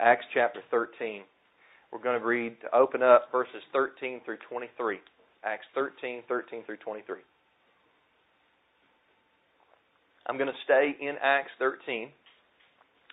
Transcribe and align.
Acts 0.00 0.26
chapter 0.32 0.60
13. 0.70 1.22
We're 1.92 2.02
going 2.02 2.20
to 2.20 2.24
read, 2.24 2.60
to 2.60 2.76
open 2.76 3.02
up 3.02 3.28
verses 3.32 3.62
13 3.72 4.20
through 4.24 4.38
23. 4.48 4.98
Acts 5.44 5.66
13, 5.74 6.22
13 6.28 6.64
through 6.64 6.76
23. 6.76 7.16
I'm 10.26 10.36
going 10.36 10.48
to 10.48 10.58
stay 10.64 10.94
in 11.00 11.16
Acts 11.22 11.50
13. 11.58 12.10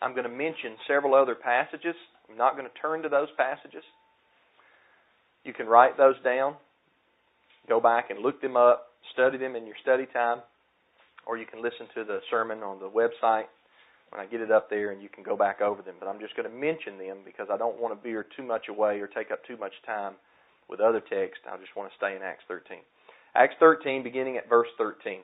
I'm 0.01 0.11
going 0.11 0.29
to 0.29 0.29
mention 0.29 0.75
several 0.87 1.15
other 1.15 1.35
passages. 1.35 1.95
I'm 2.29 2.37
not 2.37 2.57
going 2.57 2.67
to 2.67 2.81
turn 2.81 3.01
to 3.03 3.09
those 3.09 3.29
passages. 3.37 3.83
You 5.43 5.53
can 5.53 5.67
write 5.67 5.97
those 5.97 6.15
down, 6.23 6.55
go 7.69 7.79
back 7.79 8.09
and 8.09 8.19
look 8.19 8.41
them 8.41 8.57
up, 8.57 8.87
study 9.13 9.37
them 9.37 9.55
in 9.55 9.65
your 9.65 9.75
study 9.81 10.07
time, 10.11 10.39
or 11.25 11.37
you 11.37 11.45
can 11.45 11.61
listen 11.61 11.87
to 11.95 12.03
the 12.03 12.19
sermon 12.29 12.63
on 12.63 12.79
the 12.79 12.89
website 12.89 13.45
when 14.09 14.21
I 14.21 14.25
get 14.25 14.41
it 14.41 14.51
up 14.51 14.69
there 14.69 14.91
and 14.91 15.01
you 15.01 15.09
can 15.09 15.23
go 15.23 15.35
back 15.35 15.61
over 15.61 15.81
them. 15.81 15.95
But 15.99 16.07
I'm 16.07 16.19
just 16.19 16.35
going 16.35 16.49
to 16.49 16.55
mention 16.55 16.97
them 16.97 17.17
because 17.25 17.47
I 17.51 17.57
don't 17.57 17.79
want 17.79 17.95
to 17.95 18.01
veer 18.01 18.25
too 18.35 18.43
much 18.43 18.67
away 18.69 18.99
or 18.99 19.07
take 19.07 19.31
up 19.31 19.45
too 19.45 19.57
much 19.57 19.73
time 19.85 20.13
with 20.69 20.79
other 20.79 20.99
texts. 20.99 21.45
I 21.51 21.57
just 21.57 21.75
want 21.75 21.89
to 21.91 21.97
stay 21.97 22.15
in 22.15 22.21
Acts 22.21 22.43
13. 22.47 22.77
Acts 23.35 23.55
13, 23.59 24.03
beginning 24.03 24.37
at 24.37 24.49
verse 24.49 24.69
13. 24.77 25.19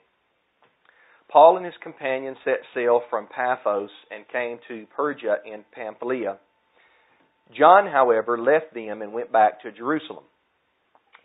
Paul 1.32 1.56
and 1.58 1.66
his 1.66 1.76
companions 1.82 2.38
set 2.44 2.60
sail 2.74 3.02
from 3.10 3.28
Paphos 3.28 3.90
and 4.12 4.28
came 4.28 4.60
to 4.68 4.86
Perga 4.98 5.38
in 5.46 5.64
Pamphylia. 5.74 6.38
John, 7.58 7.88
however, 7.88 8.38
left 8.38 8.74
them 8.74 9.02
and 9.02 9.14
went 9.14 9.32
back 9.32 9.62
to 9.62 9.72
Jerusalem. 9.72 10.26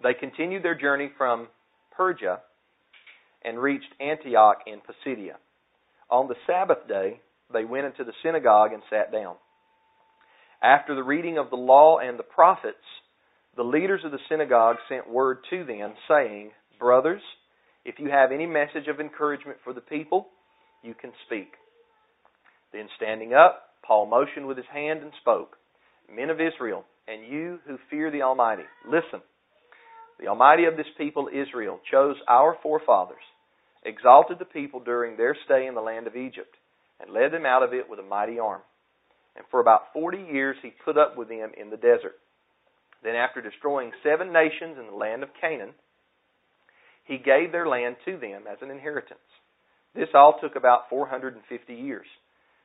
They 0.02 0.14
continued 0.14 0.62
their 0.62 0.78
journey 0.78 1.11
from 1.19 1.48
Perga 1.98 2.38
and 3.45 3.59
reached 3.59 3.92
Antioch 4.00 4.59
in 4.66 4.80
Pisidia. 4.80 5.36
On 6.11 6.28
the 6.28 6.36
Sabbath 6.47 6.86
day, 6.86 7.20
they 7.52 7.64
went 7.64 7.86
into 7.86 8.05
the 8.05 8.12
synagogue 8.23 8.73
and 8.73 8.82
sat 8.91 9.12
down. 9.12 9.36
After 10.62 10.95
the 10.95 11.02
reading 11.02 11.38
of 11.38 11.50
the 11.50 11.56
law 11.56 11.98
and 11.98 12.19
the 12.19 12.24
prophets, 12.24 12.77
the 13.56 13.62
leaders 13.62 14.00
of 14.05 14.12
the 14.12 14.19
synagogue 14.28 14.77
sent 14.88 15.08
word 15.08 15.38
to 15.50 15.64
them, 15.64 15.94
saying, 16.08 16.50
Brothers, 16.78 17.22
if 17.84 17.98
you 17.98 18.11
have 18.11 18.33
any 18.33 18.47
message 18.47 18.88
of 18.88 19.00
encouragement 19.00 19.58
for 19.64 19.72
the 19.72 19.80
people, 19.80 20.28
you 20.83 20.94
can 20.94 21.12
speak. 21.27 21.53
Then 22.72 22.88
standing 22.97 23.33
up, 23.33 23.62
Paul 23.86 24.06
motioned 24.06 24.47
with 24.47 24.56
his 24.56 24.66
hand 24.72 25.03
and 25.03 25.12
spoke, 25.20 25.56
Men 26.14 26.31
of 26.31 26.41
Israel, 26.41 26.84
and 27.06 27.27
you 27.33 27.58
who 27.66 27.78
fear 27.91 28.10
the 28.10 28.22
Almighty, 28.22 28.64
listen. 28.86 29.20
The 30.19 30.28
Almighty 30.28 30.64
of 30.64 30.77
this 30.77 30.86
people, 30.98 31.28
Israel, 31.33 31.81
chose 31.91 32.16
our 32.27 32.56
forefathers, 32.62 33.22
exalted 33.84 34.38
the 34.38 34.44
people 34.44 34.81
during 34.81 35.16
their 35.16 35.36
stay 35.44 35.66
in 35.66 35.75
the 35.75 35.81
land 35.81 36.06
of 36.06 36.16
Egypt 36.16 36.56
and 37.00 37.12
led 37.12 37.33
them 37.33 37.47
out 37.47 37.62
of 37.62 37.72
it 37.72 37.89
with 37.89 37.98
a 37.98 38.02
mighty 38.02 38.39
arm. 38.39 38.62
And 39.36 39.44
for 39.50 39.61
about 39.61 39.92
forty 39.92 40.22
years 40.33 40.56
he 40.62 40.72
put 40.84 40.97
up 40.97 41.16
with 41.16 41.28
them 41.28 41.53
in 41.61 41.70
the 41.70 41.77
desert. 41.77 42.16
Then, 43.03 43.14
after 43.14 43.41
destroying 43.41 43.92
seven 44.03 44.33
nations 44.33 44.78
in 44.78 44.86
the 44.86 44.97
land 44.97 45.22
of 45.22 45.28
Canaan, 45.41 45.75
he 47.05 47.19
gave 47.19 47.53
their 47.53 47.69
land 47.69 47.97
to 48.05 48.19
them 48.19 48.44
as 48.50 48.58
an 48.62 48.70
inheritance. 48.70 49.20
This 49.94 50.08
all 50.14 50.38
took 50.41 50.56
about 50.56 50.91
450 50.91 51.75
years. 51.75 52.06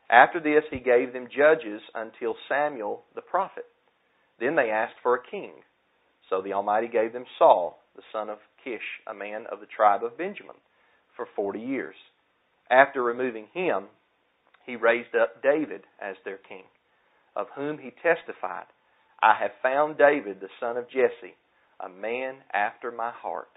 After 0.10 0.40
this, 0.40 0.64
he 0.72 0.80
gave 0.80 1.14
them 1.14 1.28
judges 1.28 1.82
until 1.96 2.36
Samuel 2.50 3.04
the 3.16 3.22
prophet. 3.22 3.66
Then 4.40 4.56
they 4.56 4.72
asked 4.72 4.96
for 5.04 5.16
a 5.16 5.24
king. 5.30 5.54
So 6.30 6.42
the 6.42 6.54
Almighty 6.54 6.88
gave 6.88 7.14
them 7.14 7.26
Saul, 7.38 7.80
the 7.96 8.02
son 8.12 8.30
of 8.30 8.40
Kish, 8.64 8.82
a 9.08 9.14
man 9.14 9.46
of 9.52 9.60
the 9.60 9.68
tribe 9.68 10.04
of 10.04 10.18
Benjamin, 10.18 10.56
for 11.16 11.28
40 11.36 11.60
years. 11.60 11.96
After 12.70 13.04
removing 13.04 13.48
him, 13.54 13.86
he 14.66 14.76
raised 14.76 15.16
up 15.16 15.42
David 15.42 15.82
as 16.02 16.16
their 16.24 16.38
king, 16.38 16.64
of 17.36 17.48
whom 17.56 17.78
he 17.78 17.92
testified, 18.04 18.66
I 19.22 19.36
have 19.40 19.52
found 19.62 19.98
David, 19.98 20.40
the 20.42 20.50
son 20.60 20.78
of 20.78 20.90
Jesse, 20.90 21.36
a 21.80 21.90
man 21.90 22.36
after 22.54 22.92
my 22.92 23.12
heart, 23.12 23.50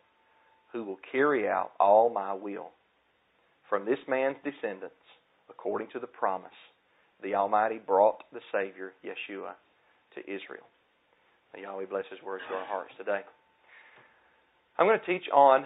who 0.73 0.85
will 0.85 0.99
carry 1.11 1.49
out 1.49 1.73
all 1.79 2.11
my 2.11 2.35
will. 2.35 2.71
From 3.69 3.85
this 3.85 3.99
man's 4.09 4.37
descendants, 4.45 4.95
according 5.49 5.89
to 5.93 5.99
the 5.99 6.07
promise, 6.07 6.51
the 7.23 7.35
Almighty 7.35 7.79
brought 7.85 8.25
the 8.33 8.41
Savior, 8.53 8.93
Yeshua, 9.05 9.53
to 10.15 10.21
Israel. 10.21 10.67
May 11.55 11.63
Yahweh 11.63 11.87
bless 11.87 12.05
His 12.11 12.21
words 12.23 12.43
to 12.49 12.55
our 12.55 12.67
hearts 12.67 12.93
today. 12.99 13.21
I'm 14.79 14.87
going 14.87 14.99
to 14.99 15.07
teach 15.07 15.29
on 15.33 15.65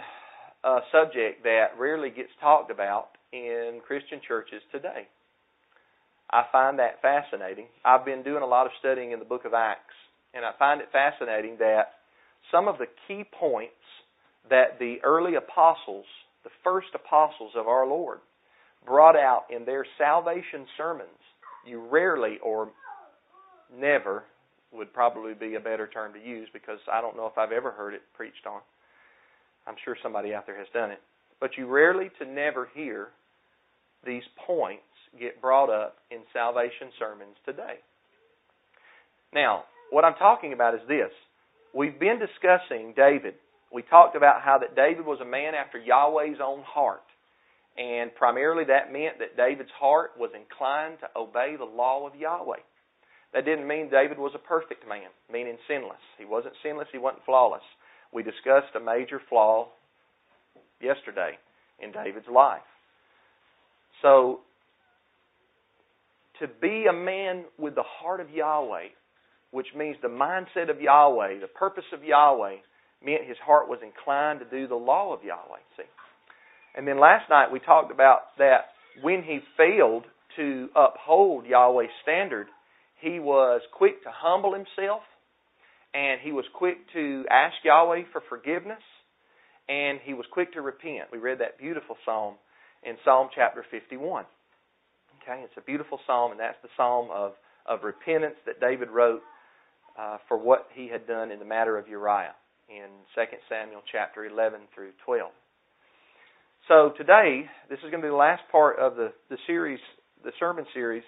a 0.65 0.79
subject 0.93 1.43
that 1.45 1.69
rarely 1.79 2.11
gets 2.11 2.31
talked 2.41 2.71
about 2.71 3.09
in 3.33 3.81
Christian 3.87 4.21
churches 4.27 4.63
today. 4.71 5.09
I 6.31 6.45
find 6.53 6.79
that 6.79 7.01
fascinating. 7.01 7.67
I've 7.85 8.05
been 8.05 8.23
doing 8.23 8.43
a 8.43 8.47
lot 8.47 8.67
of 8.67 8.73
studying 8.79 9.13
in 9.13 9.19
the 9.19 9.25
book 9.25 9.45
of 9.45 9.55
Acts, 9.55 9.95
and 10.35 10.45
I 10.45 10.51
find 10.59 10.81
it 10.81 10.89
fascinating 10.93 11.57
that 11.59 11.95
some 12.53 12.69
of 12.69 12.79
the 12.79 12.87
key 13.07 13.25
points 13.39 13.73
that 14.51 14.79
the 14.79 14.97
early 15.05 15.37
apostles, 15.37 16.05
the 16.45 16.51
first 16.63 16.89
apostles 16.95 17.53
of 17.57 17.67
our 17.67 17.87
Lord, 17.87 18.19
brought 18.87 19.17
out 19.17 19.45
in 19.55 19.65
their 19.65 19.87
salvation 19.97 20.67
sermons, 20.77 21.09
you 21.67 21.87
rarely 21.91 22.39
or 22.43 22.71
never 23.75 24.25
would 24.73 24.93
probably 24.93 25.35
be 25.35 25.55
a 25.55 25.61
better 25.61 25.87
term 25.87 26.13
to 26.13 26.21
use 26.21 26.49
because 26.53 26.79
I 26.93 27.01
don't 27.01 27.17
know 27.17 27.27
if 27.27 27.39
I've 27.39 27.53
ever 27.53 27.71
heard 27.71 27.95
it 27.95 28.03
preached 28.15 28.47
on. 28.47 28.61
I'm 29.67 29.77
sure 29.85 29.97
somebody 30.03 30.35
out 30.35 30.47
there 30.47 30.59
has 30.59 30.67
done 30.73 30.91
it. 30.91 31.01
But 31.41 31.51
you 31.57 31.67
rarely 31.67 32.11
to 32.19 32.27
never 32.27 32.69
hear 32.75 33.09
these 34.05 34.23
points 34.47 34.83
get 35.19 35.41
brought 35.41 35.71
up 35.71 35.97
in 36.11 36.19
salvation 36.33 36.91
sermons 36.99 37.37
today. 37.45 37.81
Now, 39.33 39.65
what 39.91 40.05
I'm 40.05 40.15
talking 40.15 40.53
about 40.53 40.75
is 40.75 40.81
this. 40.89 41.11
We've 41.75 41.99
been 41.99 42.19
discussing 42.19 42.95
David. 42.97 43.35
We 43.73 43.83
talked 43.83 44.17
about 44.17 44.43
how 44.43 44.59
that 44.59 44.75
David 44.75 45.05
was 45.05 45.21
a 45.21 45.25
man 45.25 45.55
after 45.55 45.79
Yahweh's 45.79 46.41
own 46.43 46.63
heart. 46.63 47.03
And 47.77 48.15
primarily 48.15 48.65
that 48.65 48.93
meant 48.93 49.19
that 49.21 49.37
David's 49.37 49.71
heart 49.79 50.13
was 50.19 50.31
inclined 50.35 50.99
to 51.01 51.09
obey 51.15 51.55
the 51.57 51.65
law 51.65 52.07
of 52.07 52.17
Yahweh. 52.17 52.65
That 53.35 53.45
didn't 53.45 53.69
mean 53.69 53.91
David 53.91 54.19
was 54.19 54.33
a 54.35 54.39
perfect 54.39 54.89
man, 54.89 55.11
meaning 55.31 55.59
sinless. 55.69 56.01
He 56.19 56.25
wasn't 56.25 56.55
sinless, 56.63 56.89
he 56.91 56.99
wasn't 56.99 57.25
flawless. 57.25 57.63
We 58.13 58.23
discussed 58.23 58.75
a 58.75 58.81
major 58.81 59.21
flaw 59.29 59.69
yesterday 60.81 61.39
in 61.79 61.93
David's 61.93 62.27
life. 62.33 62.63
So 64.03 64.41
to 66.41 66.49
be 66.61 66.87
a 66.89 66.93
man 66.93 67.45
with 67.59 67.75
the 67.75 67.83
heart 67.85 68.21
of 68.21 68.31
Yahweh, 68.31 68.89
which 69.51 69.69
means 69.77 69.97
the 70.03 70.09
mindset 70.09 70.71
of 70.71 70.81
Yahweh, 70.81 71.41
the 71.41 71.49
purpose 71.49 71.85
of 71.93 72.05
Yahweh, 72.05 72.57
meant 73.05 73.27
his 73.27 73.37
heart 73.45 73.69
was 73.69 73.79
inclined 73.83 74.41
to 74.41 74.47
do 74.47 74.67
the 74.67 74.75
law 74.75 75.15
of 75.15 75.25
Yahweh. 75.25 75.61
See? 75.77 75.85
And 76.77 76.87
then 76.87 77.01
last 77.01 77.29
night 77.31 77.51
we 77.53 77.61
talked 77.61 77.93
about 77.93 78.37
that 78.39 78.71
when 79.03 79.23
he 79.23 79.41
failed 79.57 80.05
to 80.37 80.69
uphold 80.77 81.47
Yahweh's 81.47 81.91
standard, 82.03 82.47
he 83.01 83.21
was 83.21 83.61
quick 83.73 84.03
to 84.03 84.11
humble 84.13 84.53
himself 84.53 85.03
and 85.95 86.21
he 86.23 86.33
was 86.33 86.45
quick 86.55 86.77
to 86.93 87.25
ask 87.31 87.55
Yahweh 87.65 88.03
for 88.13 88.23
forgiveness 88.29 88.83
and 89.69 89.99
he 90.05 90.15
was 90.15 90.27
quick 90.33 90.53
to 90.55 90.61
repent. 90.61 91.09
We 91.13 91.19
read 91.19 91.39
that 91.41 91.59
beautiful 91.59 91.97
psalm 92.05 92.35
in 92.83 92.97
Psalm 93.05 93.29
chapter 93.35 93.65
51. 93.71 94.25
Okay, 95.29 95.43
it's 95.45 95.53
a 95.59 95.61
beautiful 95.61 96.01
psalm, 96.07 96.31
and 96.31 96.41
that's 96.41 96.57
the 96.63 96.71
psalm 96.75 97.11
of, 97.13 97.33
of 97.67 97.85
repentance 97.85 98.37
that 98.47 98.61
David 98.61 98.89
wrote 98.89 99.21
uh, 99.99 100.17
for 100.27 100.39
what 100.39 100.69
he 100.73 100.89
had 100.89 101.07
done 101.07 101.31
in 101.31 101.39
the 101.39 101.45
matter 101.45 101.77
of 101.77 101.87
Uriah 101.87 102.33
in 102.71 102.89
2 103.15 103.21
Samuel 103.47 103.83
chapter 103.93 104.25
11 104.25 104.61
through 104.75 104.93
12. 105.05 105.31
So 106.67 106.93
today, 106.97 107.45
this 107.69 107.77
is 107.81 107.91
going 107.91 108.01
to 108.01 108.07
be 108.07 108.09
the 108.09 108.15
last 108.15 108.41
part 108.51 108.79
of 108.79 108.97
the, 108.97 109.13
the 109.29 109.37
series, 109.47 109.81
the 110.25 110.33
sermon 110.41 110.65
series. 110.73 111.03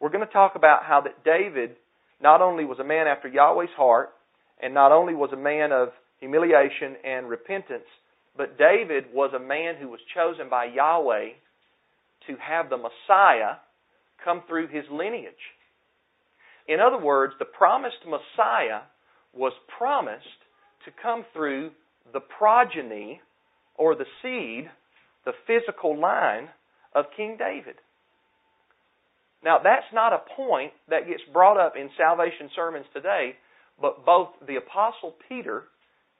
We're 0.00 0.10
going 0.10 0.26
to 0.26 0.32
talk 0.32 0.56
about 0.56 0.82
how 0.82 1.02
that 1.02 1.22
David 1.24 1.76
not 2.20 2.42
only 2.42 2.64
was 2.64 2.80
a 2.80 2.84
man 2.84 3.06
after 3.06 3.28
Yahweh's 3.28 3.70
heart, 3.76 4.10
and 4.60 4.74
not 4.74 4.90
only 4.90 5.14
was 5.14 5.30
a 5.32 5.36
man 5.36 5.70
of 5.70 5.90
humiliation 6.18 6.96
and 7.04 7.28
repentance, 7.28 7.86
but 8.36 8.58
David 8.58 9.04
was 9.14 9.30
a 9.36 9.40
man 9.40 9.76
who 9.80 9.88
was 9.88 10.00
chosen 10.16 10.50
by 10.50 10.64
Yahweh 10.64 11.34
to 12.26 12.36
have 12.36 12.70
the 12.70 12.76
Messiah 12.76 13.56
come 14.24 14.42
through 14.48 14.68
his 14.68 14.84
lineage. 14.90 15.34
In 16.68 16.80
other 16.80 16.98
words, 16.98 17.34
the 17.38 17.44
promised 17.44 18.04
Messiah 18.06 18.82
was 19.32 19.52
promised 19.78 20.26
to 20.84 20.90
come 21.02 21.24
through 21.32 21.70
the 22.12 22.20
progeny 22.20 23.20
or 23.76 23.94
the 23.94 24.06
seed, 24.22 24.70
the 25.24 25.32
physical 25.46 25.98
line 25.98 26.48
of 26.94 27.06
King 27.16 27.36
David. 27.38 27.76
Now, 29.44 29.58
that's 29.62 29.86
not 29.92 30.12
a 30.12 30.22
point 30.36 30.72
that 30.88 31.08
gets 31.08 31.22
brought 31.32 31.58
up 31.58 31.74
in 31.76 31.90
salvation 31.96 32.48
sermons 32.54 32.86
today, 32.94 33.34
but 33.80 34.04
both 34.06 34.28
the 34.46 34.56
Apostle 34.56 35.14
Peter 35.28 35.64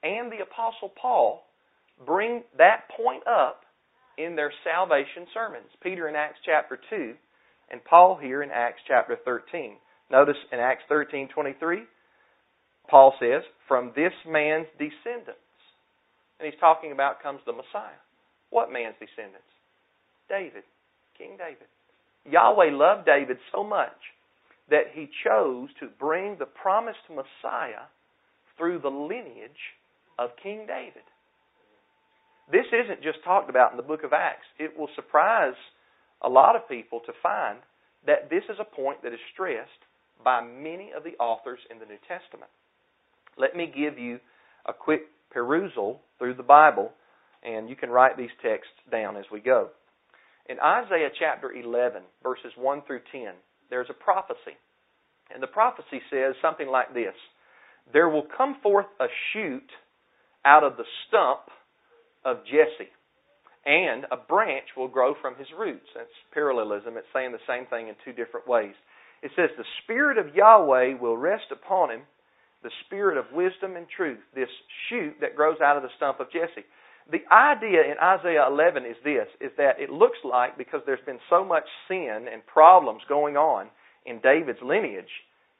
and 0.03 0.31
the 0.31 0.41
Apostle 0.41 0.91
Paul 1.01 1.45
bring 2.05 2.43
that 2.57 2.89
point 2.97 3.23
up 3.27 3.61
in 4.17 4.35
their 4.35 4.51
salvation 4.63 5.27
sermons. 5.33 5.69
Peter 5.81 6.07
in 6.07 6.15
Acts 6.15 6.39
chapter 6.45 6.79
2 6.89 7.15
and 7.69 7.83
Paul 7.83 8.17
here 8.21 8.43
in 8.43 8.51
Acts 8.51 8.81
chapter 8.87 9.17
13. 9.25 9.77
Notice 10.09 10.37
in 10.51 10.59
Acts 10.59 10.83
13:23, 10.89 11.87
Paul 12.87 13.15
says, 13.19 13.43
"From 13.67 13.93
this 13.93 14.13
man's 14.25 14.67
descendants." 14.77 15.39
And 16.39 16.51
he's 16.51 16.59
talking 16.59 16.91
about 16.91 17.21
comes 17.21 17.43
the 17.45 17.53
Messiah. 17.53 17.97
What 18.49 18.71
man's 18.71 18.97
descendants? 18.99 19.47
David, 20.27 20.63
King 21.15 21.37
David. 21.37 21.67
Yahweh 22.25 22.71
loved 22.71 23.05
David 23.05 23.39
so 23.51 23.63
much 23.63 24.13
that 24.67 24.89
he 24.89 25.07
chose 25.23 25.73
to 25.75 25.87
bring 25.87 26.37
the 26.37 26.45
promised 26.45 27.09
Messiah 27.09 27.85
through 28.55 28.79
the 28.79 28.91
lineage 28.91 29.75
of 30.17 30.35
King 30.37 30.65
David. 30.65 31.03
This 32.51 32.65
isn't 32.71 33.01
just 33.01 33.23
talked 33.23 33.49
about 33.49 33.71
in 33.71 33.77
the 33.77 33.83
book 33.83 34.03
of 34.03 34.13
Acts. 34.13 34.45
It 34.59 34.77
will 34.77 34.89
surprise 34.95 35.55
a 36.21 36.29
lot 36.29 36.55
of 36.55 36.67
people 36.67 36.99
to 37.05 37.13
find 37.21 37.59
that 38.05 38.29
this 38.29 38.43
is 38.49 38.57
a 38.59 38.75
point 38.75 39.01
that 39.03 39.13
is 39.13 39.19
stressed 39.33 39.69
by 40.23 40.41
many 40.41 40.91
of 40.95 41.03
the 41.03 41.15
authors 41.19 41.59
in 41.71 41.79
the 41.79 41.85
New 41.85 41.99
Testament. 42.07 42.51
Let 43.37 43.55
me 43.55 43.71
give 43.73 43.97
you 43.97 44.19
a 44.65 44.73
quick 44.73 45.03
perusal 45.31 46.01
through 46.19 46.35
the 46.35 46.43
Bible, 46.43 46.91
and 47.43 47.69
you 47.69 47.75
can 47.75 47.89
write 47.89 48.17
these 48.17 48.29
texts 48.41 48.73
down 48.91 49.17
as 49.17 49.25
we 49.31 49.39
go. 49.39 49.69
In 50.49 50.59
Isaiah 50.59 51.09
chapter 51.17 51.51
11, 51.51 52.03
verses 52.21 52.51
1 52.57 52.83
through 52.85 53.01
10, 53.11 53.33
there's 53.69 53.87
a 53.89 53.93
prophecy. 53.93 54.57
And 55.33 55.41
the 55.41 55.47
prophecy 55.47 56.01
says 56.11 56.35
something 56.41 56.67
like 56.67 56.93
this 56.93 57.15
There 57.91 58.09
will 58.09 58.27
come 58.37 58.57
forth 58.61 58.85
a 58.99 59.07
shoot 59.31 59.67
out 60.45 60.63
of 60.63 60.77
the 60.77 60.83
stump 61.07 61.39
of 62.25 62.45
Jesse, 62.45 62.91
and 63.65 64.05
a 64.11 64.17
branch 64.17 64.65
will 64.75 64.87
grow 64.87 65.15
from 65.21 65.35
his 65.35 65.47
roots. 65.57 65.87
That's 65.95 66.09
parallelism. 66.33 66.97
It's 66.97 67.07
saying 67.13 67.31
the 67.31 67.47
same 67.47 67.65
thing 67.67 67.87
in 67.87 67.95
two 68.03 68.13
different 68.13 68.47
ways. 68.47 68.75
It 69.21 69.31
says, 69.35 69.49
The 69.57 69.63
Spirit 69.83 70.17
of 70.17 70.35
Yahweh 70.35 70.99
will 70.99 71.17
rest 71.17 71.51
upon 71.51 71.91
him, 71.91 72.01
the 72.61 72.71
Spirit 72.85 73.17
of 73.17 73.25
wisdom 73.33 73.75
and 73.75 73.87
truth, 73.87 74.19
this 74.35 74.49
shoot 74.89 75.15
that 75.21 75.35
grows 75.35 75.57
out 75.63 75.77
of 75.77 75.83
the 75.83 75.95
stump 75.97 76.19
of 76.19 76.31
Jesse. 76.31 76.67
The 77.11 77.23
idea 77.31 77.83
in 77.83 77.99
Isaiah 78.01 78.47
11 78.47 78.85
is 78.85 78.95
this, 79.03 79.27
is 79.41 79.51
that 79.57 79.79
it 79.79 79.89
looks 79.89 80.17
like 80.23 80.57
because 80.57 80.81
there's 80.85 81.03
been 81.05 81.19
so 81.29 81.43
much 81.43 81.65
sin 81.87 82.27
and 82.31 82.45
problems 82.45 83.01
going 83.09 83.35
on 83.35 83.67
in 84.05 84.19
David's 84.19 84.59
lineage 84.63 85.11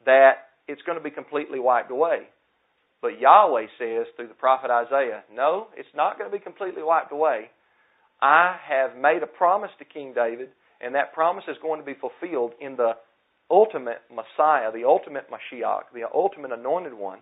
that 0.06 0.52
it's 0.68 0.82
going 0.84 0.98
to 0.98 1.04
be 1.04 1.12
completely 1.12 1.60
wiped 1.60 1.92
away. 1.92 2.28
But 3.04 3.20
Yahweh 3.20 3.66
says 3.78 4.08
through 4.16 4.30
the 4.30 4.34
prophet 4.34 4.72
Isaiah, 4.72 5.26
no, 5.36 5.68
it's 5.76 5.94
not 5.94 6.18
going 6.18 6.32
to 6.32 6.36
be 6.36 6.42
completely 6.42 6.82
wiped 6.82 7.12
away. 7.12 7.50
I 8.22 8.56
have 8.66 8.96
made 8.96 9.22
a 9.22 9.28
promise 9.28 9.72
to 9.80 9.86
King 9.86 10.14
David, 10.16 10.48
and 10.80 10.96
that 10.96 11.12
promise 11.14 11.44
is 11.50 11.58
going 11.62 11.82
to 11.82 11.86
be 11.86 11.96
fulfilled 12.00 12.54
in 12.62 12.78
the 12.78 12.94
ultimate 13.52 14.00
Messiah, 14.10 14.72
the 14.72 14.86
ultimate 14.86 15.26
Mashiach, 15.30 15.92
the 15.94 16.04
ultimate 16.16 16.54
anointed 16.54 16.94
one. 16.94 17.20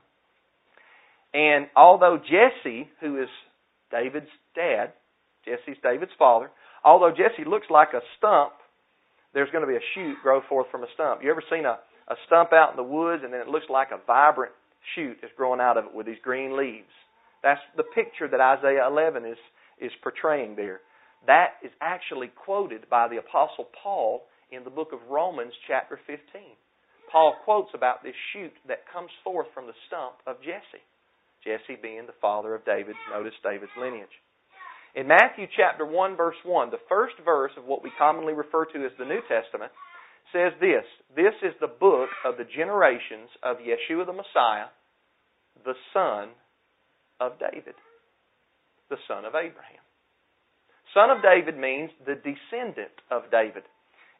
And 1.34 1.66
although 1.76 2.20
Jesse, 2.20 2.88
who 3.00 3.20
is 3.20 3.30
David's 3.90 4.30
dad, 4.54 4.94
Jesse's 5.46 5.82
David's 5.82 6.12
father, 6.20 6.52
although 6.86 7.10
Jesse 7.10 7.50
looks 7.50 7.72
like 7.72 7.94
a 7.96 8.02
stump, 8.20 8.54
there's 9.34 9.50
going 9.50 9.66
to 9.66 9.68
be 9.68 9.78
a 9.78 9.88
shoot 9.96 10.18
grow 10.22 10.42
forth 10.48 10.68
from 10.70 10.84
a 10.84 10.88
stump. 10.94 11.24
You 11.24 11.32
ever 11.32 11.44
seen 11.50 11.66
a, 11.66 11.80
a 12.08 12.16
stump 12.28 12.54
out 12.54 12.70
in 12.70 12.78
the 12.78 12.84
woods 12.84 13.24
and 13.24 13.34
then 13.34 13.42
it 13.42 13.48
looks 13.48 13.66
like 13.68 13.88
a 13.90 13.98
vibrant 14.06 14.52
shoot 14.96 15.18
is 15.24 15.30
growing 15.38 15.60
out 15.60 15.78
of 15.78 15.86
it 15.86 15.94
with 15.94 16.06
these 16.06 16.22
green 16.24 16.58
leaves. 16.58 16.92
That's 17.44 17.62
the 17.76 17.84
picture 17.84 18.28
that 18.28 18.40
Isaiah 18.40 18.88
11 18.88 19.26
is, 19.26 19.38
is 19.80 19.92
portraying 20.04 20.56
there. 20.56 20.82
That 21.28 21.58
is 21.64 21.72
actually 21.82 22.30
quoted 22.30 22.90
by 22.90 23.08
the 23.08 23.18
Apostle 23.18 23.70
Paul 23.84 24.24
in 24.52 24.64
the 24.64 24.70
book 24.70 24.90
of 24.94 25.00
Romans, 25.10 25.54
chapter 25.68 26.00
15. 26.08 26.20
Paul 27.12 27.36
quotes 27.44 27.72
about 27.74 28.04
this 28.04 28.16
shoot 28.34 28.54
that 28.68 28.90
comes 28.92 29.12
forth 29.24 29.48
from 29.54 29.68
the 29.68 29.78
stump 29.88 30.16
of 30.26 30.42
Jesse. 30.42 30.84
Jesse 31.44 31.80
being 31.82 32.06
the 32.06 32.18
father 32.22 32.56
of 32.56 32.66
David. 32.66 32.96
Notice 33.12 33.34
David's 33.44 33.76
lineage. 33.80 34.14
In 34.96 35.08
Matthew 35.08 35.48
chapter 35.56 35.86
1, 35.86 36.16
verse 36.16 36.36
1, 36.44 36.70
the 36.70 36.84
first 36.90 37.16
verse 37.24 37.52
of 37.58 37.66
what 37.66 37.84
we 37.84 37.92
commonly 37.98 38.34
refer 38.34 38.66
to 38.66 38.86
as 38.86 38.92
the 39.00 39.06
New 39.06 39.22
Testament, 39.28 39.72
says 40.34 40.54
this 40.60 40.84
This 41.16 41.34
is 41.44 41.54
the 41.60 41.68
book 41.68 42.10
of 42.26 42.38
the 42.38 42.46
generations 42.46 43.30
of 43.44 43.58
Yeshua 43.58 44.06
the 44.06 44.14
Messiah, 44.14 44.68
the 45.64 45.76
son 45.94 46.30
of 47.20 47.34
David, 47.40 47.76
the 48.90 48.98
son 49.08 49.26
of 49.26 49.36
Abraham. 49.36 49.84
Son 50.94 51.10
of 51.10 51.22
David 51.22 51.58
means 51.58 51.90
the 52.06 52.16
descendant 52.16 52.92
of 53.10 53.32
David. 53.32 53.64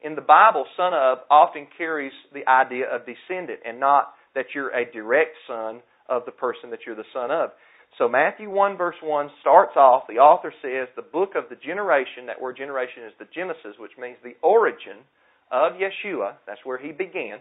In 0.02 0.16
the 0.16 0.22
Bible, 0.22 0.66
son 0.78 0.94
of 0.94 1.20
often 1.30 1.68
carries 1.78 2.14
the 2.34 2.48
idea 2.50 2.86
of 2.88 3.02
descendant 3.06 3.60
and 3.66 3.80
not 3.80 4.14
that 4.36 4.48
you're 4.56 4.74
a 4.74 4.90
direct 4.92 5.36
son 5.48 5.82
of 6.08 6.26
the 6.26 6.32
person 6.32 6.70
that 6.72 6.80
you're 6.86 6.96
the 6.96 7.12
son 7.14 7.30
of. 7.30 7.52
So 7.98 8.08
Matthew 8.08 8.50
1 8.50 8.78
verse 8.78 8.96
1 9.04 9.30
starts 9.42 9.76
off, 9.76 10.04
the 10.08 10.20
author 10.20 10.54
says, 10.62 10.88
the 10.96 11.02
book 11.02 11.36
of 11.36 11.50
the 11.50 11.58
generation, 11.58 12.26
that 12.28 12.42
word 12.42 12.58
generation 12.58 13.04
is 13.04 13.14
the 13.20 13.28
Genesis, 13.36 13.76
which 13.78 13.92
means 14.00 14.18
the 14.24 14.38
origin 14.42 15.04
of 15.52 15.74
Yeshua, 15.74 16.34
that's 16.48 16.62
where 16.64 16.78
he 16.78 16.92
began, 16.92 17.40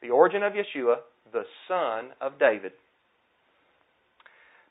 the 0.00 0.10
origin 0.10 0.42
of 0.42 0.52
Yeshua, 0.52 0.96
the 1.32 1.44
son 1.68 2.10
of 2.20 2.38
David. 2.38 2.72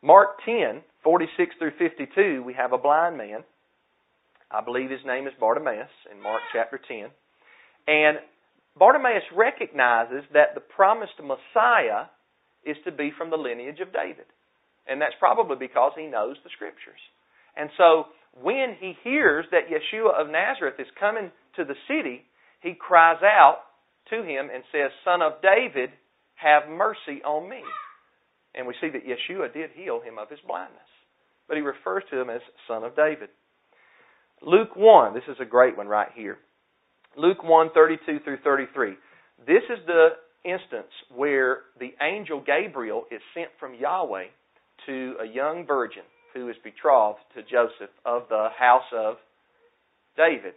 Mark 0.02 0.40
10, 0.46 0.81
46 1.04 1.56
through 1.58 1.72
52, 1.78 2.44
we 2.44 2.54
have 2.54 2.74
a 2.74 2.78
blind 2.78 3.18
man. 3.18 3.44
I 4.50 4.62
believe 4.62 4.90
his 4.90 5.06
name 5.06 5.28
is 5.28 5.34
Bartimaeus 5.40 5.90
in 6.12 6.22
Mark 6.22 6.42
chapter 6.52 6.80
10. 6.86 7.06
And 7.88 8.18
Bartimaeus 8.78 9.24
recognizes 9.36 10.24
that 10.34 10.56
the 10.56 10.62
promised 10.62 11.19
Messiah 11.22 12.08
is 12.66 12.78
to 12.86 12.92
be 12.92 13.12
from 13.18 13.30
the 13.30 13.38
lineage 13.38 13.80
of 13.80 13.94
David. 13.94 14.25
And 14.88 15.00
that's 15.00 15.16
probably 15.19 15.56
because 15.56 15.94
he 15.96 16.08
knows 16.08 16.36
the 16.44 16.50
scriptures. 16.56 17.00
And 17.56 17.69
so 17.78 18.06
when 18.39 18.75
he 18.80 18.94
hears 19.04 19.45
that 19.51 19.69
Yeshua 19.69 20.19
of 20.19 20.30
Nazareth 20.30 20.75
is 20.80 20.88
coming 21.00 21.31
to 21.56 21.66
the 21.66 21.75
city, 21.88 22.24
he 22.62 22.74
cries 22.74 23.22
out 23.24 23.57
to 24.10 24.24
him 24.24 24.50
and 24.54 24.63
says, 24.72 24.92
Son 25.04 25.22
of 25.22 25.33
David, 25.42 25.89
have 26.36 26.69
mercy 26.69 27.22
on 27.25 27.50
me. 27.50 27.62
And 28.56 28.68
we 28.68 28.75
see 28.81 28.89
that 28.89 29.06
Yeshua 29.06 29.54
did 29.54 29.72
heal 29.75 30.01
him 30.01 30.18
of 30.18 30.30
his 30.30 30.39
blindness. 30.48 30.80
But 31.48 31.57
he 31.57 31.62
refers 31.62 32.04
to 32.10 32.19
him 32.19 32.30
as 32.30 32.42
Son 32.68 32.83
of 32.83 32.95
David. 32.95 33.30
Luke 34.42 34.75
1, 34.75 35.13
this 35.13 35.24
is 35.27 35.38
a 35.39 35.45
great 35.45 35.77
one 35.77 35.88
right 35.88 36.10
here. 36.16 36.38
Luke 37.18 37.44
1, 37.44 37.69
32 37.74 38.19
through 38.24 38.38
33. 38.44 38.95
This 39.45 39.63
is 39.69 39.86
the 39.86 40.10
instance 40.44 40.92
where 41.13 41.60
the 41.79 41.94
angel 42.01 42.41
Gabriel 42.46 43.03
is 43.12 43.22
sent 43.34 43.50
from 43.60 43.75
Yahweh 43.75 44.25
to 44.88 45.15
a 45.22 45.25
young 45.25 45.65
virgin 45.67 46.03
who 46.33 46.50
is 46.50 46.55
betrothed 46.63 47.19
to 47.35 47.43
Joseph 47.43 47.91
of 48.05 48.23
the 48.29 48.50
house 48.57 48.89
of 48.95 49.15
David. 50.15 50.53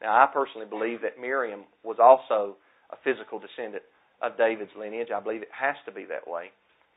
Now, 0.00 0.12
I 0.22 0.26
personally 0.32 0.66
believe 0.68 1.02
that 1.02 1.20
Miriam 1.20 1.64
was 1.84 1.96
also 2.02 2.56
a 2.90 2.96
physical 3.04 3.38
descendant 3.38 3.84
of 4.20 4.36
David's 4.36 4.70
lineage. 4.78 5.08
I 5.14 5.20
believe 5.20 5.42
it 5.42 5.54
has 5.58 5.76
to 5.86 5.92
be 5.92 6.04
that 6.06 6.26
way 6.26 6.50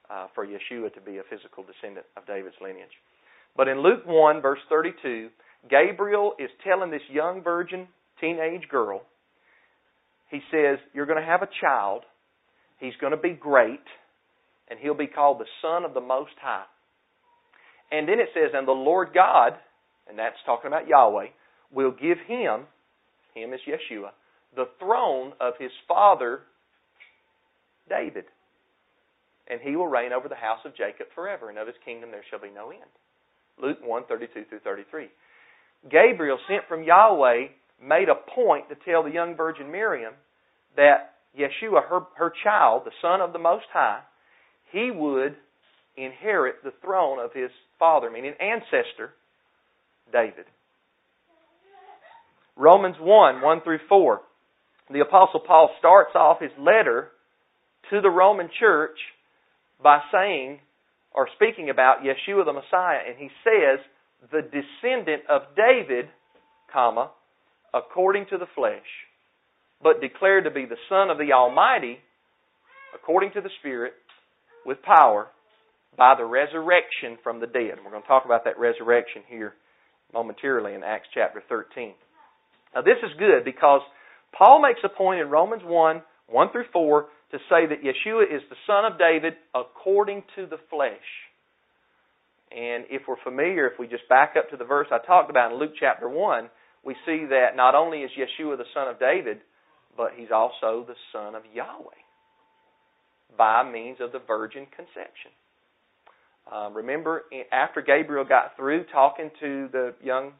uh, 0.09 0.27
for 0.33 0.45
Yeshua 0.45 0.93
to 0.93 1.01
be 1.01 1.17
a 1.17 1.23
physical 1.29 1.63
descendant 1.63 2.05
of 2.17 2.25
David's 2.25 2.55
lineage. 2.61 2.93
But 3.55 3.67
in 3.67 3.81
Luke 3.81 4.05
1, 4.05 4.41
verse 4.41 4.59
32, 4.69 5.29
Gabriel 5.69 6.33
is 6.39 6.49
telling 6.63 6.91
this 6.91 7.01
young 7.09 7.41
virgin, 7.41 7.87
teenage 8.19 8.67
girl, 8.69 9.01
he 10.29 10.39
says, 10.51 10.79
You're 10.93 11.05
going 11.05 11.21
to 11.21 11.25
have 11.25 11.41
a 11.41 11.49
child. 11.61 12.03
He's 12.79 12.93
going 12.99 13.11
to 13.11 13.17
be 13.17 13.31
great, 13.31 13.85
and 14.67 14.79
he'll 14.79 14.93
be 14.97 15.07
called 15.07 15.39
the 15.39 15.45
Son 15.61 15.85
of 15.85 15.93
the 15.93 16.01
Most 16.01 16.33
High. 16.41 16.65
And 17.91 18.07
then 18.07 18.19
it 18.19 18.29
says, 18.33 18.51
And 18.53 18.67
the 18.67 18.71
Lord 18.71 19.09
God, 19.13 19.53
and 20.07 20.17
that's 20.17 20.37
talking 20.45 20.67
about 20.67 20.87
Yahweh, 20.87 21.27
will 21.71 21.91
give 21.91 22.17
him, 22.27 22.65
him 23.33 23.53
is 23.53 23.59
Yeshua, 23.67 24.09
the 24.55 24.67
throne 24.79 25.33
of 25.39 25.53
his 25.59 25.71
father 25.87 26.41
David. 27.89 28.25
And 29.47 29.61
he 29.61 29.75
will 29.75 29.87
reign 29.87 30.11
over 30.11 30.27
the 30.27 30.35
house 30.35 30.59
of 30.65 30.75
Jacob 30.75 31.07
forever, 31.13 31.49
and 31.49 31.59
of 31.59 31.67
his 31.67 31.75
kingdom 31.85 32.11
there 32.11 32.23
shall 32.29 32.39
be 32.39 32.49
no 32.53 32.71
end. 32.71 32.89
Luke 33.61 33.77
1 33.83 34.03
32 34.07 34.45
through 34.49 34.59
33. 34.59 35.07
Gabriel, 35.89 36.39
sent 36.47 36.63
from 36.67 36.83
Yahweh, 36.83 37.47
made 37.81 38.09
a 38.09 38.15
point 38.33 38.69
to 38.69 38.75
tell 38.89 39.03
the 39.03 39.11
young 39.11 39.35
virgin 39.35 39.71
Miriam 39.71 40.13
that 40.75 41.15
Yeshua, 41.37 41.87
her, 41.87 42.01
her 42.15 42.33
child, 42.43 42.83
the 42.85 42.91
Son 43.01 43.21
of 43.21 43.33
the 43.33 43.39
Most 43.39 43.65
High, 43.71 43.99
he 44.71 44.89
would 44.91 45.35
inherit 45.97 46.63
the 46.63 46.73
throne 46.83 47.19
of 47.19 47.31
his 47.33 47.51
father, 47.79 48.09
meaning 48.09 48.33
ancestor, 48.39 49.11
David. 50.11 50.45
Romans 52.55 52.95
1 52.99 53.41
1 53.41 53.61
through 53.61 53.79
4. 53.89 54.21
The 54.91 54.99
Apostle 54.99 55.41
Paul 55.41 55.71
starts 55.79 56.11
off 56.15 56.39
his 56.39 56.51
letter 56.59 57.09
to 57.89 58.01
the 58.01 58.09
Roman 58.09 58.49
church 58.59 58.97
by 59.81 59.99
saying 60.11 60.59
or 61.13 61.27
speaking 61.35 61.69
about 61.69 62.03
Yeshua 62.03 62.45
the 62.45 62.53
Messiah, 62.53 62.99
and 63.07 63.17
he 63.17 63.29
says, 63.43 63.79
the 64.31 64.41
descendant 64.41 65.23
of 65.29 65.43
David, 65.55 66.09
comma, 66.71 67.11
according 67.73 68.25
to 68.31 68.37
the 68.37 68.47
flesh. 68.53 68.85
but 69.81 70.01
declared 70.01 70.45
to 70.45 70.51
be 70.51 70.65
the 70.65 70.77
Son 70.89 71.09
of 71.09 71.17
the 71.17 71.33
Almighty, 71.33 71.99
according 72.95 73.31
to 73.33 73.41
the 73.41 73.49
Spirit, 73.59 73.93
with 74.65 74.81
power, 74.81 75.27
by 75.97 76.15
the 76.17 76.25
resurrection 76.25 77.17
from 77.23 77.39
the 77.39 77.47
dead. 77.47 77.79
We're 77.83 77.91
going 77.91 78.01
to 78.03 78.07
talk 78.07 78.25
about 78.25 78.43
that 78.45 78.59
resurrection 78.59 79.23
here 79.27 79.53
momentarily 80.13 80.73
in 80.73 80.83
Acts 80.83 81.07
chapter 81.13 81.41
13. 81.47 81.93
Now, 82.73 82.81
this 82.81 82.97
is 83.03 83.11
good 83.17 83.45
because 83.45 83.81
Paul 84.37 84.61
makes 84.61 84.79
a 84.83 84.89
point 84.89 85.21
in 85.21 85.29
Romans 85.29 85.63
1 85.65 86.01
1 86.27 86.51
through 86.51 86.65
4 86.73 87.05
to 87.31 87.37
say 87.49 87.67
that 87.67 87.83
Yeshua 87.83 88.23
is 88.23 88.41
the 88.49 88.55
Son 88.65 88.91
of 88.91 88.97
David 88.97 89.33
according 89.53 90.23
to 90.35 90.47
the 90.47 90.57
flesh. 90.69 91.07
And 92.51 92.85
if 92.89 93.03
we're 93.07 93.21
familiar, 93.23 93.67
if 93.67 93.77
we 93.79 93.87
just 93.87 94.07
back 94.09 94.33
up 94.37 94.49
to 94.49 94.57
the 94.57 94.65
verse 94.65 94.87
I 94.91 94.97
talked 95.05 95.29
about 95.29 95.51
in 95.51 95.59
Luke 95.59 95.73
chapter 95.79 96.09
1, 96.09 96.49
we 96.83 96.95
see 97.05 97.25
that 97.29 97.55
not 97.55 97.75
only 97.75 97.99
is 97.99 98.11
Yeshua 98.17 98.57
the 98.57 98.65
Son 98.73 98.87
of 98.87 98.99
David, 98.99 99.37
but 99.97 100.11
he's 100.15 100.31
also 100.33 100.85
the 100.87 100.95
Son 101.11 101.35
of 101.35 101.43
Yahweh 101.53 102.01
by 103.37 103.69
means 103.69 103.97
of 103.99 104.11
the 104.11 104.19
virgin 104.19 104.65
conception. 104.75 105.31
Uh, 106.51 106.69
remember, 106.71 107.23
after 107.51 107.81
Gabriel 107.81 108.23
got 108.23 108.55
through 108.55 108.85
talking 108.93 109.31
to 109.39 109.67
the 109.71 109.95
young 110.03 110.33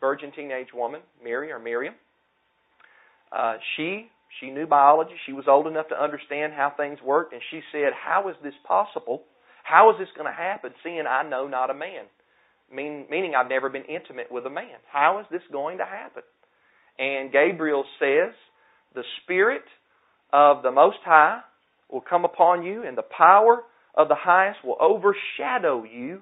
virgin 0.00 0.32
teenage 0.34 0.68
woman, 0.74 1.00
Mary 1.22 1.52
or 1.52 1.58
Miriam, 1.58 1.94
uh, 3.30 3.54
she 3.76 4.08
she 4.40 4.50
knew 4.50 4.66
biology. 4.66 5.14
She 5.24 5.32
was 5.32 5.44
old 5.48 5.66
enough 5.66 5.88
to 5.88 6.02
understand 6.02 6.52
how 6.52 6.72
things 6.76 6.98
worked, 7.02 7.32
and 7.32 7.42
she 7.50 7.60
said, 7.72 7.92
"How 7.92 8.28
is 8.28 8.36
this 8.42 8.54
possible? 8.64 9.22
How 9.62 9.90
is 9.90 9.98
this 9.98 10.08
going 10.16 10.26
to 10.26 10.36
happen? 10.36 10.72
Seeing 10.82 11.06
I 11.08 11.22
know 11.22 11.46
not 11.46 11.70
a 11.70 11.74
man, 11.74 12.06
mean, 12.72 13.06
meaning 13.08 13.34
I've 13.34 13.48
never 13.48 13.68
been 13.68 13.84
intimate 13.84 14.30
with 14.30 14.46
a 14.46 14.50
man. 14.50 14.78
How 14.90 15.20
is 15.20 15.26
this 15.30 15.42
going 15.52 15.78
to 15.78 15.84
happen?" 15.84 16.22
And 16.98 17.30
Gabriel 17.30 17.84
says, 18.00 18.34
"The 18.94 19.04
Spirit 19.22 19.64
of 20.32 20.62
the 20.62 20.72
Most 20.72 20.98
High 21.04 21.40
will 21.88 22.00
come 22.00 22.24
upon 22.24 22.64
you, 22.64 22.82
and 22.82 22.98
the 22.98 23.02
power 23.16 23.62
of 23.96 24.08
the 24.08 24.16
highest 24.16 24.64
will 24.64 24.76
overshadow 24.80 25.84
you. 25.84 26.20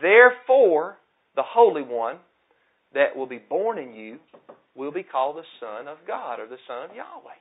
Therefore, 0.00 0.96
the 1.34 1.44
Holy 1.44 1.82
One 1.82 2.18
that 2.94 3.16
will 3.16 3.26
be 3.26 3.38
born 3.38 3.78
in 3.78 3.94
you 3.94 4.18
will 4.74 4.92
be 4.92 5.02
called 5.02 5.36
the 5.36 5.48
Son 5.60 5.88
of 5.88 5.98
God 6.06 6.40
or 6.40 6.46
the 6.46 6.58
Son 6.66 6.90
of 6.90 6.96
Yahweh. 6.96 7.40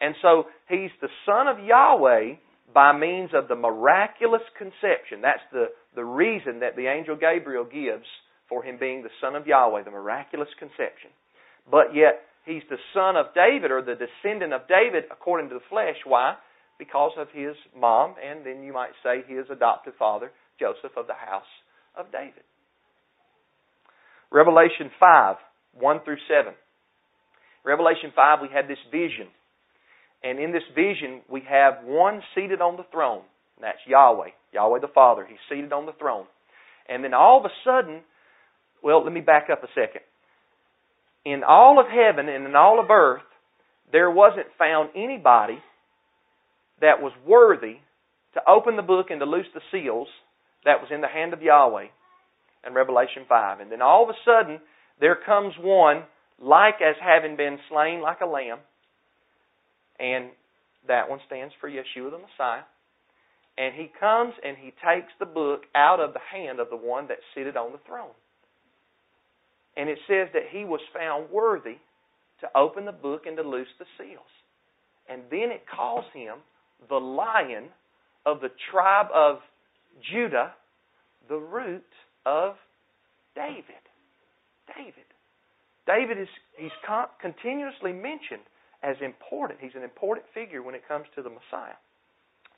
And 0.00 0.14
so 0.22 0.44
he's 0.68 0.90
the 1.00 1.08
Son 1.26 1.46
of 1.46 1.64
Yahweh 1.64 2.34
by 2.72 2.96
means 2.96 3.30
of 3.34 3.48
the 3.48 3.56
miraculous 3.56 4.42
conception. 4.56 5.20
That's 5.22 5.42
the, 5.52 5.66
the 5.94 6.04
reason 6.04 6.60
that 6.60 6.76
the 6.76 6.86
angel 6.86 7.16
Gabriel 7.16 7.64
gives 7.64 8.06
for 8.48 8.62
him 8.62 8.78
being 8.78 9.02
the 9.02 9.10
Son 9.20 9.36
of 9.36 9.46
Yahweh, 9.46 9.84
the 9.84 9.90
miraculous 9.90 10.48
conception. 10.58 11.10
But 11.70 11.94
yet, 11.94 12.22
he's 12.46 12.62
the 12.70 12.78
son 12.94 13.16
of 13.16 13.34
David 13.34 13.70
or 13.70 13.82
the 13.82 13.94
descendant 13.94 14.52
of 14.52 14.62
David 14.66 15.04
according 15.10 15.48
to 15.50 15.54
the 15.54 15.68
flesh. 15.68 15.96
Why? 16.04 16.34
Because 16.80 17.12
of 17.18 17.28
his 17.32 17.54
mom, 17.78 18.14
and 18.18 18.44
then 18.44 18.64
you 18.64 18.72
might 18.72 18.96
say 19.04 19.22
his 19.28 19.44
adoptive 19.52 19.92
father, 19.98 20.32
Joseph 20.58 20.96
of 20.96 21.06
the 21.06 21.14
house 21.14 21.52
of 21.94 22.10
David. 22.10 22.42
Revelation 24.32 24.90
5, 24.98 25.36
1 25.74 26.00
through 26.04 26.16
7. 26.26 26.54
Revelation 27.64 28.12
5, 28.16 28.38
we 28.42 28.48
have 28.54 28.66
this 28.66 28.80
vision. 28.90 29.28
And 30.24 30.38
in 30.38 30.52
this 30.52 30.64
vision, 30.74 31.20
we 31.30 31.42
have 31.48 31.84
one 31.84 32.22
seated 32.34 32.60
on 32.60 32.76
the 32.76 32.88
throne. 32.90 33.22
And 33.56 33.64
that's 33.64 33.84
Yahweh, 33.86 34.30
Yahweh 34.52 34.80
the 34.80 34.88
Father. 34.94 35.26
He's 35.28 35.38
seated 35.50 35.72
on 35.72 35.84
the 35.84 35.92
throne. 35.98 36.24
And 36.88 37.04
then 37.04 37.12
all 37.12 37.38
of 37.38 37.44
a 37.44 37.54
sudden, 37.64 38.00
well, 38.82 39.04
let 39.04 39.12
me 39.12 39.20
back 39.20 39.48
up 39.52 39.62
a 39.62 39.68
second. 39.68 40.02
In 41.24 41.42
all 41.46 41.78
of 41.78 41.86
heaven 41.86 42.28
and 42.30 42.46
in 42.46 42.56
all 42.56 42.80
of 42.80 42.90
earth, 42.90 43.20
there 43.92 44.10
wasn't 44.10 44.46
found 44.58 44.90
anybody 44.96 45.58
that 46.80 47.00
was 47.00 47.12
worthy 47.26 47.76
to 48.34 48.40
open 48.48 48.76
the 48.76 48.82
book 48.82 49.06
and 49.10 49.20
to 49.20 49.26
loose 49.26 49.46
the 49.54 49.60
seals 49.70 50.08
that 50.64 50.80
was 50.80 50.90
in 50.92 51.00
the 51.00 51.08
hand 51.08 51.32
of 51.32 51.42
Yahweh 51.42 51.86
in 52.66 52.74
Revelation 52.74 53.24
5. 53.28 53.60
And 53.60 53.72
then 53.72 53.82
all 53.82 54.04
of 54.04 54.10
a 54.10 54.18
sudden, 54.24 54.60
there 55.00 55.16
comes 55.26 55.54
one 55.58 56.04
like 56.40 56.76
as 56.80 56.96
having 57.02 57.36
been 57.36 57.58
slain 57.68 58.00
like 58.00 58.20
a 58.20 58.26
lamb. 58.26 58.58
And 59.98 60.30
that 60.88 61.10
one 61.10 61.20
stands 61.26 61.54
for 61.60 61.68
Yeshua 61.68 62.10
the 62.10 62.18
Messiah. 62.18 62.62
And 63.58 63.74
he 63.74 63.90
comes 63.98 64.32
and 64.44 64.56
he 64.56 64.72
takes 64.84 65.12
the 65.18 65.26
book 65.26 65.62
out 65.74 66.00
of 66.00 66.14
the 66.14 66.20
hand 66.32 66.60
of 66.60 66.70
the 66.70 66.76
one 66.76 67.08
that 67.08 67.18
sitteth 67.34 67.56
on 67.56 67.72
the 67.72 67.80
throne. 67.86 68.14
And 69.76 69.88
it 69.88 69.98
says 70.08 70.28
that 70.32 70.44
he 70.50 70.64
was 70.64 70.80
found 70.94 71.30
worthy 71.30 71.76
to 72.40 72.48
open 72.56 72.86
the 72.86 72.92
book 72.92 73.22
and 73.26 73.36
to 73.36 73.42
loose 73.42 73.68
the 73.78 73.84
seals. 73.98 74.32
And 75.08 75.22
then 75.30 75.50
it 75.52 75.64
calls 75.68 76.04
him 76.14 76.36
the 76.88 76.96
lion 76.96 77.68
of 78.26 78.40
the 78.40 78.50
tribe 78.70 79.06
of 79.14 79.38
Judah, 80.12 80.54
the 81.28 81.36
root 81.36 81.84
of 82.26 82.54
David. 83.34 83.84
David. 84.76 85.08
David 85.86 86.20
is 86.20 86.28
he's 86.56 86.70
continuously 87.20 87.92
mentioned 87.92 88.42
as 88.82 88.96
important. 89.02 89.60
He's 89.60 89.74
an 89.74 89.82
important 89.82 90.26
figure 90.32 90.62
when 90.62 90.74
it 90.74 90.86
comes 90.86 91.06
to 91.16 91.22
the 91.22 91.30
Messiah. 91.30 91.76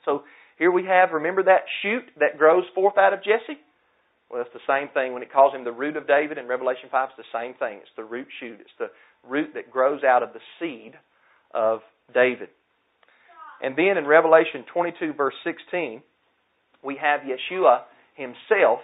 So 0.05 0.23
here 0.57 0.71
we 0.71 0.85
have, 0.85 1.11
remember 1.11 1.43
that 1.43 1.63
shoot 1.81 2.03
that 2.19 2.37
grows 2.37 2.65
forth 2.75 2.97
out 2.97 3.13
of 3.13 3.19
Jesse? 3.19 3.59
Well, 4.29 4.41
it's 4.41 4.53
the 4.53 4.65
same 4.67 4.89
thing 4.93 5.13
when 5.13 5.23
it 5.23 5.31
calls 5.31 5.53
him 5.53 5.63
the 5.63 5.71
root 5.71 5.95
of 5.95 6.07
David 6.07 6.37
in 6.37 6.47
Revelation 6.47 6.89
5. 6.91 7.09
It's 7.09 7.27
the 7.29 7.37
same 7.37 7.53
thing. 7.55 7.79
It's 7.81 7.95
the 7.95 8.03
root 8.03 8.27
shoot. 8.39 8.59
It's 8.59 8.77
the 8.79 8.89
root 9.27 9.51
that 9.53 9.71
grows 9.71 10.03
out 10.03 10.23
of 10.23 10.29
the 10.33 10.39
seed 10.59 10.93
of 11.53 11.79
David. 12.13 12.49
And 13.63 13.77
then 13.77 13.97
in 13.97 14.05
Revelation 14.05 14.65
22, 14.73 15.13
verse 15.13 15.33
16, 15.45 16.03
we 16.83 16.97
have 17.01 17.21
Yeshua 17.21 17.83
himself. 18.15 18.79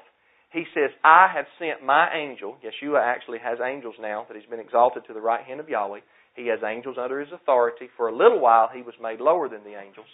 He 0.54 0.64
says, 0.74 0.90
I 1.04 1.28
have 1.36 1.46
sent 1.60 1.86
my 1.86 2.08
angel. 2.16 2.56
Yeshua 2.64 3.04
actually 3.04 3.40
has 3.40 3.60
angels 3.60 3.96
now 4.00 4.26
that 4.28 4.38
he's 4.38 4.50
been 4.50 4.62
exalted 4.62 5.04
to 5.08 5.14
the 5.14 5.20
right 5.20 5.44
hand 5.44 5.60
of 5.60 5.68
Yahweh. 5.68 6.00
He 6.34 6.48
has 6.48 6.60
angels 6.66 6.96
under 6.98 7.20
his 7.20 7.30
authority. 7.34 7.90
For 7.98 8.08
a 8.08 8.16
little 8.16 8.40
while, 8.40 8.70
he 8.74 8.82
was 8.82 8.96
made 9.04 9.20
lower 9.20 9.50
than 9.50 9.66
the 9.66 9.78
angels. 9.78 10.08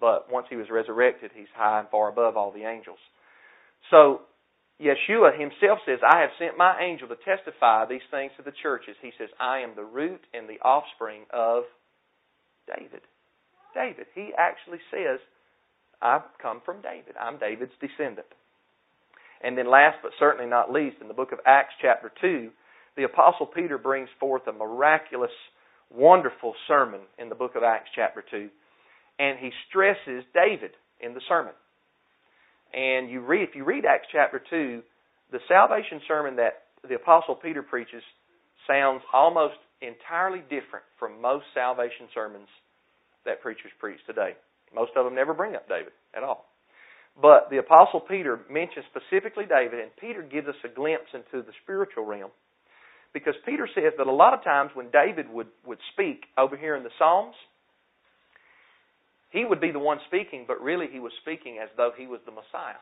But 0.00 0.30
once 0.30 0.46
he 0.48 0.56
was 0.56 0.70
resurrected, 0.70 1.32
he's 1.34 1.50
high 1.56 1.80
and 1.80 1.88
far 1.88 2.08
above 2.08 2.36
all 2.36 2.52
the 2.52 2.64
angels. 2.64 2.98
So, 3.90 4.20
Yeshua 4.80 5.32
himself 5.38 5.80
says, 5.84 5.98
I 6.06 6.20
have 6.20 6.30
sent 6.38 6.56
my 6.56 6.78
angel 6.80 7.08
to 7.08 7.16
testify 7.24 7.86
these 7.86 8.06
things 8.10 8.30
to 8.36 8.44
the 8.44 8.52
churches. 8.62 8.94
He 9.02 9.10
says, 9.18 9.30
I 9.40 9.60
am 9.60 9.72
the 9.74 9.84
root 9.84 10.20
and 10.32 10.48
the 10.48 10.60
offspring 10.62 11.22
of 11.32 11.64
David. 12.68 13.00
David. 13.76 14.06
He 14.14 14.32
actually 14.36 14.80
says, 14.90 15.20
I've 16.00 16.24
come 16.40 16.62
from 16.64 16.80
David. 16.80 17.14
I'm 17.20 17.38
David's 17.38 17.76
descendant. 17.80 18.26
And 19.44 19.56
then, 19.56 19.70
last 19.70 19.98
but 20.02 20.12
certainly 20.18 20.48
not 20.48 20.72
least, 20.72 20.96
in 21.00 21.08
the 21.08 21.14
book 21.14 21.32
of 21.32 21.38
Acts, 21.44 21.74
chapter 21.80 22.10
2, 22.20 22.50
the 22.96 23.04
Apostle 23.04 23.46
Peter 23.46 23.76
brings 23.76 24.08
forth 24.18 24.46
a 24.48 24.52
miraculous, 24.52 25.30
wonderful 25.94 26.54
sermon 26.66 27.00
in 27.18 27.28
the 27.28 27.34
book 27.34 27.54
of 27.54 27.62
Acts, 27.62 27.90
chapter 27.94 28.24
2. 28.30 28.48
And 29.18 29.38
he 29.38 29.50
stresses 29.68 30.24
David 30.32 30.72
in 31.00 31.12
the 31.12 31.20
sermon. 31.28 31.52
And 32.72 33.10
you 33.10 33.20
read, 33.20 33.48
if 33.48 33.54
you 33.54 33.64
read 33.64 33.84
Acts 33.84 34.08
chapter 34.10 34.42
2, 34.50 34.82
the 35.32 35.38
salvation 35.48 36.00
sermon 36.08 36.36
that 36.36 36.64
the 36.88 36.94
Apostle 36.94 37.34
Peter 37.34 37.62
preaches 37.62 38.02
sounds 38.66 39.02
almost 39.12 39.56
entirely 39.82 40.40
different 40.40 40.84
from 40.98 41.20
most 41.20 41.44
salvation 41.54 42.08
sermons 42.14 42.48
that 43.26 43.42
preachers 43.42 43.72
preach 43.78 44.00
today. 44.06 44.34
Most 44.74 44.92
of 44.96 45.04
them 45.04 45.14
never 45.14 45.34
bring 45.34 45.54
up 45.54 45.68
David 45.68 45.92
at 46.16 46.22
all. 46.22 46.46
But 47.20 47.48
the 47.50 47.58
Apostle 47.58 48.00
Peter 48.00 48.40
mentions 48.50 48.84
specifically 48.92 49.44
David, 49.48 49.80
and 49.80 49.90
Peter 50.00 50.22
gives 50.22 50.48
us 50.48 50.58
a 50.64 50.68
glimpse 50.68 51.08
into 51.14 51.44
the 51.44 51.52
spiritual 51.62 52.04
realm. 52.04 52.30
Because 53.14 53.34
Peter 53.46 53.68
says 53.74 53.96
that 53.96 54.06
a 54.06 54.12
lot 54.12 54.34
of 54.34 54.44
times 54.44 54.70
when 54.74 54.90
David 54.90 55.30
would, 55.32 55.48
would 55.64 55.78
speak 55.92 56.24
over 56.36 56.56
here 56.56 56.76
in 56.76 56.82
the 56.82 56.92
Psalms, 56.98 57.34
he 59.30 59.44
would 59.44 59.60
be 59.60 59.72
the 59.72 59.78
one 59.78 59.98
speaking, 60.06 60.44
but 60.46 60.60
really 60.60 60.86
he 60.92 61.00
was 61.00 61.12
speaking 61.22 61.58
as 61.62 61.70
though 61.76 61.92
he 61.96 62.06
was 62.06 62.20
the 62.26 62.32
Messiah. 62.32 62.80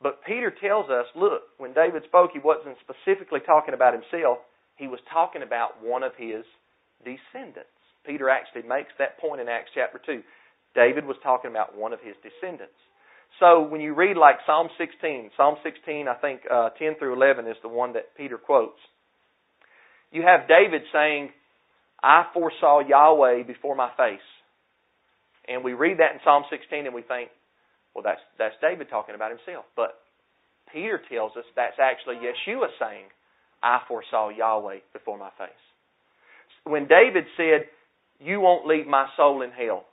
But 0.00 0.24
Peter 0.26 0.50
tells 0.50 0.90
us, 0.90 1.06
look, 1.14 1.42
when 1.58 1.74
David 1.74 2.02
spoke, 2.08 2.30
he 2.32 2.40
wasn't 2.40 2.76
specifically 2.80 3.40
talking 3.44 3.74
about 3.74 3.92
himself, 3.92 4.38
he 4.76 4.88
was 4.88 4.98
talking 5.12 5.42
about 5.42 5.82
one 5.82 6.02
of 6.02 6.12
his 6.16 6.44
descendants. 7.04 7.70
Peter 8.06 8.28
actually 8.28 8.62
makes 8.68 8.92
that 8.98 9.18
point 9.18 9.40
in 9.40 9.48
Acts 9.48 9.70
chapter 9.74 10.00
2. 10.04 10.22
David 10.74 11.06
was 11.06 11.16
talking 11.22 11.50
about 11.50 11.76
one 11.76 11.92
of 11.92 12.00
his 12.00 12.14
descendants. 12.22 12.78
So 13.40 13.62
when 13.62 13.80
you 13.80 13.94
read 13.94 14.16
like 14.16 14.36
Psalm 14.46 14.68
16, 14.78 15.30
Psalm 15.36 15.56
16, 15.62 16.08
I 16.08 16.14
think 16.14 16.40
uh, 16.50 16.70
10 16.78 16.96
through 16.98 17.14
11 17.14 17.46
is 17.46 17.56
the 17.62 17.68
one 17.68 17.94
that 17.94 18.16
Peter 18.16 18.38
quotes. 18.38 18.78
You 20.10 20.22
have 20.22 20.48
David 20.48 20.82
saying, 20.92 21.30
I 22.02 22.24
foresaw 22.34 22.80
Yahweh 22.80 23.44
before 23.44 23.74
my 23.74 23.90
face. 23.96 24.26
And 25.48 25.64
we 25.64 25.72
read 25.72 25.98
that 25.98 26.12
in 26.12 26.20
Psalm 26.24 26.44
16 26.50 26.86
and 26.86 26.94
we 26.94 27.02
think, 27.02 27.30
well, 27.94 28.04
that's, 28.04 28.20
that's 28.38 28.54
David 28.60 28.88
talking 28.90 29.14
about 29.14 29.30
himself. 29.30 29.64
But 29.76 29.98
Peter 30.72 31.00
tells 31.10 31.32
us 31.36 31.44
that's 31.56 31.78
actually 31.80 32.16
Yeshua 32.16 32.68
saying, 32.78 33.06
I 33.62 33.80
foresaw 33.86 34.28
Yahweh 34.30 34.78
before 34.92 35.18
my 35.18 35.30
face. 35.38 35.64
when 36.64 36.86
David 36.86 37.24
said, 37.36 37.68
You 38.22 38.40
won't 38.40 38.66
leave 38.66 38.86
my 38.86 39.06
soul 39.16 39.42
in 39.42 39.50
hell, 39.50 39.84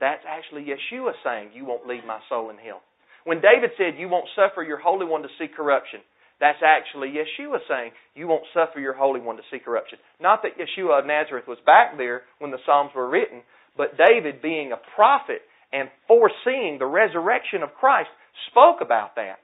that's 0.00 0.24
actually 0.26 0.66
Yeshua 0.66 1.12
saying, 1.24 1.50
You 1.54 1.64
won't 1.64 1.86
leave 1.86 2.04
my 2.06 2.20
soul 2.28 2.50
in 2.50 2.56
hell. 2.56 2.80
When 3.24 3.40
David 3.40 3.70
said, 3.76 3.98
You 3.98 4.08
won't 4.08 4.28
suffer 4.34 4.62
your 4.62 4.78
Holy 4.78 5.06
One 5.06 5.22
to 5.22 5.28
see 5.38 5.48
corruption, 5.48 6.00
that's 6.40 6.62
actually 6.64 7.08
Yeshua 7.08 7.58
saying, 7.68 7.90
You 8.14 8.28
won't 8.28 8.44
suffer 8.54 8.80
your 8.80 8.94
Holy 8.94 9.20
One 9.20 9.36
to 9.36 9.42
see 9.50 9.58
corruption. 9.58 9.98
Not 10.20 10.42
that 10.42 10.56
Yeshua 10.56 11.00
of 11.00 11.06
Nazareth 11.06 11.48
was 11.48 11.58
back 11.66 11.96
there 11.96 12.22
when 12.38 12.50
the 12.50 12.62
Psalms 12.64 12.92
were 12.94 13.08
written, 13.08 13.42
but 13.76 13.98
David, 13.98 14.40
being 14.40 14.72
a 14.72 14.80
prophet 14.94 15.42
and 15.72 15.88
foreseeing 16.06 16.78
the 16.78 16.86
resurrection 16.86 17.62
of 17.62 17.74
Christ, 17.74 18.08
spoke 18.50 18.80
about 18.80 19.16
that. 19.16 19.38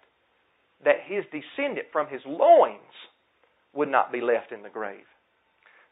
That 0.85 1.05
his 1.07 1.25
descendant 1.27 1.89
from 1.93 2.09
his 2.09 2.21
loins 2.27 2.79
would 3.75 3.89
not 3.89 4.13
be 4.13 4.21
left 4.21 4.53
in 4.53 4.63
the 4.63 4.69
grave. 4.69 5.05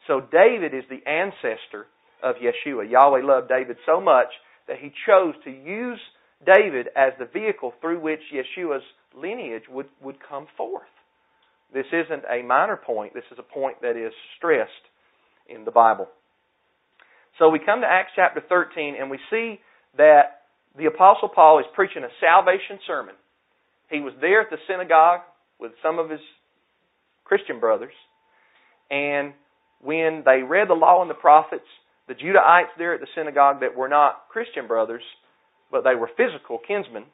So 0.07 0.21
David 0.31 0.73
is 0.73 0.83
the 0.89 1.07
ancestor 1.09 1.87
of 2.23 2.35
Yeshua. 2.37 2.89
Yahweh 2.89 3.21
loved 3.23 3.49
David 3.49 3.77
so 3.85 3.99
much 3.99 4.29
that 4.67 4.77
he 4.79 4.91
chose 5.05 5.35
to 5.43 5.51
use 5.51 5.99
David 6.45 6.87
as 6.95 7.13
the 7.19 7.25
vehicle 7.25 7.73
through 7.81 7.99
which 7.99 8.21
Yeshua's 8.33 8.83
lineage 9.15 9.63
would, 9.69 9.87
would 10.01 10.17
come 10.27 10.47
forth. 10.57 10.83
This 11.73 11.85
isn't 11.91 12.23
a 12.29 12.43
minor 12.43 12.77
point, 12.77 13.13
this 13.13 13.23
is 13.31 13.39
a 13.39 13.43
point 13.43 13.81
that 13.81 13.97
is 13.97 14.13
stressed 14.37 14.71
in 15.49 15.65
the 15.65 15.71
Bible. 15.71 16.07
So 17.39 17.49
we 17.49 17.59
come 17.59 17.81
to 17.81 17.87
Acts 17.87 18.11
chapter 18.15 18.41
13 18.47 18.95
and 18.99 19.09
we 19.09 19.19
see 19.29 19.59
that 19.97 20.43
the 20.77 20.85
Apostle 20.85 21.29
Paul 21.29 21.59
is 21.59 21.65
preaching 21.73 22.03
a 22.03 22.13
salvation 22.21 22.79
sermon. 22.87 23.15
He 23.89 23.99
was 23.99 24.13
there 24.21 24.41
at 24.41 24.49
the 24.49 24.57
synagogue 24.67 25.21
with 25.59 25.71
some 25.83 25.99
of 25.99 26.09
his 26.09 26.19
Christian 27.25 27.59
brothers, 27.59 27.93
and 28.89 29.33
when 29.81 30.23
they 30.25 30.41
read 30.43 30.69
the 30.69 30.73
law 30.73 31.01
and 31.01 31.09
the 31.09 31.15
prophets, 31.15 31.67
the 32.07 32.15
Judahites 32.15 32.73
there 32.77 32.93
at 32.93 32.99
the 32.99 33.07
synagogue 33.15 33.61
that 33.61 33.75
were 33.75 33.87
not 33.87 34.27
Christian 34.29 34.67
brothers, 34.67 35.03
but 35.71 35.83
they 35.83 35.95
were 35.95 36.09
physical 36.17 36.59
kinsmen, 36.59 37.05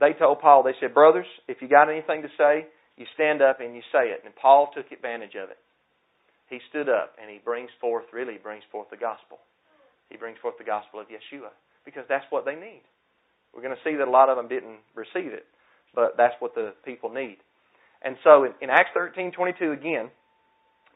they 0.00 0.14
told 0.14 0.40
Paul, 0.40 0.62
they 0.62 0.74
said, 0.80 0.94
Brothers, 0.94 1.26
if 1.46 1.60
you 1.60 1.68
got 1.68 1.90
anything 1.90 2.22
to 2.22 2.28
say, 2.38 2.66
you 2.96 3.06
stand 3.14 3.42
up 3.42 3.60
and 3.60 3.74
you 3.76 3.82
say 3.92 4.08
it. 4.08 4.22
And 4.24 4.34
Paul 4.34 4.70
took 4.74 4.90
advantage 4.90 5.36
of 5.36 5.50
it. 5.50 5.58
He 6.48 6.58
stood 6.70 6.88
up 6.88 7.14
and 7.20 7.30
he 7.30 7.38
brings 7.38 7.70
forth, 7.80 8.06
really, 8.12 8.38
brings 8.42 8.64
forth 8.72 8.88
the 8.90 8.96
gospel. 8.96 9.38
He 10.08 10.16
brings 10.16 10.38
forth 10.42 10.56
the 10.58 10.64
gospel 10.64 10.98
of 10.98 11.06
Yeshua 11.06 11.52
because 11.84 12.04
that's 12.08 12.24
what 12.30 12.44
they 12.44 12.56
need. 12.56 12.82
We're 13.54 13.62
going 13.62 13.76
to 13.76 13.84
see 13.84 13.96
that 13.96 14.08
a 14.08 14.10
lot 14.10 14.28
of 14.28 14.36
them 14.36 14.48
didn't 14.48 14.80
receive 14.94 15.32
it, 15.32 15.44
but 15.94 16.16
that's 16.16 16.34
what 16.40 16.54
the 16.54 16.72
people 16.84 17.10
need. 17.10 17.38
And 18.02 18.16
so 18.24 18.44
in, 18.44 18.52
in 18.60 18.70
Acts 18.70 18.90
13:22 18.96 19.72
again, 19.72 20.10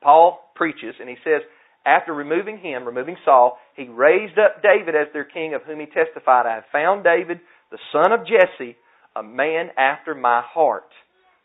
Paul 0.00 0.50
preaches 0.54 0.94
and 0.98 1.08
he 1.08 1.16
says, 1.22 1.42
after 1.86 2.14
removing 2.14 2.58
him, 2.58 2.84
removing 2.84 3.16
Saul, 3.24 3.58
he 3.76 3.88
raised 3.88 4.38
up 4.38 4.62
David 4.62 4.94
as 4.94 5.12
their 5.12 5.24
king, 5.24 5.54
of 5.54 5.62
whom 5.62 5.80
he 5.80 5.86
testified, 5.86 6.46
I 6.46 6.56
have 6.56 6.64
found 6.72 7.04
David, 7.04 7.40
the 7.70 7.78
son 7.92 8.12
of 8.12 8.26
Jesse, 8.26 8.76
a 9.14 9.22
man 9.22 9.68
after 9.76 10.14
my 10.14 10.42
heart, 10.44 10.88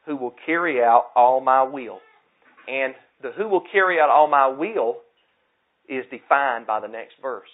who 0.05 0.15
will 0.15 0.33
carry 0.45 0.81
out 0.81 1.07
all 1.15 1.41
my 1.41 1.63
will. 1.63 1.99
And 2.67 2.93
the 3.21 3.31
who 3.31 3.49
will 3.49 3.63
carry 3.71 3.99
out 3.99 4.09
all 4.09 4.29
my 4.29 4.47
will 4.47 4.97
is 5.87 6.05
defined 6.09 6.67
by 6.67 6.79
the 6.79 6.87
next 6.87 7.15
verse. 7.21 7.49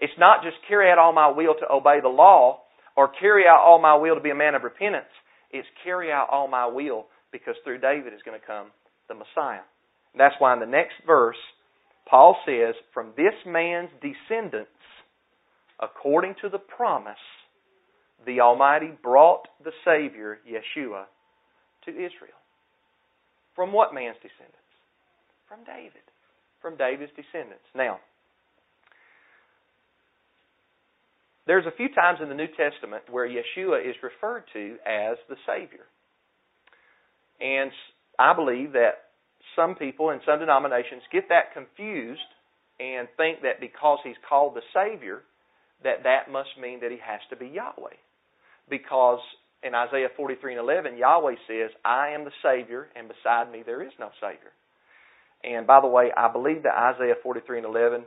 It's 0.00 0.12
not 0.18 0.42
just 0.42 0.56
carry 0.68 0.90
out 0.90 0.98
all 0.98 1.12
my 1.12 1.28
will 1.28 1.54
to 1.54 1.72
obey 1.72 2.00
the 2.00 2.08
law 2.08 2.60
or 2.96 3.08
carry 3.20 3.44
out 3.46 3.64
all 3.64 3.80
my 3.80 3.96
will 3.96 4.14
to 4.14 4.20
be 4.20 4.30
a 4.30 4.34
man 4.34 4.54
of 4.54 4.62
repentance. 4.62 5.10
It's 5.50 5.66
carry 5.82 6.12
out 6.12 6.28
all 6.30 6.46
my 6.46 6.66
will 6.66 7.06
because 7.32 7.54
through 7.64 7.78
David 7.78 8.12
is 8.12 8.20
going 8.24 8.38
to 8.38 8.46
come 8.46 8.68
the 9.08 9.14
Messiah. 9.14 9.62
That's 10.16 10.34
why 10.38 10.52
in 10.54 10.60
the 10.60 10.66
next 10.66 10.94
verse, 11.06 11.36
Paul 12.08 12.36
says, 12.46 12.74
From 12.92 13.12
this 13.16 13.34
man's 13.46 13.90
descendants, 14.00 14.70
according 15.80 16.34
to 16.42 16.48
the 16.48 16.58
promise, 16.58 17.16
the 18.26 18.40
Almighty 18.40 18.90
brought 19.02 19.48
the 19.62 19.72
Savior, 19.84 20.38
Yeshua, 20.48 21.04
to 21.84 21.90
Israel. 21.90 22.38
From 23.54 23.72
what 23.72 23.94
man's 23.94 24.16
descendants? 24.16 24.58
From 25.48 25.64
David. 25.64 26.02
From 26.60 26.76
David's 26.76 27.12
descendants. 27.14 27.64
Now, 27.74 27.98
there's 31.46 31.66
a 31.66 31.76
few 31.76 31.88
times 31.94 32.20
in 32.22 32.28
the 32.28 32.34
New 32.34 32.48
Testament 32.56 33.04
where 33.10 33.28
Yeshua 33.28 33.86
is 33.86 33.94
referred 34.02 34.44
to 34.54 34.76
as 34.86 35.18
the 35.28 35.36
Savior. 35.46 35.84
And 37.40 37.70
I 38.18 38.34
believe 38.34 38.72
that 38.72 39.10
some 39.56 39.74
people 39.74 40.10
in 40.10 40.20
some 40.26 40.38
denominations 40.38 41.02
get 41.12 41.28
that 41.28 41.52
confused 41.54 42.20
and 42.80 43.08
think 43.16 43.42
that 43.42 43.60
because 43.60 43.98
he's 44.02 44.18
called 44.28 44.54
the 44.54 44.62
Savior, 44.74 45.22
that 45.82 46.02
that 46.04 46.30
must 46.30 46.50
mean 46.60 46.80
that 46.80 46.90
he 46.90 46.98
has 46.98 47.20
to 47.30 47.36
be 47.36 47.46
Yahweh. 47.46 47.96
Because 48.68 49.20
in 49.62 49.74
Isaiah 49.74 50.08
43 50.16 50.54
and 50.54 50.60
11, 50.60 50.98
Yahweh 50.98 51.34
says, 51.46 51.70
I 51.84 52.08
am 52.10 52.24
the 52.24 52.32
Savior, 52.42 52.88
and 52.96 53.08
beside 53.08 53.50
me 53.52 53.62
there 53.64 53.82
is 53.82 53.92
no 53.98 54.10
Savior. 54.20 54.52
And 55.44 55.66
by 55.66 55.80
the 55.80 55.86
way, 55.86 56.10
I 56.16 56.32
believe 56.32 56.62
that 56.62 56.74
Isaiah 56.74 57.14
43 57.22 57.58
and 57.58 57.66
11 57.66 58.04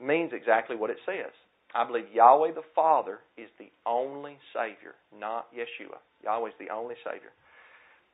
means 0.00 0.32
exactly 0.34 0.76
what 0.76 0.90
it 0.90 0.98
says. 1.06 1.32
I 1.74 1.84
believe 1.86 2.04
Yahweh 2.12 2.54
the 2.54 2.62
Father 2.74 3.18
is 3.36 3.48
the 3.58 3.70
only 3.86 4.38
Savior, 4.52 4.94
not 5.18 5.46
Yeshua. 5.54 5.98
Yahweh 6.22 6.48
is 6.48 6.54
the 6.58 6.72
only 6.72 6.94
Savior. 7.04 7.30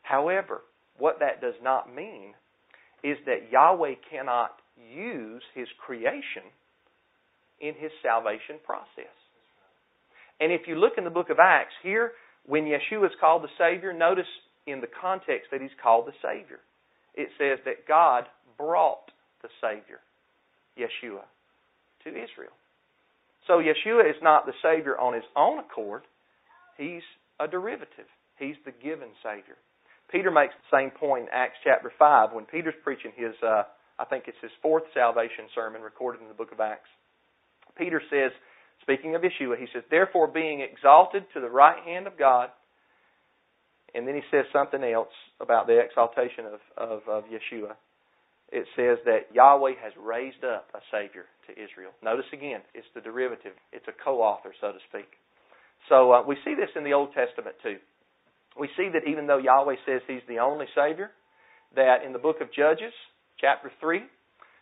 However, 0.02 0.62
what 0.98 1.18
that 1.20 1.40
does 1.40 1.54
not 1.62 1.94
mean 1.94 2.34
is 3.02 3.16
that 3.26 3.50
Yahweh 3.50 3.94
cannot 4.10 4.52
use 4.76 5.42
His 5.54 5.68
creation 5.84 6.44
in 7.60 7.74
His 7.78 7.90
salvation 8.02 8.56
process. 8.64 9.14
And 10.40 10.52
if 10.52 10.62
you 10.66 10.76
look 10.76 10.94
in 10.96 11.04
the 11.04 11.10
book 11.10 11.30
of 11.30 11.38
Acts, 11.38 11.74
here, 11.82 12.12
when 12.46 12.64
Yeshua 12.64 13.06
is 13.06 13.12
called 13.20 13.42
the 13.42 13.48
Savior, 13.58 13.92
notice 13.92 14.28
in 14.66 14.80
the 14.80 14.88
context 15.00 15.48
that 15.52 15.60
He's 15.60 15.70
called 15.82 16.06
the 16.06 16.16
Savior. 16.22 16.60
It 17.14 17.28
says 17.38 17.58
that 17.64 17.86
God 17.86 18.24
brought 18.56 19.10
the 19.42 19.48
Savior, 19.60 20.00
Yeshua, 20.78 21.24
to 22.04 22.08
Israel. 22.08 22.54
So 23.46 23.54
Yeshua 23.58 24.08
is 24.08 24.16
not 24.22 24.46
the 24.46 24.52
Savior 24.62 24.98
on 24.98 25.14
His 25.14 25.24
own 25.36 25.58
accord. 25.58 26.02
He's 26.76 27.02
a 27.38 27.48
derivative. 27.48 28.08
He's 28.38 28.56
the 28.64 28.72
given 28.72 29.08
Savior. 29.22 29.56
Peter 30.10 30.30
makes 30.30 30.54
the 30.54 30.76
same 30.76 30.90
point 30.90 31.24
in 31.24 31.28
Acts 31.32 31.58
chapter 31.62 31.92
5 31.96 32.32
when 32.32 32.44
Peter's 32.44 32.74
preaching 32.82 33.12
his, 33.16 33.34
uh, 33.42 33.62
I 33.98 34.04
think 34.04 34.24
it's 34.26 34.38
his 34.42 34.50
fourth 34.60 34.84
salvation 34.92 35.46
sermon 35.54 35.82
recorded 35.82 36.20
in 36.20 36.28
the 36.28 36.34
book 36.34 36.52
of 36.52 36.60
Acts. 36.60 36.88
Peter 37.78 38.02
says, 38.10 38.32
speaking 38.82 39.14
of 39.14 39.22
Yeshua, 39.22 39.58
he 39.58 39.66
says, 39.72 39.84
Therefore, 39.90 40.26
being 40.26 40.60
exalted 40.60 41.24
to 41.34 41.40
the 41.40 41.48
right 41.48 41.82
hand 41.84 42.06
of 42.06 42.18
God, 42.18 42.50
and 43.94 44.06
then 44.06 44.14
he 44.14 44.22
says 44.30 44.44
something 44.52 44.82
else 44.82 45.14
about 45.40 45.66
the 45.66 45.78
exaltation 45.78 46.46
of, 46.46 46.60
of, 46.76 47.00
of 47.08 47.24
Yeshua. 47.24 47.74
It 48.52 48.66
says 48.74 48.98
that 49.04 49.30
Yahweh 49.32 49.74
has 49.82 49.92
raised 49.94 50.42
up 50.42 50.66
a 50.74 50.80
Savior 50.90 51.26
to 51.46 51.52
Israel. 51.52 51.92
Notice 52.02 52.26
again, 52.32 52.62
it's 52.74 52.86
the 52.94 53.00
derivative, 53.00 53.54
it's 53.72 53.86
a 53.86 53.94
co 53.94 54.22
author, 54.22 54.52
so 54.60 54.72
to 54.72 54.78
speak. 54.90 55.06
So 55.88 56.12
uh, 56.12 56.22
we 56.26 56.36
see 56.44 56.54
this 56.54 56.70
in 56.74 56.82
the 56.82 56.92
Old 56.92 57.14
Testament 57.14 57.54
too 57.62 57.78
we 58.60 58.68
see 58.76 58.90
that 58.92 59.08
even 59.08 59.26
though 59.26 59.38
Yahweh 59.38 59.76
says 59.86 60.02
He's 60.06 60.20
the 60.28 60.38
only 60.38 60.66
Savior, 60.76 61.10
that 61.74 62.04
in 62.04 62.12
the 62.12 62.18
book 62.18 62.40
of 62.42 62.52
Judges, 62.52 62.92
chapter 63.40 63.72
3, 63.80 64.02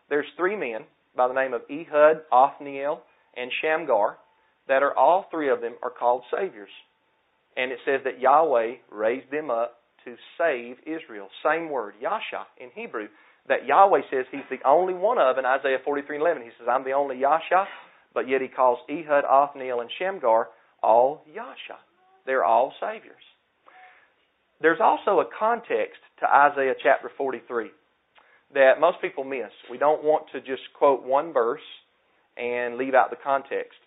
there's 0.09 0.27
three 0.37 0.57
men 0.57 0.83
by 1.17 1.27
the 1.27 1.35
name 1.35 1.53
of 1.53 1.63
Ehud, 1.69 2.23
Othniel, 2.33 3.03
and 3.37 3.51
Shamgar 3.61 4.17
that 4.69 4.83
are 4.83 4.97
all 4.97 5.27
three 5.31 5.51
of 5.51 5.61
them 5.61 5.75
are 5.83 5.91
called 5.91 6.23
Saviors. 6.31 6.71
And 7.57 7.73
it 7.73 7.79
says 7.85 8.01
that 8.05 8.21
Yahweh 8.21 8.75
raised 8.93 9.31
them 9.33 9.51
up 9.51 9.81
to 10.05 10.15
save 10.39 10.77
Israel. 10.87 11.29
Same 11.45 11.69
word, 11.69 11.95
Yasha 12.01 12.47
in 12.59 12.71
Hebrew, 12.75 13.09
that 13.49 13.67
Yahweh 13.67 14.03
says 14.11 14.27
He's 14.31 14.49
the 14.51 14.67
only 14.67 14.95
one 14.95 15.19
of 15.19 15.39
in 15.39 15.45
Isaiah 15.45 15.79
43:11. 15.87 16.45
He 16.45 16.51
says, 16.59 16.69
I'm 16.71 16.85
the 16.85 16.93
only 16.93 17.19
Yasha, 17.19 17.67
but 18.15 18.29
yet 18.29 18.43
He 18.43 18.49
calls 18.49 18.79
Ehud, 18.89 19.25
Othniel, 19.25 19.81
and 19.81 19.91
Shamgar 19.99 20.49
all 20.83 21.25
Yasha. 21.27 21.81
They're 22.27 22.45
all 22.45 22.73
Saviors. 22.81 23.25
There's 24.61 24.81
also 24.83 25.21
a 25.21 25.25
context 25.39 26.01
to 26.21 26.27
Isaiah 26.27 26.75
chapter 26.83 27.11
43 27.17 27.71
that 28.55 28.81
most 28.81 29.01
people 29.01 29.25
miss. 29.25 29.53
We 29.71 29.79
don't 29.79 30.03
want 30.03 30.25
to 30.33 30.41
just 30.41 30.63
quote 30.77 31.05
one 31.05 31.33
verse 31.33 31.61
and 32.37 32.77
leave 32.77 32.95
out 32.95 33.11
the 33.11 33.17
context. 33.23 33.79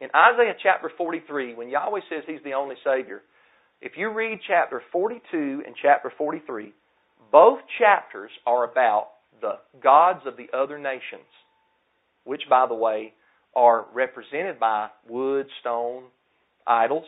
In 0.00 0.08
Isaiah 0.14 0.54
chapter 0.62 0.90
43, 0.96 1.54
when 1.54 1.68
Yahweh 1.68 2.00
says 2.08 2.24
He's 2.26 2.42
the 2.44 2.54
only 2.54 2.76
Savior, 2.84 3.22
if 3.80 3.92
you 3.96 4.10
read 4.10 4.40
chapter 4.46 4.82
42 4.92 5.62
and 5.66 5.74
chapter 5.80 6.12
43, 6.16 6.72
both 7.30 7.58
chapters 7.78 8.30
are 8.46 8.64
about 8.70 9.08
the 9.40 9.58
gods 9.82 10.20
of 10.26 10.36
the 10.36 10.48
other 10.56 10.78
nations, 10.78 11.28
which, 12.24 12.42
by 12.50 12.66
the 12.66 12.74
way, 12.74 13.14
are 13.54 13.86
represented 13.94 14.58
by 14.58 14.88
wood, 15.08 15.46
stone, 15.60 16.04
idols, 16.66 17.06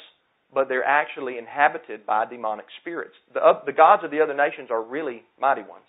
but 0.52 0.68
they're 0.68 0.84
actually 0.84 1.38
inhabited 1.38 2.04
by 2.06 2.26
demonic 2.26 2.66
spirits. 2.80 3.14
The, 3.34 3.40
uh, 3.40 3.64
the 3.64 3.72
gods 3.72 4.02
of 4.04 4.10
the 4.10 4.20
other 4.20 4.34
nations 4.34 4.68
are 4.70 4.82
really 4.82 5.22
mighty 5.40 5.62
ones. 5.62 5.84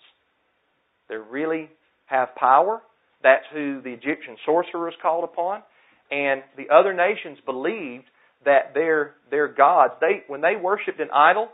They're 1.08 1.22
really 1.22 1.68
have 2.06 2.34
power. 2.36 2.80
That's 3.22 3.44
who 3.52 3.80
the 3.82 3.90
Egyptian 3.90 4.36
sorcerers 4.44 4.94
called 5.00 5.24
upon. 5.24 5.62
And 6.10 6.42
the 6.56 6.74
other 6.74 6.92
nations 6.92 7.38
believed 7.44 8.04
that 8.44 8.74
their 8.74 9.14
their 9.30 9.48
gods, 9.48 9.94
they 10.00 10.22
when 10.26 10.40
they 10.40 10.54
worshipped 10.60 11.00
an 11.00 11.08
idol, 11.12 11.48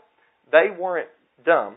they 0.51 0.67
weren't 0.77 1.09
dumb. 1.45 1.75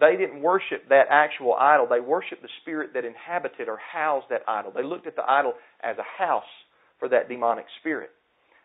They 0.00 0.16
didn't 0.16 0.40
worship 0.40 0.88
that 0.88 1.06
actual 1.10 1.54
idol. 1.54 1.86
They 1.88 2.00
worshiped 2.00 2.42
the 2.42 2.48
spirit 2.62 2.94
that 2.94 3.04
inhabited 3.04 3.68
or 3.68 3.78
housed 3.92 4.26
that 4.30 4.42
idol. 4.48 4.72
They 4.74 4.82
looked 4.82 5.06
at 5.06 5.14
the 5.14 5.28
idol 5.28 5.52
as 5.82 5.96
a 5.98 6.22
house 6.22 6.42
for 6.98 7.08
that 7.10 7.28
demonic 7.28 7.66
spirit. 7.80 8.10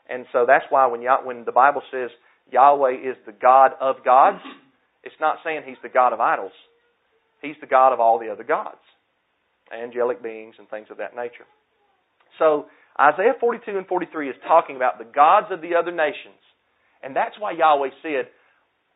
And 0.09 0.25
so 0.31 0.45
that's 0.47 0.65
why 0.69 0.87
when 0.87 1.01
Yah, 1.01 1.23
when 1.23 1.45
the 1.45 1.51
Bible 1.51 1.81
says 1.91 2.09
Yahweh 2.51 2.93
is 2.93 3.17
the 3.25 3.31
God 3.31 3.71
of 3.79 4.03
gods, 4.03 4.41
it's 5.03 5.15
not 5.19 5.37
saying 5.43 5.61
he's 5.65 5.81
the 5.83 5.89
God 5.89 6.13
of 6.13 6.19
idols. 6.19 6.51
He's 7.41 7.55
the 7.61 7.67
God 7.67 7.93
of 7.93 7.99
all 7.99 8.19
the 8.19 8.29
other 8.29 8.43
gods, 8.43 8.81
angelic 9.71 10.21
beings 10.21 10.55
and 10.57 10.69
things 10.69 10.87
of 10.89 10.97
that 10.97 11.15
nature. 11.15 11.45
So 12.39 12.65
Isaiah 12.99 13.33
42 13.39 13.77
and 13.77 13.87
43 13.87 14.29
is 14.29 14.35
talking 14.47 14.75
about 14.75 14.97
the 14.97 15.05
gods 15.05 15.47
of 15.51 15.61
the 15.61 15.75
other 15.75 15.91
nations. 15.91 16.39
And 17.03 17.15
that's 17.15 17.35
why 17.39 17.51
Yahweh 17.51 17.89
said, 18.01 18.29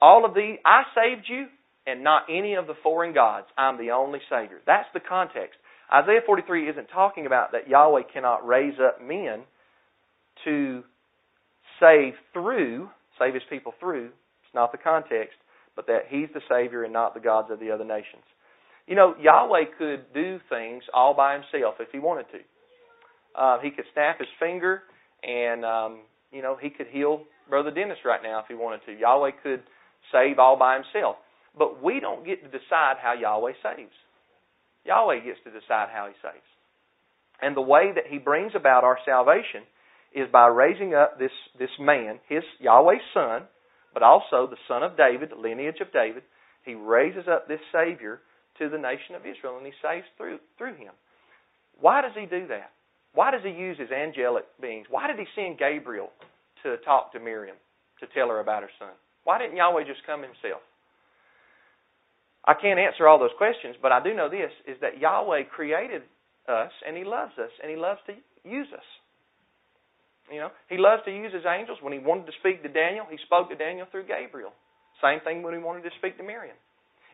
All 0.01 0.25
of 0.25 0.33
these, 0.33 0.57
I 0.65 0.83
saved 0.95 1.25
you, 1.27 1.47
and 1.85 2.03
not 2.03 2.23
any 2.29 2.55
of 2.55 2.67
the 2.67 2.75
foreign 2.81 3.13
gods. 3.13 3.47
I'm 3.57 3.77
the 3.77 3.91
only 3.91 4.19
Savior. 4.29 4.59
That's 4.65 4.87
the 4.93 4.99
context. 4.99 5.57
Isaiah 5.93 6.21
43 6.25 6.69
isn't 6.69 6.87
talking 6.87 7.25
about 7.25 7.51
that 7.51 7.67
Yahweh 7.67 8.03
cannot 8.13 8.47
raise 8.47 8.75
up 8.79 9.01
men 9.01 9.41
to 10.45 10.83
save 11.79 12.13
through, 12.33 12.89
save 13.17 13.33
his 13.33 13.43
people 13.49 13.73
through. 13.79 14.07
It's 14.07 14.55
not 14.55 14.71
the 14.71 14.77
context, 14.77 15.37
but 15.75 15.87
that 15.87 16.03
he's 16.09 16.29
the 16.33 16.41
Savior 16.49 16.83
and 16.83 16.93
not 16.93 17.13
the 17.13 17.19
gods 17.19 17.49
of 17.51 17.59
the 17.59 17.71
other 17.71 17.85
nations. 17.85 18.23
You 18.87 18.95
know, 18.95 19.13
Yahweh 19.19 19.65
could 19.77 20.13
do 20.13 20.39
things 20.49 20.83
all 20.93 21.13
by 21.13 21.33
himself 21.33 21.75
if 21.79 21.89
he 21.91 21.99
wanted 21.99 22.25
to. 22.31 22.39
Uh, 23.39 23.59
he 23.61 23.69
could 23.69 23.85
snap 23.93 24.19
his 24.19 24.27
finger 24.39 24.81
and, 25.23 25.63
um, 25.63 25.99
you 26.31 26.41
know, 26.41 26.57
he 26.59 26.69
could 26.69 26.87
heal 26.87 27.23
Brother 27.49 27.71
Dennis 27.71 27.97
right 28.03 28.21
now 28.23 28.39
if 28.39 28.45
he 28.47 28.55
wanted 28.55 28.81
to. 28.87 28.93
Yahweh 28.97 29.31
could 29.43 29.61
save 30.11 30.39
all 30.39 30.57
by 30.57 30.75
himself. 30.75 31.17
But 31.57 31.83
we 31.83 31.99
don't 31.99 32.25
get 32.25 32.41
to 32.43 32.49
decide 32.49 32.97
how 33.01 33.13
Yahweh 33.13 33.53
saves. 33.63 33.93
Yahweh 34.85 35.19
gets 35.25 35.39
to 35.43 35.51
decide 35.51 35.89
how 35.93 36.07
he 36.07 36.13
saves. 36.21 36.45
And 37.41 37.55
the 37.55 37.61
way 37.61 37.91
that 37.93 38.05
he 38.09 38.17
brings 38.17 38.53
about 38.55 38.83
our 38.83 38.97
salvation 39.05 39.63
is 40.13 40.27
by 40.31 40.47
raising 40.47 40.93
up 40.93 41.19
this, 41.19 41.31
this 41.57 41.69
man, 41.79 42.19
his 42.27 42.43
Yahweh's 42.59 43.01
son, 43.13 43.43
but 43.93 44.03
also 44.03 44.47
the 44.47 44.57
son 44.67 44.83
of 44.83 44.97
David, 44.97 45.31
the 45.31 45.41
lineage 45.41 45.81
of 45.81 45.91
David. 45.93 46.23
He 46.65 46.75
raises 46.75 47.27
up 47.27 47.47
this 47.47 47.61
Savior 47.71 48.21
to 48.59 48.69
the 48.69 48.77
nation 48.77 49.15
of 49.15 49.25
Israel 49.25 49.57
and 49.57 49.65
he 49.65 49.73
saves 49.81 50.05
through, 50.17 50.39
through 50.57 50.75
him. 50.75 50.93
Why 51.79 52.01
does 52.01 52.11
he 52.15 52.25
do 52.25 52.47
that? 52.47 52.71
Why 53.13 53.31
does 53.31 53.41
he 53.43 53.49
use 53.49 53.77
his 53.79 53.91
angelic 53.91 54.45
beings? 54.61 54.87
Why 54.89 55.07
did 55.07 55.17
he 55.17 55.25
send 55.35 55.57
Gabriel 55.57 56.09
to 56.63 56.77
talk 56.85 57.13
to 57.13 57.19
Miriam, 57.19 57.55
to 57.99 58.07
tell 58.13 58.29
her 58.29 58.39
about 58.39 58.63
her 58.63 58.69
son? 58.77 58.93
Why 59.23 59.39
didn't 59.39 59.57
Yahweh 59.57 59.85
just 59.85 60.05
come 60.05 60.21
himself? 60.21 60.61
I 62.45 62.53
can't 62.53 62.79
answer 62.79 63.07
all 63.07 63.19
those 63.19 63.35
questions, 63.37 63.75
but 63.81 63.91
I 63.91 64.03
do 64.03 64.13
know 64.13 64.29
this 64.29 64.51
is 64.67 64.77
that 64.81 64.99
Yahweh 64.99 65.43
created 65.53 66.03
us 66.47 66.71
and 66.85 66.97
he 66.97 67.03
loves 67.03 67.33
us 67.37 67.51
and 67.61 67.69
he 67.69 67.77
loves 67.77 67.99
to 68.07 68.13
use 68.47 68.67
us. 68.73 68.85
You 70.31 70.39
know, 70.39 70.51
he 70.69 70.77
loves 70.77 71.03
to 71.05 71.11
use 71.11 71.33
his 71.33 71.45
angels. 71.45 71.79
When 71.81 71.93
he 71.93 71.99
wanted 71.99 72.27
to 72.27 72.37
speak 72.39 72.61
to 72.63 72.69
Daniel, 72.69 73.05
he 73.09 73.17
spoke 73.25 73.49
to 73.49 73.55
Daniel 73.55 73.87
through 73.91 74.05
Gabriel. 74.05 74.51
Same 75.01 75.19
thing 75.21 75.43
when 75.43 75.53
he 75.53 75.59
wanted 75.59 75.83
to 75.83 75.89
speak 75.97 76.17
to 76.17 76.23
Miriam. 76.23 76.55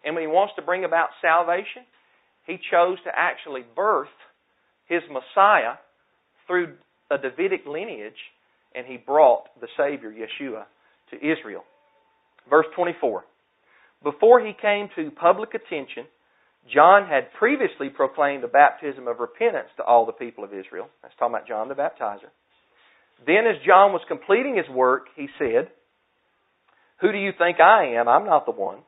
And 0.03 0.15
when 0.15 0.23
he 0.23 0.27
wants 0.27 0.53
to 0.57 0.61
bring 0.61 0.83
about 0.83 1.09
salvation, 1.21 1.83
he 2.45 2.57
chose 2.71 2.97
to 3.05 3.11
actually 3.15 3.63
birth 3.75 4.13
his 4.87 5.01
Messiah 5.09 5.75
through 6.47 6.75
a 7.09 7.17
Davidic 7.17 7.65
lineage, 7.65 8.19
and 8.75 8.85
he 8.85 8.97
brought 8.97 9.49
the 9.61 9.67
Savior, 9.77 10.11
Yeshua, 10.11 10.65
to 11.11 11.17
Israel. 11.17 11.63
Verse 12.49 12.67
24. 12.75 13.23
Before 14.03 14.39
he 14.39 14.53
came 14.61 14.89
to 14.95 15.09
public 15.11 15.53
attention, 15.55 16.05
John 16.71 17.07
had 17.07 17.33
previously 17.37 17.89
proclaimed 17.89 18.43
a 18.43 18.47
baptism 18.47 19.07
of 19.07 19.19
repentance 19.19 19.69
to 19.77 19.83
all 19.83 20.05
the 20.05 20.11
people 20.11 20.43
of 20.43 20.53
Israel. 20.53 20.87
That's 21.01 21.13
talking 21.17 21.35
about 21.35 21.47
John 21.47 21.69
the 21.69 21.75
Baptizer. 21.75 22.29
Then, 23.25 23.47
as 23.47 23.61
John 23.65 23.91
was 23.91 24.01
completing 24.07 24.55
his 24.55 24.69
work, 24.69 25.07
he 25.15 25.27
said, 25.39 25.69
Who 27.01 27.11
do 27.11 27.17
you 27.17 27.31
think 27.37 27.59
I 27.59 27.95
am? 27.95 28.07
I'm 28.07 28.25
not 28.25 28.45
the 28.45 28.51
one. 28.51 28.79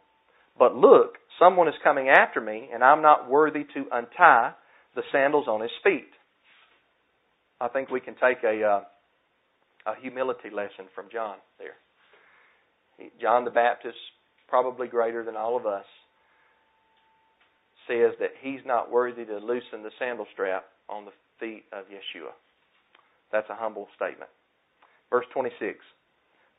But 0.57 0.75
look, 0.75 1.15
someone 1.39 1.67
is 1.67 1.73
coming 1.83 2.09
after 2.09 2.41
me, 2.41 2.69
and 2.73 2.83
I'm 2.83 3.01
not 3.01 3.29
worthy 3.29 3.63
to 3.73 3.85
untie 3.91 4.53
the 4.95 5.03
sandals 5.11 5.47
on 5.47 5.61
his 5.61 5.71
feet. 5.83 6.09
I 7.59 7.67
think 7.67 7.89
we 7.89 7.99
can 7.99 8.15
take 8.15 8.43
a, 8.43 8.63
uh, 8.63 9.91
a 9.91 10.01
humility 10.01 10.49
lesson 10.51 10.85
from 10.93 11.05
John 11.11 11.37
there. 11.57 13.09
John 13.21 13.45
the 13.45 13.51
Baptist, 13.51 13.97
probably 14.47 14.87
greater 14.87 15.23
than 15.23 15.35
all 15.35 15.57
of 15.57 15.65
us, 15.65 15.85
says 17.87 18.13
that 18.19 18.31
he's 18.41 18.59
not 18.65 18.91
worthy 18.91 19.25
to 19.25 19.37
loosen 19.37 19.83
the 19.83 19.91
sandal 19.97 20.25
strap 20.33 20.65
on 20.89 21.05
the 21.05 21.11
feet 21.39 21.63
of 21.71 21.85
Yeshua. 21.85 22.31
That's 23.31 23.49
a 23.49 23.55
humble 23.55 23.87
statement. 23.95 24.29
Verse 25.09 25.25
26 25.33 25.79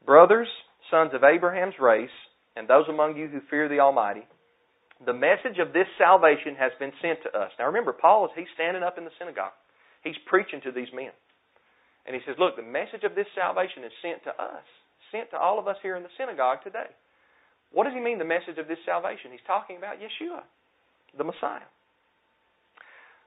Brothers, 0.04 0.48
sons 0.90 1.12
of 1.14 1.24
Abraham's 1.24 1.74
race, 1.80 2.14
and 2.56 2.68
those 2.68 2.88
among 2.88 3.16
you 3.16 3.28
who 3.28 3.40
fear 3.50 3.68
the 3.68 3.80
Almighty, 3.80 4.26
the 5.04 5.14
message 5.14 5.58
of 5.60 5.72
this 5.72 5.86
salvation 5.96 6.56
has 6.58 6.72
been 6.78 6.92
sent 7.00 7.22
to 7.22 7.30
us. 7.38 7.50
Now 7.58 7.66
remember, 7.66 7.92
Paul 7.92 8.26
is 8.26 8.32
he's 8.34 8.50
standing 8.54 8.82
up 8.82 8.98
in 8.98 9.04
the 9.04 9.14
synagogue. 9.18 9.54
He's 10.02 10.18
preaching 10.26 10.60
to 10.64 10.72
these 10.72 10.90
men. 10.94 11.14
And 12.06 12.14
he 12.16 12.22
says, 12.26 12.36
Look, 12.38 12.56
the 12.56 12.66
message 12.66 13.04
of 13.04 13.14
this 13.14 13.28
salvation 13.36 13.84
is 13.84 13.92
sent 14.02 14.24
to 14.24 14.32
us, 14.34 14.64
sent 15.12 15.30
to 15.30 15.38
all 15.38 15.58
of 15.58 15.68
us 15.68 15.76
here 15.82 15.96
in 15.96 16.02
the 16.02 16.14
synagogue 16.18 16.64
today. 16.64 16.90
What 17.70 17.84
does 17.84 17.92
he 17.92 18.00
mean, 18.00 18.18
the 18.18 18.24
message 18.24 18.56
of 18.56 18.66
this 18.66 18.80
salvation? 18.86 19.30
He's 19.30 19.44
talking 19.46 19.76
about 19.76 20.00
Yeshua, 20.00 20.40
the 21.16 21.24
Messiah. 21.24 21.68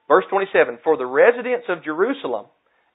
Verse 0.08 0.26
27 0.30 0.80
For 0.84 0.98
the 0.98 1.06
residents 1.06 1.68
of 1.70 1.84
Jerusalem 1.86 2.48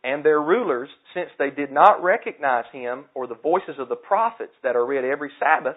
and 0.04 0.24
their 0.24 0.40
rulers, 0.40 0.88
since 1.14 1.30
they 1.38 1.50
did 1.50 1.72
not 1.72 2.02
recognize 2.02 2.64
him 2.72 3.06
or 3.14 3.26
the 3.26 3.34
voices 3.34 3.76
of 3.78 3.88
the 3.88 3.96
prophets 3.96 4.52
that 4.62 4.76
are 4.76 4.86
read 4.86 5.04
every 5.04 5.30
Sabbath, 5.40 5.76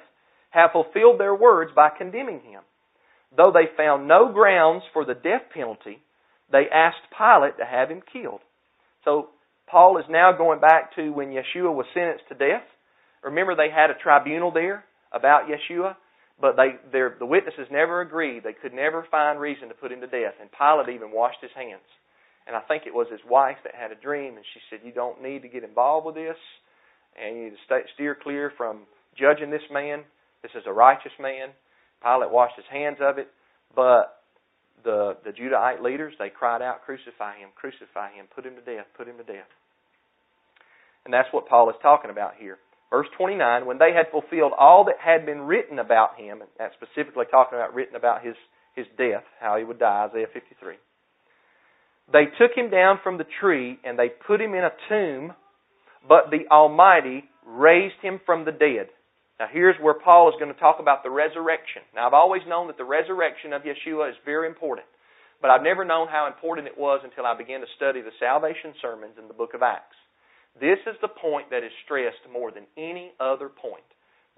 have 0.52 0.72
fulfilled 0.72 1.20
their 1.20 1.36
words 1.36 1.72
by 1.76 1.90
condemning 1.96 2.42
him. 2.42 2.62
Though 3.36 3.52
they 3.54 3.76
found 3.78 4.08
no 4.08 4.32
grounds 4.32 4.84
for 4.94 5.06
the 5.06 5.14
death 5.14 5.44
penalty, 5.54 6.02
they 6.52 6.66
asked 6.74 7.14
Pilate 7.16 7.58
to 7.58 7.66
have 7.66 7.90
him 7.90 8.02
killed. 8.12 8.42
So 9.06 9.30
Paul 9.70 9.98
is 10.00 10.06
now 10.10 10.32
going 10.32 10.60
back 10.60 10.96
to 10.96 11.12
when 11.12 11.30
Yeshua 11.30 11.74
was 11.74 11.86
sentenced 11.94 12.28
to 12.30 12.36
death. 12.36 12.64
Remember, 13.24 13.56
they 13.56 13.70
had 13.70 13.92
a 13.92 14.02
tribunal 14.02 14.52
there 14.52 14.84
about 15.12 15.48
Yeshua, 15.48 15.96
but 16.42 16.56
they, 16.56 16.76
the 16.92 17.26
witnesses 17.26 17.68
never 17.70 18.02
agreed. 18.02 18.44
They 18.44 18.54
could 18.54 18.74
never 18.74 19.06
find 19.12 19.40
reason 19.40 19.68
to 19.68 19.76
put 19.76 19.92
him 19.92 20.02
to 20.02 20.08
death, 20.08 20.34
and 20.42 20.50
Pilate 20.52 20.96
even 20.96 21.12
washed 21.12 21.42
his 21.42 21.52
hands. 21.56 21.86
And 22.50 22.58
I 22.58 22.62
think 22.66 22.90
it 22.90 22.96
was 22.96 23.06
his 23.12 23.22
wife 23.30 23.62
that 23.64 23.78
had 23.78 23.92
a 23.92 24.02
dream, 24.02 24.34
and 24.34 24.44
she 24.56 24.60
said, 24.70 24.80
You 24.84 24.92
don't 24.92 25.22
need 25.22 25.44
to 25.44 25.48
get 25.48 25.64
involved 25.64 26.08
with 26.08 26.16
this, 26.16 26.38
and 27.14 27.38
you 27.38 27.44
need 27.44 27.50
to 27.52 27.64
stay, 27.64 27.82
steer 27.94 28.18
clear 28.18 28.52
from 28.58 28.90
judging 29.14 29.52
this 29.52 29.70
man. 29.72 30.02
This 30.42 30.58
is 30.58 30.64
a 30.66 30.74
righteous 30.74 31.14
man. 31.22 31.50
Pilate 32.02 32.32
washed 32.32 32.56
his 32.56 32.66
hands 32.66 32.98
of 33.02 33.20
it, 33.20 33.30
but 33.76 34.26
the, 34.84 35.18
the 35.24 35.30
Judahite 35.30 35.84
leaders, 35.84 36.16
they 36.18 36.30
cried 36.34 36.64
out, 36.64 36.82
Crucify 36.82 37.38
him, 37.38 37.50
crucify 37.54 38.18
him, 38.18 38.26
put 38.34 38.48
him 38.48 38.56
to 38.56 38.66
death, 38.66 38.88
put 38.98 39.08
him 39.08 39.18
to 39.18 39.24
death. 39.24 39.52
And 41.06 41.14
that's 41.14 41.30
what 41.32 41.48
Paul 41.48 41.70
is 41.70 41.76
talking 41.84 42.10
about 42.10 42.34
here. 42.40 42.58
Verse 42.90 43.08
29, 43.16 43.68
when 43.68 43.78
they 43.78 43.94
had 43.94 44.10
fulfilled 44.10 44.54
all 44.58 44.86
that 44.86 44.98
had 44.98 45.24
been 45.24 45.42
written 45.42 45.78
about 45.78 46.18
him, 46.18 46.42
and 46.42 46.50
that's 46.58 46.74
specifically 46.82 47.26
talking 47.30 47.60
about 47.60 47.76
written 47.76 47.96
about 47.96 48.26
his, 48.26 48.34
his 48.74 48.88
death, 48.98 49.24
how 49.40 49.56
he 49.56 49.64
would 49.64 49.78
die, 49.78 50.08
Isaiah 50.10 50.26
53. 50.34 50.78
They 52.12 52.26
took 52.40 52.52
him 52.56 52.70
down 52.70 53.00
from 53.04 53.18
the 53.18 53.28
tree 53.40 53.78
and 53.84 53.98
they 53.98 54.10
put 54.10 54.42
him 54.42 54.54
in 54.54 54.64
a 54.64 54.74
tomb, 54.90 55.34
but 56.08 56.32
the 56.32 56.48
Almighty 56.52 57.24
raised 57.46 58.02
him 58.02 58.20
from 58.26 58.46
the 58.46 58.52
dead. 58.52 58.90
Now, 59.40 59.48
here's 59.52 59.76
where 59.80 59.94
Paul 59.94 60.30
is 60.30 60.36
going 60.40 60.54
to 60.54 60.60
talk 60.60 60.78
about 60.80 61.04
the 61.04 61.10
resurrection. 61.10 61.82
Now, 61.96 62.08
I've 62.08 62.14
always 62.14 62.42
known 62.48 62.68
that 62.68 62.78
the 62.78 62.84
resurrection 62.84 63.54
of 63.54 63.62
Yeshua 63.62 64.10
is 64.10 64.16
very 64.26 64.48
important, 64.48 64.88
but 65.42 65.50
I've 65.50 65.64
never 65.64 65.86
known 65.86 66.08
how 66.10 66.28
important 66.28 66.68
it 66.68 66.78
was 66.78 67.00
until 67.04 67.26
I 67.26 67.38
began 67.38 67.62
to 67.62 67.68
study 67.78 68.02
the 68.02 68.12
salvation 68.20 68.74
sermons 68.82 69.16
in 69.18 69.30
the 69.30 69.34
book 69.34 69.54
of 69.54 69.64
Acts. 69.64 69.96
This 70.60 70.80
is 70.88 70.96
the 71.02 71.08
point 71.08 71.52
that 71.52 71.64
is 71.64 71.72
stressed 71.86 72.28
more 72.32 72.52
than 72.52 72.66
any 72.76 73.14
other 73.20 73.48
point 73.48 73.88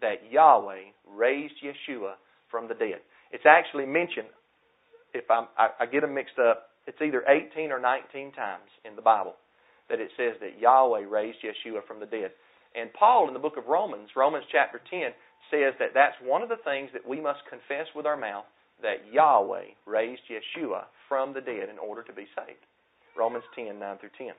that 0.02 0.30
Yahweh 0.30 0.94
raised 1.10 1.56
Yeshua 1.64 2.14
from 2.52 2.68
the 2.68 2.76
dead. 2.76 3.02
It's 3.32 3.46
actually 3.48 3.86
mentioned, 3.86 4.28
if 5.14 5.26
I'm, 5.32 5.48
I, 5.58 5.70
I 5.80 5.86
get 5.88 6.02
them 6.02 6.14
mixed 6.14 6.38
up, 6.38 6.71
it's 6.88 7.02
either 7.02 7.24
18 7.28 7.72
or 7.72 7.80
19 7.80 8.32
times 8.34 8.70
in 8.86 8.96
the 8.96 9.02
Bible 9.02 9.36
that 9.90 10.00
it 10.00 10.10
says 10.16 10.40
that 10.40 10.60
Yahweh 10.60 11.06
raised 11.10 11.40
Yeshua 11.44 11.86
from 11.86 12.00
the 12.00 12.06
dead. 12.06 12.32
And 12.76 12.94
Paul 12.94 13.28
in 13.28 13.34
the 13.34 13.44
book 13.44 13.58
of 13.58 13.68
Romans, 13.68 14.10
Romans 14.16 14.46
chapter 14.52 14.80
10, 14.90 15.12
says 15.52 15.74
that 15.80 15.94
that's 15.94 16.16
one 16.24 16.42
of 16.42 16.50
the 16.50 16.64
things 16.64 16.90
that 16.94 17.08
we 17.08 17.20
must 17.20 17.40
confess 17.50 17.88
with 17.96 18.06
our 18.06 18.16
mouth 18.16 18.46
that 18.82 19.06
Yahweh 19.12 19.76
raised 19.86 20.22
Yeshua 20.32 20.86
from 21.10 21.34
the 21.34 21.42
dead 21.42 21.70
in 21.70 21.78
order 21.78 22.04
to 22.04 22.14
be 22.14 22.26
saved. 22.36 22.64
Romans 23.18 23.44
10, 23.56 23.78
9 23.78 23.98
through 24.00 24.16
10. 24.18 24.32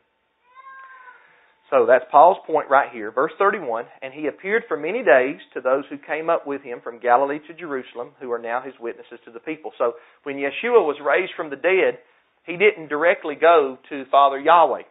So 1.70 1.86
that's 1.86 2.04
Paul's 2.10 2.36
point 2.46 2.68
right 2.68 2.92
here. 2.92 3.10
Verse 3.10 3.32
31 3.38 3.84
And 4.02 4.12
he 4.12 4.26
appeared 4.26 4.64
for 4.68 4.76
many 4.76 5.02
days 5.02 5.40
to 5.54 5.60
those 5.60 5.84
who 5.88 5.96
came 5.96 6.28
up 6.28 6.46
with 6.46 6.62
him 6.62 6.80
from 6.82 7.00
Galilee 7.00 7.40
to 7.46 7.54
Jerusalem, 7.54 8.10
who 8.20 8.30
are 8.32 8.38
now 8.38 8.60
his 8.60 8.74
witnesses 8.80 9.20
to 9.24 9.32
the 9.32 9.40
people. 9.40 9.72
So 9.78 9.94
when 10.24 10.36
Yeshua 10.36 10.84
was 10.84 10.96
raised 11.04 11.32
from 11.36 11.48
the 11.50 11.56
dead, 11.56 12.00
he 12.44 12.56
didn't 12.56 12.88
directly 12.88 13.34
go 13.34 13.78
to 13.88 14.04
Father 14.10 14.38
Yahweh. 14.38 14.82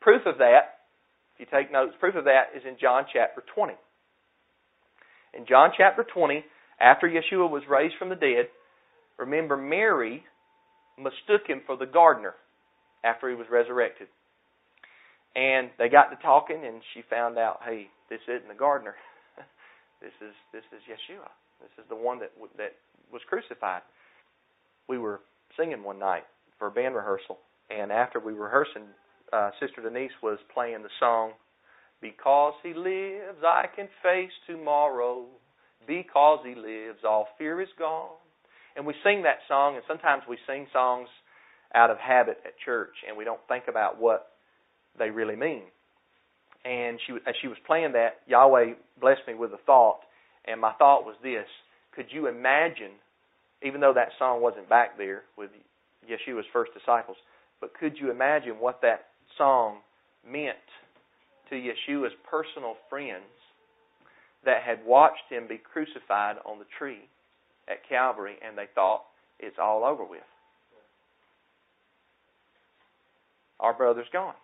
Proof 0.00 0.22
of 0.26 0.38
that, 0.38 0.80
if 1.34 1.40
you 1.40 1.46
take 1.46 1.70
notes, 1.70 1.94
proof 2.00 2.14
of 2.16 2.24
that 2.24 2.56
is 2.56 2.62
in 2.66 2.76
John 2.80 3.04
chapter 3.12 3.42
20. 3.54 3.74
In 5.34 5.46
John 5.46 5.70
chapter 5.76 6.04
20, 6.04 6.44
after 6.80 7.08
Yeshua 7.08 7.50
was 7.50 7.62
raised 7.68 7.94
from 7.98 8.08
the 8.08 8.16
dead, 8.16 8.48
remember 9.18 9.56
Mary 9.56 10.24
mistook 10.98 11.46
him 11.46 11.62
for 11.66 11.76
the 11.76 11.86
gardener 11.86 12.34
after 13.04 13.28
he 13.28 13.36
was 13.36 13.46
resurrected. 13.50 14.08
And 15.34 15.70
they 15.78 15.88
got 15.88 16.08
to 16.08 16.16
talking, 16.22 16.64
and 16.64 16.80
she 16.94 17.02
found 17.10 17.36
out, 17.36 17.60
hey, 17.64 17.88
this 18.08 18.20
isn't 18.26 18.48
the 18.48 18.54
gardener. 18.54 18.94
this 20.00 20.14
is 20.22 20.32
this 20.52 20.64
is 20.72 20.80
Yeshua. 20.88 21.28
This 21.60 21.84
is 21.84 21.88
the 21.90 21.96
one 21.96 22.20
that 22.20 22.32
that 22.56 22.72
was 23.12 23.20
crucified. 23.28 23.82
We 24.88 24.98
were 24.98 25.20
singing 25.58 25.82
one 25.82 25.98
night 25.98 26.24
for 26.58 26.70
band 26.70 26.94
rehearsal, 26.94 27.38
and 27.70 27.92
after 27.92 28.20
we 28.20 28.32
rehearsing, 28.32 28.86
uh, 29.32 29.50
Sister 29.60 29.82
Denise 29.82 30.12
was 30.22 30.38
playing 30.54 30.82
the 30.82 30.90
song, 30.98 31.32
"Because 32.00 32.54
He 32.62 32.74
lives, 32.74 33.42
I 33.44 33.66
can 33.66 33.88
face 34.02 34.32
tomorrow. 34.46 35.26
Because 35.86 36.44
He 36.44 36.54
lives, 36.54 37.04
all 37.04 37.28
fear 37.38 37.60
is 37.60 37.72
gone." 37.78 38.16
And 38.74 38.86
we 38.86 38.94
sing 39.02 39.22
that 39.22 39.38
song, 39.48 39.76
and 39.76 39.84
sometimes 39.86 40.26
we 40.26 40.38
sing 40.46 40.66
songs 40.72 41.08
out 41.74 41.90
of 41.90 41.98
habit 41.98 42.40
at 42.44 42.58
church, 42.58 42.94
and 43.06 43.16
we 43.16 43.24
don't 43.24 43.40
think 43.48 43.68
about 43.68 43.98
what 43.98 44.32
they 44.98 45.10
really 45.10 45.36
mean. 45.36 45.64
And 46.64 47.00
she, 47.06 47.12
as 47.26 47.34
she 47.40 47.48
was 47.48 47.58
playing 47.66 47.92
that, 47.92 48.20
Yahweh 48.26 48.74
blessed 49.00 49.26
me 49.26 49.34
with 49.34 49.52
a 49.52 49.58
thought, 49.58 50.00
and 50.44 50.60
my 50.60 50.72
thought 50.72 51.04
was 51.04 51.16
this: 51.22 51.46
Could 51.92 52.12
you 52.12 52.26
imagine, 52.26 52.92
even 53.62 53.80
though 53.80 53.94
that 53.94 54.12
song 54.18 54.40
wasn't 54.40 54.68
back 54.68 54.98
there 54.98 55.24
with 55.36 55.50
Yeshua's 56.08 56.46
first 56.52 56.72
disciples, 56.74 57.16
but 57.60 57.74
could 57.74 57.98
you 57.98 58.10
imagine 58.10 58.54
what 58.58 58.80
that 58.82 59.06
song 59.38 59.78
meant 60.28 60.56
to 61.50 61.56
Yeshua's 61.56 62.12
personal 62.28 62.76
friends 62.88 63.24
that 64.44 64.62
had 64.62 64.84
watched 64.84 65.28
him 65.28 65.46
be 65.48 65.58
crucified 65.58 66.36
on 66.44 66.58
the 66.58 66.66
tree 66.78 67.08
at 67.68 67.88
Calvary, 67.88 68.36
and 68.46 68.56
they 68.56 68.66
thought 68.74 69.04
it's 69.38 69.56
all 69.60 69.84
over 69.84 70.04
with? 70.04 70.20
Our 73.58 73.72
brother's 73.72 74.06
gone. 74.12 74.34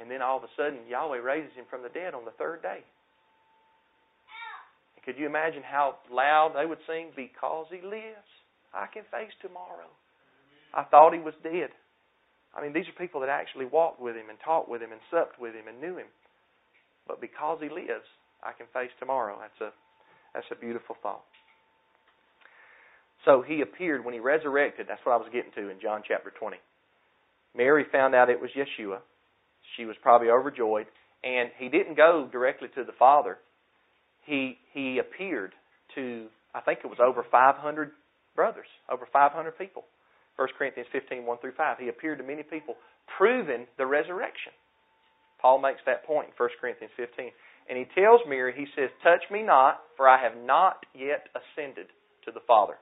And 0.00 0.10
then 0.10 0.22
all 0.22 0.38
of 0.38 0.44
a 0.44 0.48
sudden, 0.56 0.80
Yahweh 0.88 1.18
raises 1.18 1.52
him 1.54 1.64
from 1.68 1.82
the 1.82 1.88
dead 1.88 2.14
on 2.14 2.24
the 2.24 2.30
third 2.32 2.62
day. 2.62 2.80
Could 5.04 5.18
you 5.18 5.26
imagine 5.26 5.62
how 5.62 5.96
loud 6.10 6.52
they 6.54 6.66
would 6.66 6.78
sing, 6.86 7.10
Because 7.16 7.66
he 7.70 7.80
lives, 7.80 8.28
I 8.74 8.86
can 8.92 9.02
face 9.10 9.32
tomorrow. 9.42 9.90
I 10.74 10.84
thought 10.84 11.12
he 11.12 11.20
was 11.20 11.34
dead. 11.42 11.70
I 12.54 12.62
mean, 12.62 12.72
these 12.72 12.86
are 12.88 12.98
people 12.98 13.20
that 13.20 13.28
actually 13.30 13.66
walked 13.66 14.00
with 14.00 14.16
him 14.16 14.30
and 14.30 14.38
talked 14.44 14.68
with 14.68 14.82
him 14.82 14.92
and 14.92 15.00
supped 15.10 15.40
with 15.40 15.54
him 15.54 15.68
and 15.68 15.80
knew 15.80 15.98
him. 15.98 16.10
But 17.06 17.20
because 17.20 17.58
he 17.60 17.68
lives, 17.68 18.06
I 18.42 18.52
can 18.52 18.66
face 18.72 18.90
tomorrow. 18.98 19.38
That's 19.40 19.60
a 19.60 19.74
that's 20.34 20.46
a 20.52 20.60
beautiful 20.60 20.96
thought. 21.02 21.24
So 23.24 23.42
he 23.46 23.60
appeared 23.60 24.04
when 24.04 24.14
he 24.14 24.20
resurrected. 24.20 24.86
That's 24.88 25.00
what 25.04 25.12
I 25.12 25.16
was 25.16 25.28
getting 25.32 25.52
to 25.56 25.68
in 25.68 25.80
John 25.80 26.02
chapter 26.06 26.32
20. 26.38 26.56
Mary 27.56 27.84
found 27.90 28.14
out 28.14 28.30
it 28.30 28.40
was 28.40 28.50
Yeshua. 28.56 28.98
She 29.76 29.84
was 29.84 29.96
probably 30.02 30.30
overjoyed. 30.30 30.86
And 31.22 31.50
he 31.58 31.68
didn't 31.68 31.96
go 31.96 32.28
directly 32.30 32.68
to 32.76 32.84
the 32.84 32.92
Father. 32.98 33.38
He 34.24 34.58
he 34.72 34.98
appeared 34.98 35.52
to 35.94 36.28
I 36.54 36.60
think 36.60 36.80
it 36.84 36.88
was 36.88 36.98
over 37.00 37.24
500 37.30 37.90
brothers, 38.34 38.68
over 38.90 39.06
500 39.12 39.58
people. 39.58 39.84
1 40.36 40.48
Corinthians 40.56 40.88
15, 40.92 41.26
1 41.26 41.38
through 41.38 41.52
5. 41.56 41.78
He 41.78 41.88
appeared 41.88 42.18
to 42.18 42.24
many 42.24 42.42
people, 42.42 42.76
proving 43.18 43.66
the 43.76 43.86
resurrection. 43.86 44.52
Paul 45.40 45.60
makes 45.60 45.80
that 45.86 46.04
point 46.04 46.28
in 46.28 46.34
1 46.36 46.48
Corinthians 46.60 46.92
15. 46.96 47.30
And 47.68 47.78
he 47.78 47.86
tells 47.94 48.20
Mary, 48.28 48.54
he 48.56 48.66
says, 48.74 48.90
Touch 49.02 49.22
me 49.30 49.42
not, 49.42 49.80
for 49.96 50.08
I 50.08 50.22
have 50.22 50.36
not 50.36 50.84
yet 50.94 51.28
ascended 51.36 51.86
to 52.24 52.32
the 52.32 52.40
Father. 52.46 52.74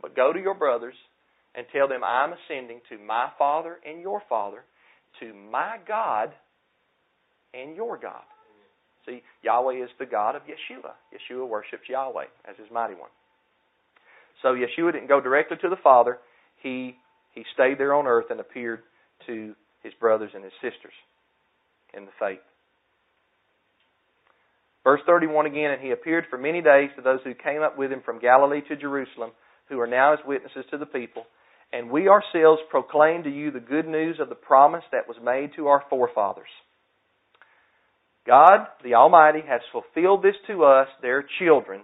But 0.00 0.16
go 0.16 0.32
to 0.32 0.40
your 0.40 0.54
brothers 0.54 0.94
and 1.54 1.66
tell 1.72 1.88
them 1.88 2.02
I'm 2.04 2.32
ascending 2.32 2.80
to 2.88 2.98
my 2.98 3.28
Father 3.38 3.78
and 3.86 4.00
your 4.00 4.22
Father, 4.28 4.64
to 5.20 5.34
my 5.34 5.76
God 5.86 6.32
and 7.54 7.76
your 7.76 7.98
God. 7.98 8.22
See, 9.06 9.22
Yahweh 9.42 9.82
is 9.82 9.90
the 9.98 10.06
God 10.06 10.36
of 10.36 10.42
Yeshua. 10.42 10.92
Yeshua 11.12 11.48
worships 11.48 11.88
Yahweh 11.88 12.26
as 12.48 12.56
his 12.56 12.68
mighty 12.72 12.94
one. 12.94 13.10
So 14.42 14.54
Yeshua 14.54 14.92
didn't 14.92 15.08
go 15.08 15.20
directly 15.20 15.56
to 15.62 15.68
the 15.68 15.76
Father. 15.76 16.18
He 16.62 16.96
he 17.34 17.44
stayed 17.54 17.78
there 17.78 17.94
on 17.94 18.06
earth 18.06 18.26
and 18.30 18.40
appeared 18.40 18.80
to 19.26 19.54
his 19.82 19.92
brothers 19.94 20.32
and 20.34 20.44
his 20.44 20.52
sisters 20.60 20.92
in 21.94 22.04
the 22.04 22.10
faith. 22.20 22.40
Verse 24.84 25.00
31 25.06 25.46
again, 25.46 25.70
and 25.70 25.80
he 25.80 25.92
appeared 25.92 26.24
for 26.28 26.38
many 26.38 26.60
days 26.60 26.90
to 26.96 27.02
those 27.02 27.20
who 27.24 27.34
came 27.34 27.62
up 27.62 27.78
with 27.78 27.92
him 27.92 28.02
from 28.04 28.18
Galilee 28.18 28.62
to 28.68 28.76
Jerusalem, 28.76 29.30
who 29.68 29.80
are 29.80 29.86
now 29.86 30.10
his 30.16 30.26
witnesses 30.26 30.64
to 30.70 30.78
the 30.78 30.86
people. 30.86 31.24
And 31.72 31.90
we 31.90 32.08
ourselves 32.08 32.60
proclaim 32.68 33.22
to 33.22 33.30
you 33.30 33.50
the 33.50 33.60
good 33.60 33.86
news 33.86 34.18
of 34.20 34.28
the 34.28 34.34
promise 34.34 34.84
that 34.92 35.08
was 35.08 35.16
made 35.22 35.52
to 35.56 35.68
our 35.68 35.84
forefathers. 35.88 36.50
God, 38.26 38.66
the 38.84 38.94
Almighty, 38.94 39.40
has 39.48 39.60
fulfilled 39.72 40.22
this 40.22 40.36
to 40.48 40.64
us, 40.64 40.88
their 41.00 41.24
children. 41.38 41.82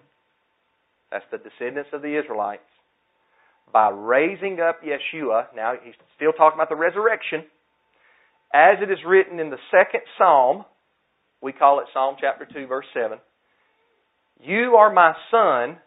That's 1.11 1.25
the 1.31 1.39
descendants 1.39 1.91
of 1.93 2.03
the 2.03 2.19
Israelites. 2.19 2.63
By 3.73 3.91
raising 3.91 4.61
up 4.61 4.81
Yeshua. 4.83 5.47
Now, 5.55 5.75
he's 5.83 5.95
still 6.17 6.33
talking 6.33 6.57
about 6.57 6.69
the 6.69 6.77
resurrection. 6.77 7.45
As 8.53 8.79
it 8.83 8.91
is 8.91 8.99
written 9.07 9.41
in 9.41 9.51
the 9.51 9.59
second 9.71 10.01
psalm, 10.17 10.65
we 11.43 11.53
call 11.53 11.81
it 11.81 11.87
Psalm 11.93 12.17
chapter 12.21 12.47
2, 12.51 12.67
verse 12.67 12.87
7. 12.95 13.19
You 14.41 14.77
are 14.77 14.93
my 14.93 15.15
son. 15.31 15.79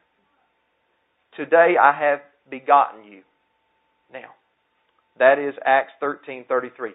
Today 1.36 1.75
I 1.81 1.91
have 1.97 2.19
begotten 2.49 3.05
you. 3.05 3.21
Now, 4.12 4.36
that 5.17 5.39
is 5.39 5.53
Acts 5.65 5.93
13:33. 6.01 6.93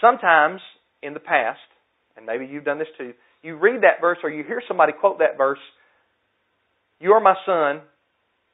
Sometimes 0.00 0.60
in 1.02 1.12
the 1.12 1.20
past, 1.20 1.60
and 2.16 2.24
maybe 2.24 2.46
you've 2.46 2.64
done 2.64 2.78
this 2.78 2.88
too, 2.96 3.14
you 3.42 3.56
read 3.56 3.82
that 3.82 4.00
verse 4.00 4.18
or 4.22 4.30
you 4.30 4.44
hear 4.44 4.62
somebody 4.66 4.92
quote 4.92 5.18
that 5.18 5.36
verse, 5.36 5.60
"You 7.00 7.12
are 7.14 7.20
my 7.20 7.34
son, 7.44 7.82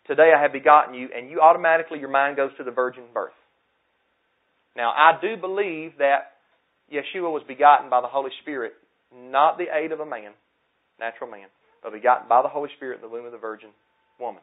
today 0.07 0.33
I 0.33 0.41
have 0.41 0.53
begotten 0.53 0.95
you," 0.95 1.11
and 1.15 1.29
you 1.29 1.41
automatically 1.41 1.99
your 1.99 2.09
mind 2.09 2.37
goes 2.37 2.57
to 2.57 2.65
the 2.65 2.71
virgin 2.71 3.05
birth. 3.13 3.35
Now, 4.77 4.93
I 4.93 5.19
do 5.21 5.37
believe 5.37 5.99
that 5.99 6.37
Yeshua 6.93 7.33
was 7.33 7.43
begotten 7.49 7.91
by 7.91 8.01
the 8.01 8.07
Holy 8.07 8.31
Spirit, 8.43 8.75
not 9.13 9.59
the 9.59 9.75
aid 9.75 9.91
of 9.91 10.01
a 10.01 10.07
man, 10.07 10.33
natural 11.01 11.31
man, 11.31 11.49
but 11.83 11.93
begotten 11.93 12.29
by 12.29 12.43
the 12.43 12.49
Holy 12.49 12.71
Spirit 12.77 12.97
in 12.97 13.03
the 13.03 13.09
womb 13.09 13.27
of 13.27 13.33
the 13.33 13.39
virgin 13.39 13.71
woman. 14.21 14.43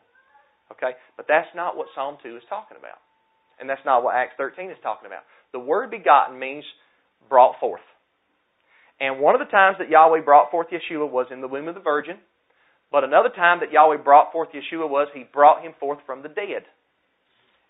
Okay? 0.71 0.91
But 1.15 1.27
that's 1.27 1.47
not 1.55 1.77
what 1.77 1.87
Psalm 1.95 2.17
2 2.23 2.35
is 2.35 2.43
talking 2.49 2.77
about. 2.77 2.99
And 3.59 3.69
that's 3.69 3.85
not 3.85 4.03
what 4.03 4.15
Acts 4.15 4.33
13 4.37 4.71
is 4.71 4.77
talking 4.81 5.05
about. 5.05 5.23
The 5.51 5.59
word 5.59 5.91
begotten 5.91 6.39
means 6.39 6.65
brought 7.29 7.59
forth. 7.59 7.85
And 8.99 9.19
one 9.19 9.35
of 9.35 9.39
the 9.39 9.51
times 9.51 9.77
that 9.79 9.89
Yahweh 9.89 10.21
brought 10.21 10.51
forth 10.51 10.67
Yeshua 10.69 11.09
was 11.09 11.27
in 11.31 11.41
the 11.41 11.47
womb 11.47 11.67
of 11.67 11.75
the 11.75 11.81
virgin. 11.81 12.17
But 12.93 13.03
another 13.03 13.33
time 13.33 13.61
that 13.61 13.73
Yahweh 13.73 14.05
brought 14.05 14.31
forth 14.31 14.49
Yeshua 14.53 14.87
was 14.87 15.07
he 15.15 15.25
brought 15.33 15.65
him 15.65 15.73
forth 15.79 15.97
from 16.05 16.21
the 16.21 16.29
dead. 16.29 16.61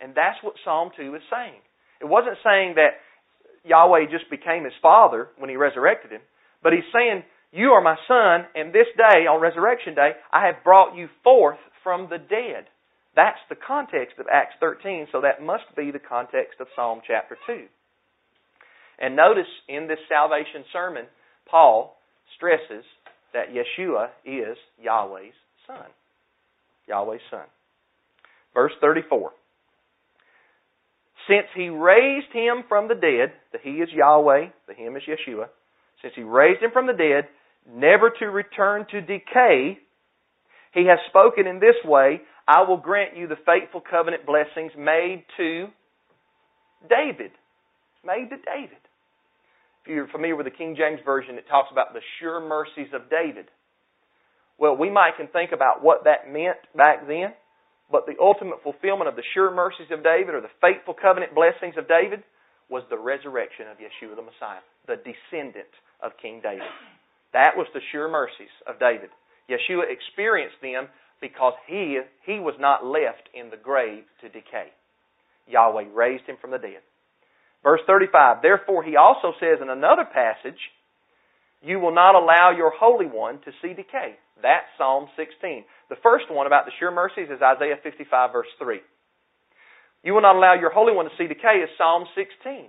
And 0.01 0.13
that's 0.13 0.43
what 0.43 0.59
Psalm 0.65 0.91
2 0.97 1.15
is 1.15 1.21
saying. 1.31 1.63
It 2.01 2.11
wasn't 2.11 2.43
saying 2.43 2.75
that 2.75 2.99
Yahweh 3.63 4.11
just 4.11 4.29
became 4.29 4.65
his 4.65 4.75
father 4.81 5.29
when 5.37 5.49
he 5.49 5.55
resurrected 5.55 6.11
him, 6.11 6.19
but 6.61 6.73
he's 6.73 6.91
saying, 6.91 7.23
You 7.53 7.69
are 7.69 7.81
my 7.81 7.95
son, 8.05 8.51
and 8.53 8.73
this 8.75 8.91
day, 8.97 9.23
on 9.23 9.39
resurrection 9.39 9.95
day, 9.95 10.11
I 10.33 10.45
have 10.45 10.65
brought 10.65 10.97
you 10.97 11.07
forth 11.23 11.59
from 11.83 12.09
the 12.09 12.17
dead. 12.17 12.67
That's 13.15 13.39
the 13.47 13.55
context 13.55 14.19
of 14.19 14.25
Acts 14.27 14.55
13, 14.59 15.07
so 15.13 15.21
that 15.21 15.41
must 15.41 15.71
be 15.77 15.91
the 15.91 16.03
context 16.03 16.59
of 16.59 16.67
Psalm 16.75 16.99
chapter 17.07 17.37
2. 17.47 17.63
And 18.99 19.15
notice 19.15 19.47
in 19.69 19.87
this 19.87 20.03
salvation 20.09 20.65
sermon, 20.73 21.05
Paul 21.47 21.95
stresses 22.35 22.83
that 23.33 23.47
Yeshua 23.49 24.09
is 24.25 24.57
Yahweh's 24.81 25.33
son. 25.67 25.85
Yahweh's 26.87 27.21
son. 27.29 27.45
Verse 28.53 28.71
34. 28.81 29.31
Since 31.27 31.47
he 31.55 31.69
raised 31.69 32.31
him 32.33 32.63
from 32.67 32.87
the 32.87 32.95
dead, 32.95 33.31
the 33.51 33.59
he 33.63 33.77
is 33.77 33.89
Yahweh, 33.93 34.47
the 34.67 34.73
him 34.73 34.95
is 34.97 35.03
Yeshua, 35.07 35.47
since 36.01 36.13
he 36.15 36.23
raised 36.23 36.61
him 36.61 36.71
from 36.71 36.85
the 36.85 36.93
dead, 36.93 37.29
never 37.71 38.11
to 38.19 38.25
return 38.25 38.85
to 38.91 38.99
decay, 38.99 39.79
He 40.73 40.85
has 40.87 40.99
spoken 41.07 41.47
in 41.47 41.59
this 41.59 41.75
way, 41.85 42.21
I 42.47 42.63
will 42.67 42.77
grant 42.77 43.15
you 43.15 43.27
the 43.27 43.37
faithful 43.45 43.81
covenant 43.81 44.25
blessings 44.25 44.73
made 44.77 45.23
to 45.37 45.67
David. 46.89 47.31
Made 48.05 48.29
to 48.31 48.37
David. 48.37 48.83
If 49.83 49.91
you're 49.91 50.07
familiar 50.07 50.37
with 50.37 50.45
the 50.45 50.55
King 50.55 50.75
James 50.77 51.01
Version, 51.03 51.35
it 51.35 51.47
talks 51.49 51.67
about 51.71 51.93
the 51.93 51.99
sure 52.19 52.39
mercies 52.39 52.87
of 52.93 53.09
David. 53.09 53.51
Well, 54.57 54.77
we 54.77 54.89
might 54.89 55.17
can 55.17 55.27
think 55.27 55.51
about 55.51 55.83
what 55.83 56.05
that 56.05 56.31
meant 56.31 56.57
back 56.75 57.05
then, 57.05 57.33
but 57.91 58.05
the 58.05 58.15
ultimate 58.21 58.63
fulfillment 58.63 59.09
of 59.09 59.17
the 59.17 59.27
sure 59.33 59.51
mercies 59.51 59.91
of 59.91 60.03
David 60.03 60.35
or 60.35 60.41
the 60.41 60.55
faithful 60.61 60.95
covenant 60.95 61.35
blessings 61.35 61.75
of 61.77 61.87
David 61.89 62.23
was 62.69 62.83
the 62.89 62.97
resurrection 62.97 63.67
of 63.67 63.75
Yeshua 63.77 64.15
the 64.15 64.23
Messiah, 64.23 64.63
the 64.87 64.95
descendant 65.03 65.67
of 66.01 66.15
King 66.21 66.39
David. 66.41 66.71
That 67.33 67.57
was 67.57 67.67
the 67.73 67.81
sure 67.91 68.07
mercies 68.07 68.53
of 68.65 68.79
David. 68.79 69.09
Yeshua 69.51 69.91
experienced 69.91 70.61
them 70.61 70.87
because 71.19 71.53
he, 71.67 71.99
he 72.25 72.39
was 72.39 72.55
not 72.57 72.85
left 72.85 73.27
in 73.33 73.49
the 73.49 73.57
grave 73.57 74.03
to 74.21 74.29
decay. 74.29 74.71
Yahweh 75.47 75.91
raised 75.93 76.23
him 76.23 76.37
from 76.39 76.51
the 76.51 76.57
dead. 76.57 76.79
Verse 77.63 77.81
35, 77.87 78.41
Therefore 78.41 78.83
he 78.83 78.95
also 78.95 79.33
says 79.39 79.59
in 79.61 79.69
another 79.69 80.05
passage, 80.05 80.59
You 81.63 81.79
will 81.79 81.95
not 81.95 82.15
allow 82.15 82.51
your 82.55 82.71
Holy 82.75 83.05
One 83.07 83.39
to 83.45 83.51
see 83.61 83.73
decay. 83.73 84.19
That's 84.41 84.67
Psalm 84.77 85.07
16. 85.15 85.63
The 85.89 85.95
first 86.03 86.25
one 86.29 86.45
about 86.45 86.65
the 86.65 86.75
sure 86.77 86.91
mercies 86.91 87.29
is 87.31 87.41
Isaiah 87.41 87.79
55, 87.81 88.33
verse 88.33 88.51
3. 88.59 88.79
You 90.03 90.13
will 90.13 90.21
not 90.21 90.35
allow 90.35 90.53
your 90.59 90.71
Holy 90.71 90.93
One 90.93 91.05
to 91.05 91.15
see 91.17 91.27
decay 91.27 91.63
is 91.63 91.69
Psalm 91.77 92.03
16. 92.15 92.67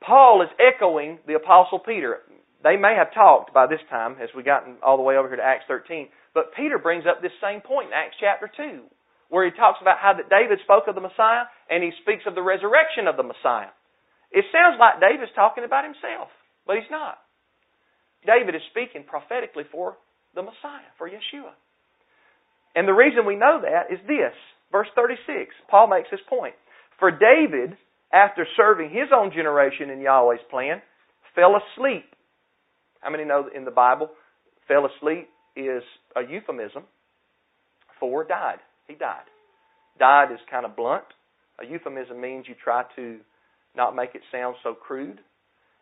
Paul 0.00 0.42
is 0.42 0.48
echoing 0.56 1.18
the 1.26 1.34
Apostle 1.34 1.78
Peter. 1.78 2.20
They 2.62 2.76
may 2.76 2.96
have 2.96 3.12
talked 3.12 3.52
by 3.52 3.66
this 3.66 3.80
time 3.90 4.16
as 4.22 4.30
we 4.34 4.42
gotten 4.42 4.76
all 4.82 4.96
the 4.96 5.02
way 5.02 5.16
over 5.16 5.28
here 5.28 5.36
to 5.36 5.44
Acts 5.44 5.64
13, 5.68 6.08
but 6.32 6.54
Peter 6.56 6.78
brings 6.78 7.04
up 7.04 7.20
this 7.20 7.36
same 7.40 7.60
point 7.60 7.88
in 7.88 7.92
Acts 7.92 8.16
chapter 8.18 8.50
2, 8.56 8.80
where 9.34 9.42
he 9.42 9.50
talks 9.50 9.82
about 9.82 9.98
how 9.98 10.14
that 10.14 10.30
David 10.30 10.62
spoke 10.62 10.86
of 10.86 10.94
the 10.94 11.02
Messiah 11.02 11.50
and 11.66 11.82
he 11.82 11.90
speaks 12.06 12.22
of 12.22 12.38
the 12.38 12.46
resurrection 12.46 13.10
of 13.10 13.18
the 13.18 13.26
Messiah. 13.26 13.74
It 14.30 14.46
sounds 14.54 14.78
like 14.78 15.02
David's 15.02 15.34
talking 15.34 15.66
about 15.66 15.82
himself, 15.82 16.30
but 16.62 16.78
he's 16.78 16.86
not. 16.86 17.18
David 18.22 18.54
is 18.54 18.62
speaking 18.70 19.02
prophetically 19.02 19.66
for 19.74 19.98
the 20.38 20.46
Messiah, 20.46 20.86
for 21.02 21.10
Yeshua. 21.10 21.50
And 22.78 22.86
the 22.86 22.94
reason 22.94 23.26
we 23.26 23.34
know 23.34 23.58
that 23.58 23.90
is 23.90 23.98
this. 24.06 24.38
Verse 24.70 24.86
36, 24.94 25.50
Paul 25.66 25.90
makes 25.90 26.14
this 26.14 26.22
point. 26.30 26.54
For 27.02 27.10
David, 27.10 27.74
after 28.14 28.46
serving 28.56 28.94
his 28.94 29.10
own 29.10 29.34
generation 29.34 29.90
in 29.90 29.98
Yahweh's 29.98 30.46
plan, 30.46 30.78
fell 31.34 31.58
asleep 31.58 32.06
how 33.02 33.10
many 33.10 33.24
know 33.24 33.50
in 33.50 33.64
the 33.66 33.74
Bible, 33.74 34.10
fell 34.66 34.86
asleep 34.86 35.28
is 35.56 35.82
a 36.14 36.22
euphemism 36.22 36.84
for 37.98 38.22
died? 38.22 38.62
He 38.88 38.94
died. 38.94 39.24
Died 39.98 40.32
is 40.32 40.40
kind 40.50 40.66
of 40.66 40.76
blunt. 40.76 41.04
A 41.60 41.66
euphemism 41.66 42.20
means 42.20 42.46
you 42.48 42.54
try 42.62 42.84
to 42.96 43.18
not 43.76 43.94
make 43.94 44.14
it 44.14 44.22
sound 44.32 44.56
so 44.62 44.74
crude. 44.74 45.20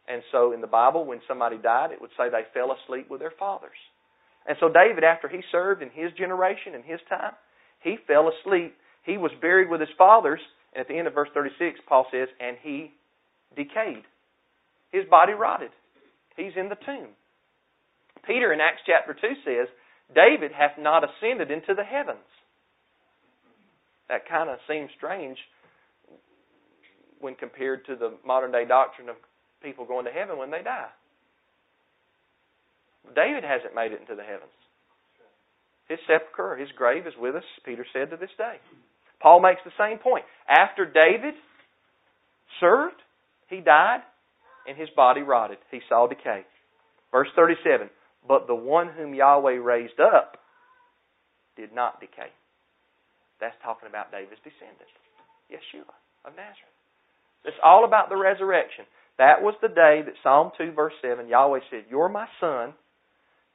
And 0.08 0.22
so 0.32 0.52
in 0.52 0.60
the 0.60 0.66
Bible, 0.66 1.04
when 1.04 1.20
somebody 1.28 1.56
died, 1.56 1.92
it 1.92 2.00
would 2.00 2.10
say 2.16 2.28
they 2.28 2.42
fell 2.52 2.72
asleep 2.72 3.08
with 3.08 3.20
their 3.20 3.32
fathers. 3.38 3.78
And 4.46 4.56
so 4.58 4.68
David, 4.68 5.04
after 5.04 5.28
he 5.28 5.40
served 5.52 5.82
in 5.82 5.90
his 5.90 6.12
generation, 6.18 6.74
in 6.74 6.82
his 6.82 7.00
time, 7.08 7.32
he 7.82 7.96
fell 8.06 8.28
asleep. 8.28 8.74
He 9.04 9.16
was 9.16 9.30
buried 9.40 9.70
with 9.70 9.80
his 9.80 9.90
fathers. 9.96 10.40
And 10.74 10.80
at 10.80 10.88
the 10.88 10.98
end 10.98 11.06
of 11.06 11.14
verse 11.14 11.28
36, 11.32 11.80
Paul 11.88 12.06
says, 12.10 12.28
and 12.40 12.56
he 12.62 12.92
decayed. 13.56 14.02
His 14.90 15.04
body 15.08 15.32
rotted. 15.32 15.70
He's 16.36 16.52
in 16.56 16.68
the 16.68 16.76
tomb. 16.84 17.08
Peter 18.26 18.52
in 18.52 18.60
Acts 18.60 18.82
chapter 18.86 19.14
2 19.14 19.34
says, 19.44 19.68
David 20.14 20.52
hath 20.52 20.72
not 20.78 21.04
ascended 21.04 21.50
into 21.50 21.74
the 21.74 21.84
heavens. 21.84 22.26
That 24.12 24.28
kind 24.28 24.50
of 24.50 24.58
seems 24.68 24.90
strange 24.94 25.38
when 27.20 27.34
compared 27.34 27.86
to 27.86 27.96
the 27.96 28.12
modern 28.26 28.52
day 28.52 28.66
doctrine 28.66 29.08
of 29.08 29.16
people 29.62 29.86
going 29.86 30.04
to 30.04 30.10
heaven 30.10 30.36
when 30.36 30.50
they 30.50 30.62
die. 30.62 30.90
David 33.16 33.42
hasn't 33.42 33.74
made 33.74 33.92
it 33.92 34.00
into 34.00 34.14
the 34.14 34.22
heavens. 34.22 34.52
His 35.88 35.98
sepulchre, 36.06 36.56
his 36.56 36.68
grave 36.76 37.06
is 37.06 37.14
with 37.18 37.36
us, 37.36 37.44
Peter 37.64 37.86
said 37.90 38.10
to 38.10 38.18
this 38.18 38.30
day. 38.36 38.56
Paul 39.18 39.40
makes 39.40 39.62
the 39.64 39.72
same 39.78 39.96
point. 39.96 40.26
After 40.46 40.84
David 40.84 41.32
served, 42.60 43.00
he 43.48 43.60
died, 43.60 44.02
and 44.68 44.76
his 44.76 44.90
body 44.90 45.22
rotted. 45.22 45.56
He 45.70 45.80
saw 45.88 46.06
decay. 46.06 46.44
Verse 47.12 47.28
37 47.34 47.88
But 48.28 48.46
the 48.46 48.54
one 48.54 48.88
whom 48.88 49.14
Yahweh 49.14 49.52
raised 49.54 50.00
up 50.00 50.36
did 51.56 51.72
not 51.74 51.98
decay. 51.98 52.28
That's 53.42 53.58
talking 53.66 53.90
about 53.90 54.14
David's 54.14 54.38
descendant, 54.46 54.86
Yeshua 55.50 55.90
of 56.22 56.38
Nazareth. 56.38 56.78
It's 57.42 57.58
all 57.58 57.84
about 57.84 58.08
the 58.08 58.14
resurrection. 58.14 58.86
That 59.18 59.42
was 59.42 59.58
the 59.60 59.68
day 59.68 60.06
that 60.06 60.14
Psalm 60.22 60.52
2, 60.56 60.70
verse 60.70 60.94
7, 61.02 61.26
Yahweh 61.26 61.58
said, 61.68 61.90
You're 61.90 62.08
my 62.08 62.26
son. 62.38 62.72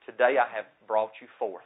Today 0.06 0.36
I 0.36 0.44
have 0.54 0.68
brought 0.88 1.12
you 1.22 1.28
forth. 1.40 1.64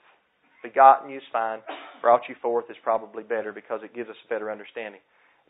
Begotten 0.62 1.10
you 1.10 1.17
is 1.17 1.23
fine. 1.34 1.60
Brought 2.01 2.29
you 2.29 2.36
forth 2.41 2.65
is 2.69 2.77
probably 2.84 3.23
better 3.23 3.51
because 3.51 3.81
it 3.84 3.95
gives 3.95 4.10
us 4.10 4.15
a 4.23 4.29
better 4.29 4.51
understanding. 4.51 5.01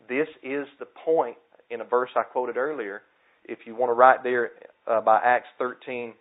This 0.08 0.28
is 0.42 0.66
the 0.80 0.88
point 1.04 1.36
in 1.68 1.82
a 1.82 1.84
verse 1.84 2.10
I 2.16 2.22
quoted 2.22 2.56
earlier 2.56 3.02
if 3.44 3.60
you 3.66 3.76
want 3.76 3.90
to 3.90 3.94
write 3.94 4.22
there 4.22 4.50
uh, 4.86 5.02
by 5.02 5.20
Acts 5.22 5.48
13, 5.58 6.14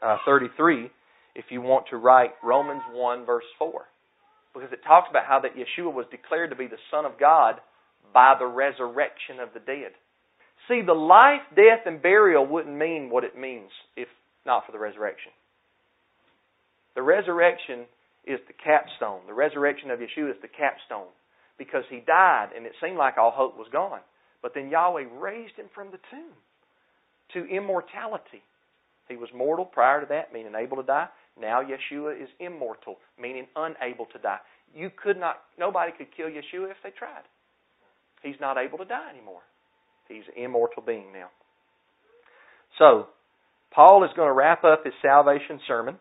uh, 0.00 0.16
33, 0.24 0.90
if 1.34 1.46
you 1.50 1.60
want 1.60 1.86
to 1.90 1.96
write 1.96 2.30
Romans 2.42 2.82
1, 2.92 3.26
verse 3.26 3.44
4. 3.58 3.84
Because 4.56 4.72
it 4.72 4.80
talks 4.88 5.08
about 5.10 5.26
how 5.28 5.40
that 5.40 5.52
Yeshua 5.52 5.92
was 5.92 6.06
declared 6.10 6.48
to 6.48 6.56
be 6.56 6.66
the 6.66 6.80
Son 6.90 7.04
of 7.04 7.20
God 7.20 7.60
by 8.14 8.34
the 8.38 8.46
resurrection 8.46 9.38
of 9.38 9.50
the 9.52 9.60
dead. 9.60 9.92
See, 10.66 10.80
the 10.80 10.94
life, 10.94 11.44
death, 11.54 11.84
and 11.84 12.00
burial 12.00 12.46
wouldn't 12.46 12.74
mean 12.74 13.10
what 13.10 13.22
it 13.22 13.38
means 13.38 13.68
if 13.96 14.08
not 14.46 14.64
for 14.64 14.72
the 14.72 14.78
resurrection. 14.78 15.32
The 16.94 17.02
resurrection 17.02 17.84
is 18.24 18.40
the 18.48 18.54
capstone. 18.54 19.20
The 19.26 19.34
resurrection 19.34 19.90
of 19.90 20.00
Yeshua 20.00 20.30
is 20.30 20.40
the 20.40 20.48
capstone. 20.48 21.12
Because 21.58 21.84
he 21.90 22.00
died 22.06 22.48
and 22.56 22.64
it 22.64 22.72
seemed 22.82 22.96
like 22.96 23.18
all 23.18 23.32
hope 23.32 23.58
was 23.58 23.68
gone. 23.70 24.00
But 24.40 24.52
then 24.54 24.70
Yahweh 24.70 25.04
raised 25.18 25.56
him 25.56 25.66
from 25.74 25.88
the 25.90 26.00
tomb 26.10 26.32
to 27.34 27.54
immortality. 27.54 28.42
He 29.08 29.16
was 29.16 29.28
mortal 29.34 29.66
prior 29.66 30.00
to 30.00 30.06
that, 30.08 30.32
meaning 30.32 30.54
able 30.58 30.78
to 30.78 30.82
die. 30.82 31.08
Now 31.40 31.62
Yeshua 31.62 32.20
is 32.20 32.28
immortal, 32.40 32.96
meaning 33.20 33.46
unable 33.56 34.06
to 34.06 34.18
die. 34.18 34.38
You 34.74 34.90
could 34.90 35.18
not, 35.18 35.36
nobody 35.58 35.92
could 35.96 36.08
kill 36.16 36.26
Yeshua 36.26 36.70
if 36.70 36.76
they 36.82 36.90
tried. 36.90 37.24
He's 38.22 38.40
not 38.40 38.56
able 38.58 38.78
to 38.78 38.84
die 38.84 39.10
anymore. 39.10 39.42
He's 40.08 40.24
an 40.36 40.42
immortal 40.42 40.82
being 40.82 41.12
now. 41.12 41.28
So, 42.78 43.06
Paul 43.72 44.04
is 44.04 44.10
going 44.16 44.28
to 44.28 44.32
wrap 44.32 44.64
up 44.64 44.84
his 44.84 44.94
salvation 45.02 45.60
sermon. 45.66 45.96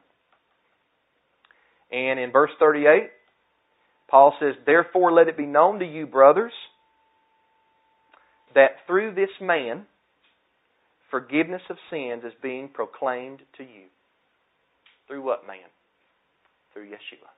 And 1.91 2.19
in 2.19 2.31
verse 2.31 2.51
38, 2.59 3.09
Paul 4.07 4.35
says, 4.39 4.55
Therefore 4.65 5.11
let 5.11 5.27
it 5.27 5.37
be 5.37 5.45
known 5.45 5.79
to 5.79 5.85
you, 5.85 6.07
brothers, 6.07 6.53
that 8.53 8.77
through 8.87 9.15
this 9.15 9.29
man 9.41 9.85
forgiveness 11.11 11.61
of 11.69 11.77
sins 11.89 12.23
is 12.25 12.33
being 12.41 12.67
proclaimed 12.67 13.41
to 13.57 13.63
you. 13.63 13.87
Through 15.07 15.23
what 15.23 15.47
man? 15.47 15.69
Through 16.73 16.87
Yeshua. 16.87 17.29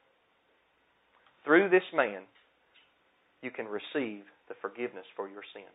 Through 1.43 1.69
this 1.69 1.83
man, 1.93 2.23
you 3.41 3.51
can 3.51 3.65
receive 3.67 4.23
the 4.49 4.55
forgiveness 4.61 5.05
for 5.15 5.29
your 5.29 5.43
sins. 5.53 5.65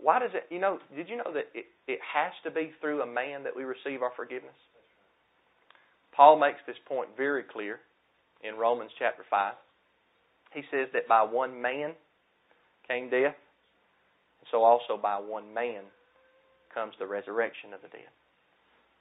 Why 0.00 0.18
does 0.18 0.30
it, 0.34 0.44
you 0.50 0.60
know, 0.60 0.78
did 0.94 1.08
you 1.08 1.16
know 1.16 1.32
that 1.32 1.48
it, 1.54 1.66
it 1.86 1.98
has 2.14 2.32
to 2.44 2.50
be 2.50 2.72
through 2.80 3.02
a 3.02 3.06
man 3.06 3.44
that 3.44 3.56
we 3.56 3.64
receive 3.64 4.02
our 4.02 4.12
forgiveness? 4.16 4.56
Paul 6.14 6.38
makes 6.38 6.58
this 6.66 6.76
point 6.86 7.08
very 7.16 7.42
clear 7.42 7.80
in 8.42 8.56
Romans 8.56 8.90
chapter 8.98 9.24
5. 9.30 9.54
He 10.52 10.62
says 10.70 10.88
that 10.92 11.08
by 11.08 11.22
one 11.22 11.60
man 11.60 11.92
came 12.86 13.08
death, 13.08 13.36
and 14.40 14.48
so 14.50 14.64
also 14.64 14.98
by 15.00 15.18
one 15.18 15.54
man 15.54 15.82
comes 16.74 16.94
the 16.98 17.06
resurrection 17.06 17.72
of 17.72 17.82
the 17.82 17.88
dead. 17.88 18.12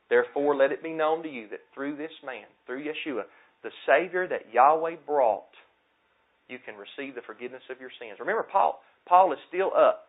Therefore, 0.10 0.56
let 0.56 0.72
it 0.72 0.84
be 0.84 0.94
known 0.94 1.24
to 1.24 1.30
you 1.30 1.48
that 1.50 1.60
through 1.74 1.98
this 1.98 2.12
man, 2.26 2.48
through 2.66 2.84
Yeshua, 2.84 3.24
the 3.64 3.72
Savior 3.86 4.28
that 4.28 4.54
Yahweh 4.54 4.96
brought, 5.06 5.52
you 6.48 6.58
can 6.64 6.76
receive 6.76 7.16
the 7.16 7.26
forgiveness 7.26 7.64
of 7.70 7.82
your 7.82 7.92
sins. 8.00 8.20
Remember, 8.20 8.48
Paul, 8.50 8.80
Paul 9.08 9.34
is 9.34 9.40
still 9.50 9.72
up 9.76 10.08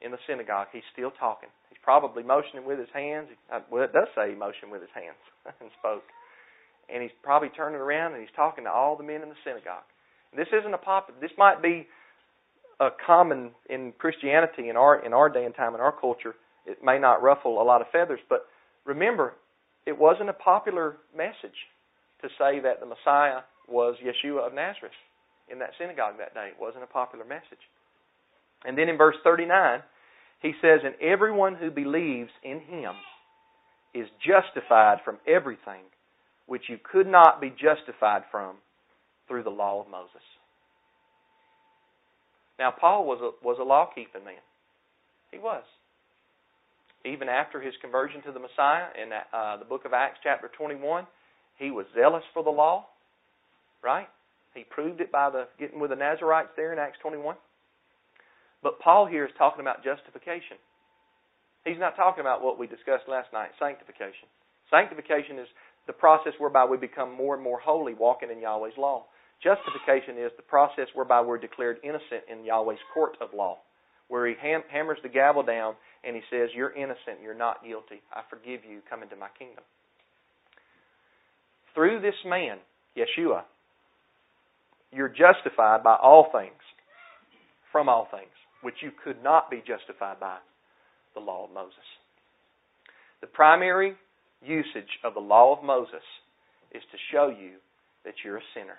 in 0.00 0.10
the 0.10 0.18
synagogue. 0.26 0.68
He's 0.72 0.86
still 0.92 1.10
talking. 1.18 1.48
He's 1.68 1.80
probably 1.82 2.22
motioning 2.22 2.64
with 2.64 2.78
his 2.78 2.88
hands. 2.94 3.28
Uh, 3.52 3.60
well, 3.70 3.84
it 3.84 3.92
does 3.92 4.08
say 4.16 4.30
he 4.30 4.36
motioned 4.36 4.72
with 4.72 4.80
his 4.80 4.92
hands 4.94 5.20
and 5.60 5.70
spoke. 5.78 6.04
And 6.88 7.02
he's 7.02 7.12
probably 7.22 7.48
turning 7.50 7.80
around 7.80 8.12
and 8.12 8.22
he's 8.22 8.34
talking 8.36 8.64
to 8.64 8.70
all 8.70 8.96
the 8.96 9.04
men 9.04 9.20
in 9.20 9.28
the 9.28 9.40
synagogue. 9.44 9.84
This 10.36 10.48
isn't 10.52 10.72
a 10.72 10.78
pop. 10.78 11.08
This 11.20 11.30
might 11.38 11.62
be 11.62 11.86
a 12.78 12.88
common 13.06 13.52
in 13.70 13.92
Christianity 13.96 14.68
in 14.68 14.76
our 14.76 15.04
in 15.04 15.14
our 15.14 15.30
day 15.30 15.44
and 15.44 15.54
time 15.54 15.74
in 15.74 15.80
our 15.80 15.92
culture. 15.92 16.34
It 16.66 16.84
may 16.84 16.98
not 16.98 17.22
ruffle 17.22 17.62
a 17.62 17.64
lot 17.64 17.80
of 17.80 17.86
feathers, 17.90 18.20
but 18.28 18.44
remember, 18.86 19.34
it 19.84 19.98
wasn't 19.98 20.30
a 20.30 20.34
popular 20.34 20.96
message 21.16 21.58
to 22.22 22.28
say 22.38 22.60
that 22.60 22.80
the 22.80 22.86
Messiah 22.86 23.40
was 23.68 23.96
Yeshua 24.02 24.46
of 24.46 24.54
Nazareth 24.54 24.92
in 25.50 25.58
that 25.58 25.70
synagogue 25.78 26.18
that 26.18 26.34
day. 26.34 26.48
It 26.48 26.60
wasn't 26.60 26.84
a 26.84 26.88
popular 26.88 27.24
message. 27.24 27.62
And 28.64 28.76
then 28.78 28.88
in 28.88 28.96
verse 28.96 29.16
39, 29.22 29.80
he 30.40 30.52
says, 30.62 30.80
And 30.84 30.94
everyone 31.00 31.54
who 31.54 31.70
believes 31.70 32.30
in 32.42 32.60
him 32.60 32.94
is 33.94 34.06
justified 34.24 34.98
from 35.04 35.18
everything 35.26 35.82
which 36.46 36.62
you 36.68 36.78
could 36.82 37.06
not 37.06 37.40
be 37.40 37.50
justified 37.50 38.22
from 38.30 38.56
through 39.28 39.42
the 39.42 39.50
law 39.50 39.82
of 39.82 39.90
Moses. 39.90 40.22
Now, 42.58 42.70
Paul 42.70 43.04
was 43.04 43.18
a, 43.20 43.44
was 43.44 43.58
a 43.60 43.64
law 43.64 43.90
keeping 43.94 44.24
man. 44.24 44.34
He 45.30 45.38
was. 45.38 45.64
Even 47.06 47.28
after 47.28 47.60
his 47.60 47.74
conversion 47.80 48.22
to 48.22 48.32
the 48.32 48.40
Messiah 48.40 48.86
in 49.00 49.10
uh, 49.12 49.56
the 49.58 49.64
book 49.64 49.84
of 49.84 49.92
Acts, 49.92 50.18
chapter 50.22 50.50
21, 50.58 51.06
he 51.58 51.70
was 51.70 51.86
zealous 51.94 52.24
for 52.34 52.42
the 52.42 52.50
law, 52.50 52.86
right? 53.82 54.08
He 54.54 54.64
proved 54.64 55.00
it 55.00 55.12
by 55.12 55.30
the 55.30 55.46
getting 55.58 55.78
with 55.78 55.90
the 55.90 55.96
Nazarites 55.96 56.50
there 56.56 56.72
in 56.72 56.78
Acts 56.78 56.98
21. 57.02 57.36
But 58.62 58.80
Paul 58.80 59.06
here 59.06 59.24
is 59.24 59.30
talking 59.38 59.60
about 59.60 59.84
justification. 59.84 60.58
He's 61.64 61.78
not 61.78 61.94
talking 61.94 62.22
about 62.22 62.42
what 62.42 62.58
we 62.58 62.66
discussed 62.66 63.06
last 63.06 63.32
night, 63.32 63.50
sanctification. 63.60 64.26
Sanctification 64.70 65.38
is 65.38 65.46
the 65.86 65.92
process 65.92 66.32
whereby 66.38 66.64
we 66.64 66.76
become 66.76 67.14
more 67.14 67.34
and 67.34 67.44
more 67.44 67.60
holy, 67.60 67.94
walking 67.94 68.30
in 68.30 68.40
Yahweh's 68.40 68.78
law. 68.78 69.04
Justification 69.42 70.18
is 70.18 70.32
the 70.36 70.42
process 70.42 70.86
whereby 70.94 71.20
we're 71.20 71.38
declared 71.38 71.78
innocent 71.84 72.24
in 72.30 72.44
Yahweh's 72.44 72.82
court 72.94 73.16
of 73.20 73.30
law, 73.34 73.58
where 74.08 74.26
He 74.26 74.34
ham- 74.40 74.64
hammers 74.70 74.98
the 75.02 75.08
gavel 75.08 75.42
down 75.42 75.74
and 76.04 76.16
He 76.16 76.22
says, 76.30 76.50
You're 76.54 76.74
innocent, 76.74 77.20
you're 77.22 77.34
not 77.34 77.64
guilty. 77.64 78.02
I 78.12 78.22
forgive 78.30 78.60
you, 78.64 78.80
come 78.88 79.02
into 79.02 79.16
my 79.16 79.28
kingdom. 79.38 79.64
Through 81.74 82.00
this 82.00 82.14
man, 82.24 82.58
Yeshua, 82.96 83.42
you're 84.92 85.08
justified 85.08 85.82
by 85.82 85.96
all 85.96 86.30
things, 86.32 86.62
from 87.70 87.88
all 87.88 88.08
things, 88.10 88.32
which 88.62 88.76
you 88.82 88.90
could 89.04 89.22
not 89.22 89.50
be 89.50 89.62
justified 89.66 90.18
by 90.18 90.38
the 91.14 91.20
law 91.20 91.44
of 91.44 91.52
Moses. 91.52 91.74
The 93.20 93.26
primary 93.26 93.94
usage 94.42 94.88
of 95.04 95.14
the 95.14 95.20
law 95.20 95.56
of 95.56 95.64
Moses 95.64 96.04
is 96.72 96.82
to 96.92 96.98
show 97.12 97.28
you 97.28 97.56
that 98.04 98.14
you're 98.24 98.38
a 98.38 98.50
sinner 98.54 98.78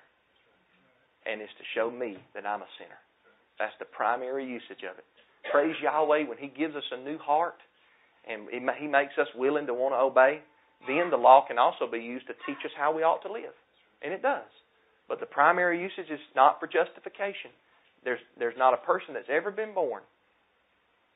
and 1.26 1.42
is 1.42 1.50
to 1.58 1.64
show 1.76 1.92
me 1.92 2.18
that 2.34 2.46
I'm 2.46 2.62
a 2.62 2.72
sinner. 2.80 2.98
That's 3.60 3.74
the 3.80 3.86
primary 3.86 4.46
usage 4.46 4.84
of 4.90 4.98
it. 4.98 5.06
Praise 5.52 5.76
Yahweh 5.82 6.28
when 6.28 6.38
He 6.38 6.48
gives 6.48 6.76
us 6.76 6.84
a 6.92 7.04
new 7.04 7.18
heart 7.18 7.58
and 8.30 8.48
He 8.52 8.88
makes 8.88 9.18
us 9.20 9.28
willing 9.36 9.68
to 9.68 9.74
want 9.74 9.94
to 9.94 10.00
obey. 10.00 10.42
Then 10.88 11.10
the 11.10 11.18
law 11.18 11.46
can 11.48 11.58
also 11.58 11.90
be 11.90 12.00
used 12.00 12.28
to 12.28 12.34
teach 12.46 12.62
us 12.66 12.72
how 12.78 12.94
we 12.96 13.02
ought 13.02 13.22
to 13.24 13.32
live. 13.32 13.56
And 14.04 14.14
it 14.14 14.22
does. 14.22 14.46
But 15.08 15.20
the 15.20 15.26
primary 15.26 15.82
usage 15.82 16.12
is 16.12 16.20
not 16.36 16.60
for 16.60 16.68
justification. 16.68 17.52
There's, 18.04 18.20
there's 18.38 18.58
not 18.58 18.74
a 18.74 18.86
person 18.86 19.14
that's 19.14 19.30
ever 19.32 19.50
been 19.52 19.74
born 19.74 20.04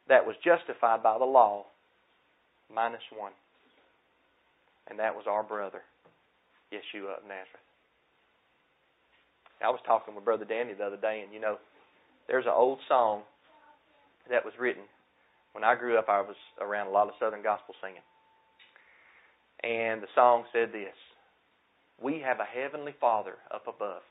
that 0.08 0.26
was 0.26 0.36
justified 0.44 1.04
by 1.04 1.18
the 1.18 1.26
law 1.26 1.66
minus 2.74 3.04
one. 3.16 3.34
And 4.90 4.98
that 5.00 5.16
was 5.16 5.26
our 5.28 5.44
brother, 5.44 5.82
Yeshua 6.74 7.18
of 7.18 7.24
Nazareth. 7.24 7.68
I 9.64 9.70
was 9.70 9.80
talking 9.86 10.16
with 10.16 10.26
Brother 10.26 10.46
Danny 10.46 10.74
the 10.74 10.84
other 10.84 10.98
day, 10.98 11.22
and 11.24 11.32
you 11.34 11.40
know, 11.40 11.58
there's 12.32 12.46
an 12.46 12.56
old 12.56 12.80
song 12.88 13.24
that 14.30 14.46
was 14.46 14.54
written 14.58 14.84
when 15.52 15.66
I 15.66 15.76
grew 15.76 16.00
up. 16.00 16.08
I 16.08 16.22
was 16.22 16.38
around 16.62 16.88
a 16.88 16.92
lot 16.92 17.10
of 17.10 17.14
Southern 17.20 17.44
gospel 17.44 17.76
singing, 17.84 18.02
and 19.64 20.02
the 20.02 20.08
song 20.16 20.46
said 20.54 20.72
this: 20.72 20.96
"We 22.02 22.22
have 22.22 22.40
a 22.40 22.46
heavenly 22.46 22.96
Father 23.00 23.36
up 23.54 23.68
above, 23.68 24.02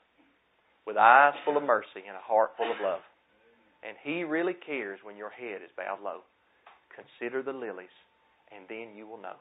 with 0.87 0.99
eyes 0.99 1.35
full 1.47 1.57
of 1.57 1.63
mercy 1.63 2.05
and 2.07 2.15
a 2.15 2.21
heart 2.21 2.51
full 2.59 2.71
of 2.71 2.77
love, 2.83 3.01
and 3.83 3.97
He 4.05 4.25
really 4.25 4.55
cares 4.55 5.01
when 5.03 5.17
your 5.17 5.31
head 5.31 5.63
is 5.65 5.71
bowed 5.75 6.03
low. 6.05 6.21
Consider 6.95 7.43
the 7.43 7.57
lilies, 7.57 7.97
and 8.55 8.67
then 8.69 8.95
you 8.95 9.07
will 9.07 9.19
know." 9.19 9.37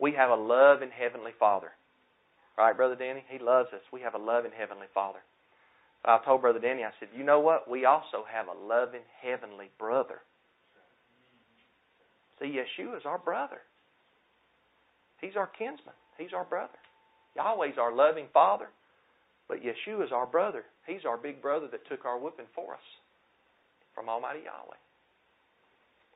We 0.00 0.12
have 0.12 0.30
a 0.30 0.34
loving 0.34 0.90
heavenly 0.90 1.32
Father 1.38 1.72
Right, 2.56 2.76
Brother 2.76 2.94
Danny? 2.94 3.24
He 3.28 3.38
loves 3.38 3.68
us. 3.72 3.82
We 3.92 4.00
have 4.02 4.14
a 4.14 4.18
loving 4.18 4.52
Heavenly 4.56 4.86
Father. 4.94 5.18
I 6.04 6.18
told 6.24 6.42
Brother 6.42 6.58
Danny, 6.58 6.84
I 6.84 6.90
said, 7.00 7.08
you 7.16 7.24
know 7.24 7.40
what? 7.40 7.68
We 7.68 7.86
also 7.86 8.24
have 8.30 8.46
a 8.48 8.66
loving 8.66 9.00
Heavenly 9.22 9.70
brother. 9.78 10.20
See, 12.38 12.46
Yeshua 12.56 12.96
is 12.98 13.04
our 13.06 13.18
brother. 13.18 13.58
He's 15.20 15.36
our 15.36 15.46
kinsman. 15.46 15.94
He's 16.18 16.34
our 16.34 16.44
brother. 16.44 16.78
Yahweh's 17.36 17.78
our 17.78 17.94
loving 17.94 18.26
Father, 18.32 18.68
but 19.48 19.58
Yeshua 19.62 20.04
is 20.04 20.12
our 20.12 20.26
brother. 20.26 20.64
He's 20.86 21.04
our 21.06 21.16
big 21.16 21.40
brother 21.40 21.68
that 21.72 21.88
took 21.88 22.04
our 22.04 22.18
whipping 22.18 22.46
for 22.54 22.74
us 22.74 22.86
from 23.94 24.08
Almighty 24.08 24.40
Yahweh. 24.44 24.76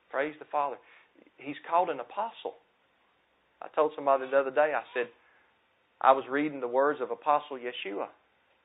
Praise 0.09 0.35
the 0.39 0.45
Father. 0.51 0.77
He's 1.37 1.55
called 1.69 1.89
an 1.89 1.99
apostle. 1.99 2.55
I 3.61 3.67
told 3.75 3.91
somebody 3.95 4.29
the 4.29 4.37
other 4.37 4.51
day, 4.51 4.73
I 4.75 4.83
said, 4.93 5.07
I 6.01 6.11
was 6.13 6.23
reading 6.29 6.61
the 6.61 6.67
words 6.67 7.01
of 7.01 7.11
Apostle 7.11 7.57
Yeshua. 7.57 8.07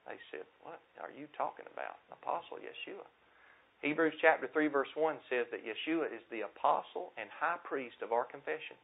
They 0.05 0.21
said, 0.31 0.45
What 0.61 0.81
are 1.01 1.13
you 1.13 1.27
talking 1.37 1.65
about? 1.73 2.01
Apostle 2.13 2.61
Yeshua. 2.61 3.05
Hebrews 3.81 4.17
chapter 4.21 4.49
3, 4.49 4.69
verse 4.69 4.89
1 4.97 5.17
says 5.29 5.45
that 5.53 5.65
Yeshua 5.65 6.09
is 6.09 6.25
the 6.33 6.49
apostle 6.49 7.13
and 7.21 7.29
high 7.29 7.61
priest 7.65 8.01
of 8.01 8.13
our 8.13 8.25
confession. 8.25 8.77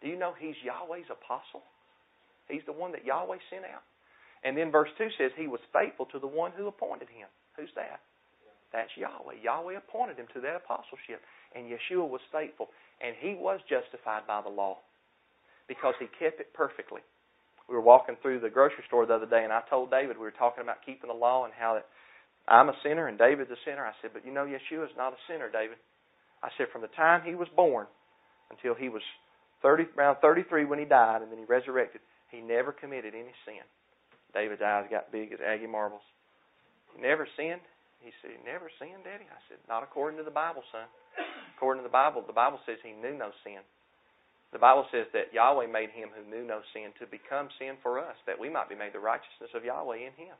Do 0.00 0.08
you 0.08 0.16
know 0.16 0.32
he's 0.36 0.56
Yahweh's 0.64 1.08
apostle? 1.12 1.64
He's 2.48 2.64
the 2.64 2.72
one 2.72 2.92
that 2.92 3.04
Yahweh 3.04 3.40
sent 3.52 3.64
out. 3.64 3.84
And 4.44 4.56
then 4.56 4.72
verse 4.72 4.90
2 4.98 5.08
says 5.16 5.30
he 5.36 5.46
was 5.46 5.60
faithful 5.72 6.06
to 6.10 6.18
the 6.18 6.26
one 6.26 6.52
who 6.56 6.66
appointed 6.66 7.08
him. 7.08 7.28
Who's 7.56 7.70
that? 7.76 8.00
That's 8.72 8.90
Yahweh. 8.96 9.44
Yahweh 9.44 9.76
appointed 9.76 10.16
him 10.16 10.26
to 10.34 10.40
that 10.40 10.56
apostleship. 10.64 11.20
And 11.54 11.68
Yeshua 11.68 12.08
was 12.08 12.24
faithful. 12.32 12.68
And 13.04 13.14
he 13.20 13.36
was 13.36 13.60
justified 13.68 14.26
by 14.26 14.40
the 14.40 14.48
law 14.48 14.80
because 15.68 15.94
he 16.00 16.08
kept 16.18 16.40
it 16.40 16.52
perfectly 16.56 17.04
we 17.72 17.80
were 17.80 17.82
walking 17.82 18.16
through 18.20 18.40
the 18.40 18.52
grocery 18.52 18.84
store 18.86 19.06
the 19.06 19.16
other 19.16 19.26
day, 19.26 19.42
and 19.42 19.52
I 19.52 19.64
told 19.70 19.90
David 19.90 20.20
we 20.20 20.28
were 20.28 20.36
talking 20.36 20.60
about 20.60 20.84
keeping 20.84 21.08
the 21.08 21.16
law 21.16 21.48
and 21.48 21.54
how 21.56 21.80
that 21.80 21.88
I'm 22.46 22.68
a 22.68 22.76
sinner 22.84 23.08
and 23.08 23.16
David's 23.16 23.50
a 23.50 23.56
sinner. 23.64 23.80
I 23.80 23.96
said, 24.02 24.10
but 24.12 24.26
you 24.26 24.32
know, 24.32 24.44
Yeshua 24.44 24.84
is 24.84 24.96
not 24.96 25.16
a 25.16 25.20
sinner, 25.24 25.48
David. 25.48 25.80
I 26.44 26.52
said, 26.58 26.66
from 26.70 26.82
the 26.82 26.92
time 26.92 27.22
he 27.24 27.34
was 27.34 27.48
born 27.56 27.86
until 28.52 28.74
he 28.74 28.90
was 28.92 29.00
30, 29.62 29.88
around 29.96 30.20
33 30.20 30.66
when 30.66 30.78
he 30.78 30.84
died, 30.84 31.22
and 31.22 31.32
then 31.32 31.38
he 31.38 31.48
resurrected, 31.48 32.02
he 32.28 32.44
never 32.44 32.72
committed 32.72 33.14
any 33.14 33.32
sin. 33.48 33.64
David's 34.34 34.60
eyes 34.60 34.84
got 34.90 35.10
big 35.10 35.32
as 35.32 35.40
Aggie 35.40 35.70
marbles. 35.70 36.04
He 36.94 37.00
never 37.00 37.26
sinned. 37.40 37.64
He 38.04 38.12
said, 38.20 38.36
he 38.36 38.40
never 38.44 38.68
sinned, 38.76 39.06
Daddy? 39.06 39.24
I 39.24 39.40
said, 39.48 39.62
not 39.64 39.82
according 39.86 40.18
to 40.18 40.26
the 40.26 40.34
Bible, 40.34 40.60
son. 40.72 40.84
According 41.56 41.84
to 41.84 41.88
the 41.88 41.94
Bible, 41.94 42.20
the 42.26 42.36
Bible 42.36 42.58
says 42.66 42.76
he 42.82 42.92
knew 42.92 43.16
no 43.16 43.30
sin. 43.46 43.62
The 44.52 44.60
Bible 44.60 44.84
says 44.92 45.08
that 45.16 45.32
Yahweh 45.32 45.66
made 45.72 45.90
him 45.96 46.12
who 46.12 46.28
knew 46.28 46.44
no 46.44 46.60
sin 46.76 46.92
to 47.00 47.08
become 47.08 47.48
sin 47.58 47.80
for 47.82 47.98
us, 47.98 48.16
that 48.28 48.38
we 48.38 48.52
might 48.52 48.68
be 48.68 48.76
made 48.76 48.92
the 48.92 49.00
righteousness 49.00 49.48
of 49.56 49.64
Yahweh 49.64 49.96
in 49.96 50.12
him. 50.12 50.36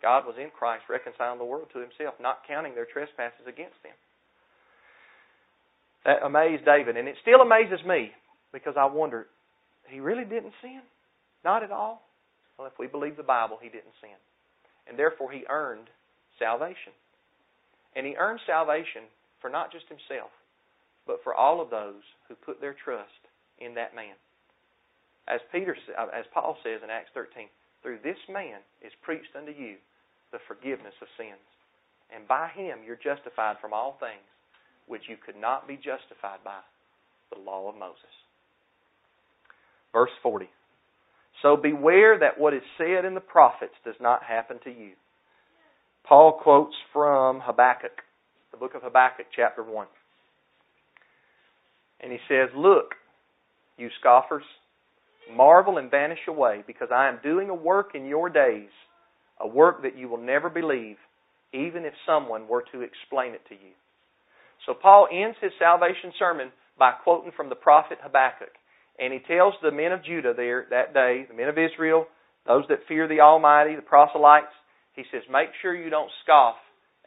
God 0.00 0.24
was 0.24 0.36
in 0.40 0.48
Christ 0.48 0.88
reconciling 0.88 1.38
the 1.38 1.44
world 1.44 1.68
to 1.72 1.84
himself, 1.84 2.16
not 2.16 2.48
counting 2.48 2.74
their 2.74 2.88
trespasses 2.88 3.44
against 3.44 3.76
them. 3.84 3.92
That 6.08 6.24
amazed 6.24 6.64
David, 6.64 6.96
and 6.96 7.06
it 7.06 7.20
still 7.20 7.44
amazes 7.44 7.84
me 7.84 8.12
because 8.50 8.74
I 8.80 8.86
wonder, 8.86 9.26
he 9.88 10.00
really 10.00 10.24
didn't 10.24 10.56
sin? 10.62 10.80
Not 11.44 11.62
at 11.62 11.70
all? 11.70 12.00
Well, 12.56 12.66
if 12.66 12.78
we 12.78 12.86
believe 12.86 13.16
the 13.16 13.22
Bible, 13.22 13.58
he 13.60 13.68
didn't 13.68 13.92
sin. 14.00 14.16
And 14.88 14.98
therefore, 14.98 15.30
he 15.30 15.44
earned 15.50 15.88
salvation. 16.38 16.96
And 17.94 18.06
he 18.06 18.16
earned 18.16 18.40
salvation 18.46 19.04
for 19.42 19.50
not 19.50 19.70
just 19.70 19.84
himself, 19.88 20.30
but 21.06 21.20
for 21.22 21.34
all 21.34 21.60
of 21.60 21.68
those 21.68 22.02
who 22.28 22.34
put 22.34 22.60
their 22.60 22.74
trust 22.84 23.20
in 23.60 23.74
that 23.74 23.94
man. 23.94 24.16
As 25.28 25.40
Peter, 25.52 25.76
uh, 25.96 26.08
as 26.16 26.24
Paul 26.34 26.56
says 26.64 26.80
in 26.82 26.90
Acts 26.90 27.10
13, 27.14 27.46
through 27.82 27.98
this 28.02 28.18
man 28.28 28.60
is 28.82 28.92
preached 29.02 29.36
unto 29.36 29.52
you 29.52 29.76
the 30.32 30.42
forgiveness 30.48 30.94
of 31.00 31.08
sins, 31.16 31.44
and 32.14 32.26
by 32.26 32.48
him 32.48 32.80
you're 32.84 32.98
justified 32.98 33.56
from 33.60 33.72
all 33.72 33.96
things 34.00 34.26
which 34.86 35.02
you 35.08 35.16
could 35.24 35.36
not 35.36 35.68
be 35.68 35.76
justified 35.76 36.42
by 36.44 36.58
the 37.32 37.38
law 37.40 37.68
of 37.68 37.76
Moses. 37.76 38.14
Verse 39.92 40.10
40. 40.22 40.48
So 41.42 41.56
beware 41.56 42.18
that 42.18 42.38
what 42.38 42.54
is 42.54 42.62
said 42.76 43.04
in 43.04 43.14
the 43.14 43.20
prophets 43.20 43.74
does 43.84 43.94
not 44.00 44.22
happen 44.22 44.58
to 44.64 44.70
you. 44.70 44.92
Paul 46.06 46.40
quotes 46.42 46.74
from 46.92 47.40
Habakkuk, 47.40 48.02
the 48.50 48.56
book 48.56 48.74
of 48.74 48.82
Habakkuk, 48.82 49.26
chapter 49.34 49.62
1. 49.62 49.86
And 52.00 52.12
he 52.12 52.18
says, 52.28 52.48
Look, 52.56 52.94
you 53.80 53.88
scoffers, 53.98 54.44
marvel 55.34 55.78
and 55.78 55.90
vanish 55.90 56.20
away, 56.28 56.62
because 56.66 56.88
I 56.94 57.08
am 57.08 57.18
doing 57.22 57.48
a 57.50 57.54
work 57.54 57.94
in 57.94 58.06
your 58.06 58.28
days, 58.28 58.70
a 59.40 59.48
work 59.48 59.82
that 59.82 59.96
you 59.96 60.08
will 60.08 60.20
never 60.20 60.50
believe, 60.50 60.96
even 61.52 61.84
if 61.84 61.94
someone 62.06 62.46
were 62.46 62.64
to 62.72 62.82
explain 62.82 63.32
it 63.32 63.42
to 63.48 63.54
you. 63.54 63.72
So 64.66 64.74
Paul 64.74 65.08
ends 65.10 65.36
his 65.40 65.52
salvation 65.58 66.12
sermon 66.18 66.52
by 66.78 66.92
quoting 66.92 67.32
from 67.36 67.48
the 67.48 67.54
prophet 67.54 67.98
Habakkuk. 68.02 68.52
And 68.98 69.12
he 69.12 69.20
tells 69.20 69.54
the 69.62 69.72
men 69.72 69.92
of 69.92 70.04
Judah 70.04 70.34
there 70.36 70.66
that 70.70 70.92
day, 70.92 71.24
the 71.26 71.34
men 71.34 71.48
of 71.48 71.56
Israel, 71.56 72.06
those 72.46 72.64
that 72.68 72.86
fear 72.86 73.08
the 73.08 73.20
Almighty, 73.20 73.74
the 73.74 73.82
proselytes, 73.82 74.52
he 74.94 75.04
says, 75.10 75.22
make 75.30 75.48
sure 75.62 75.74
you 75.74 75.88
don't 75.88 76.10
scoff 76.24 76.56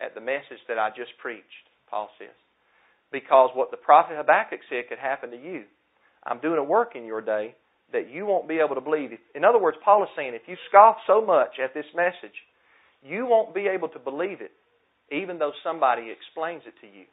at 0.01 0.15
the 0.15 0.21
message 0.21 0.61
that 0.67 0.79
I 0.79 0.89
just 0.89 1.11
preached, 1.21 1.65
Paul 1.89 2.09
says. 2.17 2.35
Because 3.11 3.51
what 3.53 3.69
the 3.69 3.77
prophet 3.77 4.17
Habakkuk 4.17 4.61
said 4.69 4.89
could 4.89 4.97
happen 4.97 5.29
to 5.31 5.37
you. 5.37 5.65
I'm 6.25 6.39
doing 6.39 6.57
a 6.57 6.63
work 6.63 6.95
in 6.95 7.05
your 7.05 7.21
day 7.21 7.55
that 7.91 8.09
you 8.09 8.25
won't 8.25 8.47
be 8.47 8.59
able 8.59 8.75
to 8.75 8.81
believe. 8.81 9.11
In 9.35 9.43
other 9.45 9.59
words, 9.59 9.77
Paul 9.83 10.03
is 10.03 10.09
saying 10.15 10.33
if 10.33 10.47
you 10.47 10.55
scoff 10.69 10.97
so 11.05 11.23
much 11.23 11.59
at 11.63 11.73
this 11.73 11.85
message, 11.95 12.35
you 13.03 13.25
won't 13.25 13.53
be 13.53 13.67
able 13.67 13.89
to 13.89 13.99
believe 13.99 14.41
it, 14.41 14.51
even 15.11 15.37
though 15.37 15.51
somebody 15.63 16.09
explains 16.09 16.63
it 16.65 16.73
to 16.81 16.87
you. 16.87 17.05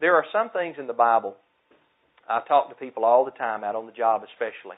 There 0.00 0.14
are 0.14 0.24
some 0.32 0.50
things 0.50 0.76
in 0.78 0.86
the 0.86 0.92
Bible, 0.92 1.36
I 2.28 2.40
talk 2.46 2.68
to 2.68 2.74
people 2.74 3.04
all 3.04 3.24
the 3.24 3.30
time, 3.30 3.62
out 3.62 3.76
on 3.76 3.86
the 3.86 3.92
job 3.92 4.22
especially. 4.24 4.76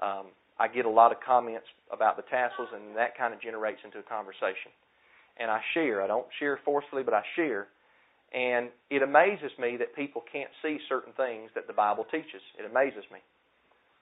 Um, 0.00 0.26
I 0.58 0.68
get 0.68 0.84
a 0.84 0.90
lot 0.90 1.12
of 1.12 1.18
comments 1.24 1.66
about 1.92 2.16
the 2.16 2.22
tassels, 2.22 2.68
and 2.74 2.96
that 2.96 3.16
kind 3.16 3.32
of 3.32 3.40
generates 3.40 3.80
into 3.84 3.98
a 3.98 4.02
conversation. 4.02 4.70
And 5.38 5.50
I 5.50 5.60
share. 5.72 6.02
I 6.02 6.06
don't 6.06 6.26
share 6.38 6.58
forcefully, 6.64 7.02
but 7.02 7.14
I 7.14 7.22
share. 7.36 7.68
And 8.34 8.70
it 8.90 9.02
amazes 9.02 9.52
me 9.60 9.76
that 9.78 9.94
people 9.94 10.22
can't 10.30 10.50
see 10.60 10.78
certain 10.88 11.12
things 11.16 11.50
that 11.54 11.68
the 11.68 11.72
Bible 11.72 12.04
teaches. 12.10 12.42
It 12.58 12.68
amazes 12.68 13.04
me. 13.12 13.20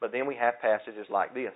But 0.01 0.11
then 0.11 0.27
we 0.27 0.35
have 0.37 0.55
passages 0.61 1.07
like 1.11 1.35
this, 1.35 1.53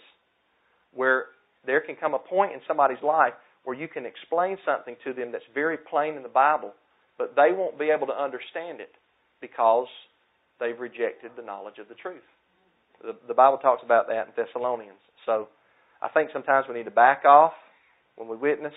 where 0.94 1.26
there 1.64 1.80
can 1.80 1.96
come 1.96 2.12
a 2.14 2.18
point 2.18 2.52
in 2.52 2.60
somebody's 2.68 3.02
life 3.02 3.32
where 3.64 3.74
you 3.74 3.88
can 3.88 4.06
explain 4.06 4.58
something 4.64 4.94
to 5.04 5.12
them 5.12 5.32
that's 5.32 5.44
very 5.54 5.76
plain 5.76 6.14
in 6.14 6.22
the 6.22 6.28
Bible, 6.28 6.72
but 7.18 7.34
they 7.34 7.50
won't 7.50 7.78
be 7.78 7.90
able 7.90 8.06
to 8.06 8.12
understand 8.12 8.80
it 8.80 8.92
because 9.40 9.88
they've 10.60 10.78
rejected 10.78 11.32
the 11.36 11.42
knowledge 11.42 11.78
of 11.80 11.88
the 11.88 11.94
truth. 11.94 12.22
The, 13.02 13.16
the 13.26 13.34
Bible 13.34 13.58
talks 13.58 13.82
about 13.84 14.06
that 14.08 14.28
in 14.28 14.32
Thessalonians. 14.36 15.00
So 15.24 15.48
I 16.00 16.08
think 16.08 16.30
sometimes 16.32 16.66
we 16.68 16.74
need 16.76 16.84
to 16.84 16.90
back 16.90 17.24
off 17.24 17.52
when 18.16 18.28
we 18.28 18.36
witness 18.36 18.74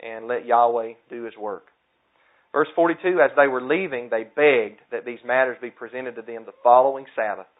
and 0.00 0.26
let 0.26 0.46
Yahweh 0.46 0.92
do 1.10 1.24
His 1.24 1.36
work. 1.36 1.66
Verse 2.54 2.68
42 2.76 3.20
As 3.20 3.32
they 3.36 3.48
were 3.48 3.60
leaving, 3.60 4.08
they 4.08 4.22
begged 4.22 4.80
that 4.92 5.04
these 5.04 5.18
matters 5.26 5.58
be 5.60 5.70
presented 5.70 6.14
to 6.14 6.22
them 6.22 6.44
the 6.46 6.54
following 6.62 7.04
Sabbath. 7.16 7.50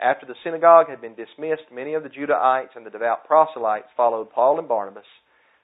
After 0.00 0.26
the 0.26 0.34
synagogue 0.44 0.88
had 0.88 1.00
been 1.00 1.16
dismissed, 1.16 1.72
many 1.72 1.94
of 1.94 2.02
the 2.02 2.10
Judahites 2.10 2.76
and 2.76 2.84
the 2.84 2.90
devout 2.90 3.26
proselytes 3.26 3.88
followed 3.96 4.30
Paul 4.30 4.58
and 4.58 4.68
Barnabas, 4.68 5.08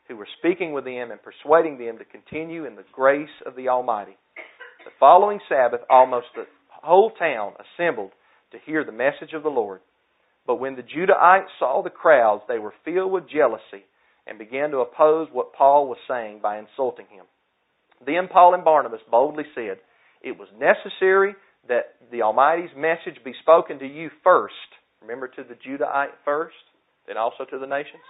who 0.08 0.16
were 0.16 0.26
speaking 0.38 0.72
with 0.72 0.84
them 0.84 1.10
and 1.10 1.20
persuading 1.22 1.78
them 1.78 1.98
to 1.98 2.04
continue 2.06 2.64
in 2.64 2.74
the 2.74 2.84
grace 2.90 3.28
of 3.44 3.54
the 3.54 3.68
Almighty. 3.68 4.16
The 4.84 4.90
following 4.98 5.40
Sabbath, 5.46 5.82
almost 5.90 6.26
the 6.34 6.46
whole 6.70 7.10
town 7.10 7.52
assembled 7.60 8.12
to 8.52 8.58
hear 8.64 8.82
the 8.82 8.92
message 8.92 9.34
of 9.34 9.42
the 9.42 9.50
Lord. 9.50 9.80
But 10.46 10.56
when 10.56 10.74
the 10.74 10.82
Judahites 10.82 11.52
saw 11.58 11.82
the 11.82 11.90
crowds, 11.90 12.42
they 12.48 12.58
were 12.58 12.74
filled 12.84 13.12
with 13.12 13.28
jealousy 13.28 13.84
and 14.26 14.38
began 14.38 14.70
to 14.70 14.78
oppose 14.78 15.28
what 15.30 15.52
Paul 15.52 15.86
was 15.86 15.98
saying 16.08 16.40
by 16.42 16.58
insulting 16.58 17.06
him. 17.10 17.26
Then 18.06 18.28
Paul 18.30 18.54
and 18.54 18.64
Barnabas 18.64 19.00
boldly 19.10 19.44
said, 19.54 19.78
It 20.22 20.38
was 20.38 20.48
necessary 20.58 21.34
that 21.68 21.96
the 22.10 22.22
Almighty's 22.22 22.74
message 22.76 23.22
be 23.24 23.32
spoken 23.40 23.78
to 23.78 23.86
you 23.86 24.10
first. 24.22 24.54
Remember, 25.00 25.28
to 25.28 25.44
the 25.44 25.54
Judahite 25.54 26.16
first, 26.24 26.56
then 27.06 27.16
also 27.16 27.44
to 27.44 27.58
the 27.58 27.66
nations? 27.66 28.02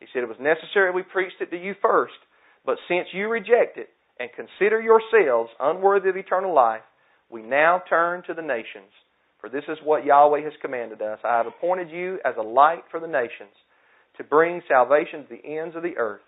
He 0.00 0.06
said, 0.12 0.22
It 0.22 0.28
was 0.28 0.38
necessary 0.40 0.92
we 0.92 1.02
preached 1.02 1.40
it 1.40 1.50
to 1.50 1.56
you 1.56 1.74
first, 1.80 2.18
but 2.64 2.78
since 2.88 3.08
you 3.12 3.28
reject 3.28 3.78
it 3.78 3.88
and 4.18 4.30
consider 4.34 4.80
yourselves 4.80 5.50
unworthy 5.60 6.08
of 6.10 6.16
eternal 6.16 6.54
life, 6.54 6.82
we 7.30 7.42
now 7.42 7.82
turn 7.88 8.22
to 8.26 8.34
the 8.34 8.42
nations. 8.42 8.90
For 9.40 9.48
this 9.48 9.64
is 9.68 9.78
what 9.82 10.04
Yahweh 10.04 10.44
has 10.44 10.52
commanded 10.60 11.02
us. 11.02 11.18
I 11.24 11.38
have 11.38 11.46
appointed 11.46 11.90
you 11.90 12.18
as 12.24 12.34
a 12.38 12.42
light 12.42 12.84
for 12.90 13.00
the 13.00 13.08
nations, 13.08 13.54
to 14.18 14.24
bring 14.24 14.62
salvation 14.68 15.22
to 15.22 15.28
the 15.30 15.58
ends 15.58 15.74
of 15.74 15.82
the 15.82 15.96
earth. 15.96 16.20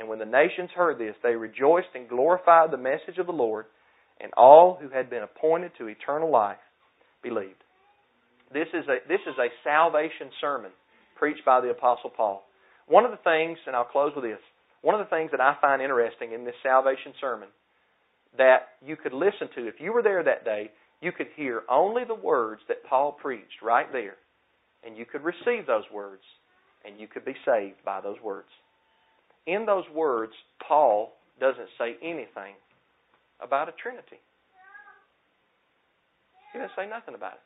And 0.00 0.08
when 0.08 0.18
the 0.18 0.24
nations 0.24 0.70
heard 0.74 0.98
this, 0.98 1.14
they 1.22 1.34
rejoiced 1.36 1.92
and 1.94 2.08
glorified 2.08 2.70
the 2.70 2.78
message 2.78 3.18
of 3.18 3.26
the 3.26 3.32
Lord, 3.32 3.66
and 4.18 4.32
all 4.34 4.78
who 4.80 4.88
had 4.88 5.10
been 5.10 5.22
appointed 5.22 5.72
to 5.76 5.88
eternal 5.88 6.30
life 6.30 6.56
believed. 7.22 7.62
This 8.50 8.68
is 8.72 8.88
a, 8.88 9.06
this 9.06 9.20
is 9.28 9.36
a 9.38 9.52
salvation 9.62 10.30
sermon 10.40 10.70
preached 11.16 11.44
by 11.44 11.60
the 11.60 11.68
Apostle 11.68 12.10
Paul. 12.16 12.42
One 12.88 13.04
of 13.04 13.10
the 13.10 13.18
things, 13.18 13.58
and 13.66 13.76
I'll 13.76 13.84
close 13.84 14.12
with 14.16 14.24
this, 14.24 14.40
one 14.80 14.98
of 14.98 15.06
the 15.06 15.14
things 15.14 15.30
that 15.32 15.40
I 15.40 15.56
find 15.60 15.82
interesting 15.82 16.32
in 16.32 16.44
this 16.46 16.54
salvation 16.62 17.12
sermon 17.20 17.48
that 18.38 18.80
you 18.84 18.96
could 18.96 19.12
listen 19.12 19.48
to, 19.54 19.68
if 19.68 19.74
you 19.80 19.92
were 19.92 20.02
there 20.02 20.24
that 20.24 20.46
day, 20.46 20.70
you 21.02 21.12
could 21.12 21.28
hear 21.36 21.62
only 21.70 22.04
the 22.08 22.14
words 22.14 22.62
that 22.68 22.84
Paul 22.88 23.12
preached 23.12 23.60
right 23.62 23.90
there. 23.92 24.16
And 24.82 24.96
you 24.96 25.04
could 25.04 25.22
receive 25.22 25.66
those 25.66 25.84
words, 25.92 26.22
and 26.86 26.98
you 26.98 27.06
could 27.06 27.26
be 27.26 27.34
saved 27.44 27.84
by 27.84 28.00
those 28.00 28.16
words. 28.24 28.48
In 29.50 29.66
those 29.66 29.84
words, 29.92 30.32
Paul 30.66 31.12
doesn't 31.40 31.68
say 31.76 31.96
anything 32.02 32.54
about 33.42 33.68
a 33.68 33.72
Trinity. 33.72 34.22
He 36.52 36.58
doesn't 36.60 36.76
say 36.76 36.88
nothing 36.88 37.14
about 37.16 37.32
it. 37.34 37.40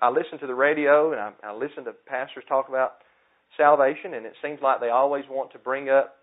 I 0.00 0.08
listen 0.08 0.38
to 0.38 0.46
the 0.46 0.54
radio 0.54 1.12
and 1.12 1.20
I, 1.20 1.32
I 1.44 1.52
listen 1.52 1.84
to 1.84 1.92
pastors 1.92 2.44
talk 2.48 2.68
about 2.68 2.94
salvation, 3.56 4.14
and 4.14 4.24
it 4.24 4.34
seems 4.42 4.60
like 4.62 4.80
they 4.80 4.88
always 4.88 5.24
want 5.28 5.52
to 5.52 5.58
bring 5.58 5.90
up 5.90 6.16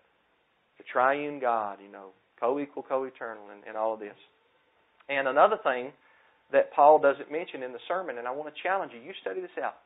the 0.78 0.84
triune 0.90 1.38
God, 1.38 1.78
you 1.84 1.92
know, 1.92 2.08
co 2.40 2.58
equal, 2.58 2.82
co 2.82 3.04
eternal, 3.04 3.44
and, 3.52 3.62
and 3.68 3.76
all 3.76 3.94
of 3.94 4.00
this. 4.00 4.16
And 5.08 5.28
another 5.28 5.58
thing 5.62 5.92
that 6.52 6.72
Paul 6.72 6.98
doesn't 6.98 7.30
mention 7.30 7.62
in 7.62 7.72
the 7.72 7.78
sermon, 7.86 8.18
and 8.18 8.26
I 8.26 8.32
want 8.32 8.52
to 8.52 8.62
challenge 8.62 8.92
you, 8.92 9.00
you 9.00 9.12
study 9.20 9.40
this 9.40 9.50
out. 9.62 9.76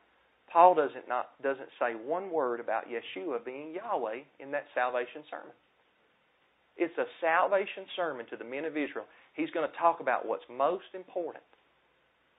Paul 0.51 0.75
doesn't 0.75 1.07
not 1.07 1.29
doesn't 1.41 1.69
say 1.79 1.93
one 1.95 2.29
word 2.31 2.59
about 2.59 2.85
Yeshua 2.89 3.43
being 3.45 3.73
Yahweh 3.73 4.19
in 4.39 4.51
that 4.51 4.65
salvation 4.75 5.23
sermon. 5.29 5.55
It's 6.77 6.97
a 6.97 7.05
salvation 7.21 7.85
sermon 7.95 8.25
to 8.29 8.37
the 8.37 8.43
men 8.43 8.65
of 8.65 8.75
Israel. 8.75 9.05
He's 9.33 9.51
going 9.51 9.69
to 9.69 9.77
talk 9.77 9.99
about 9.99 10.27
what's 10.27 10.43
most 10.49 10.91
important. 10.93 11.43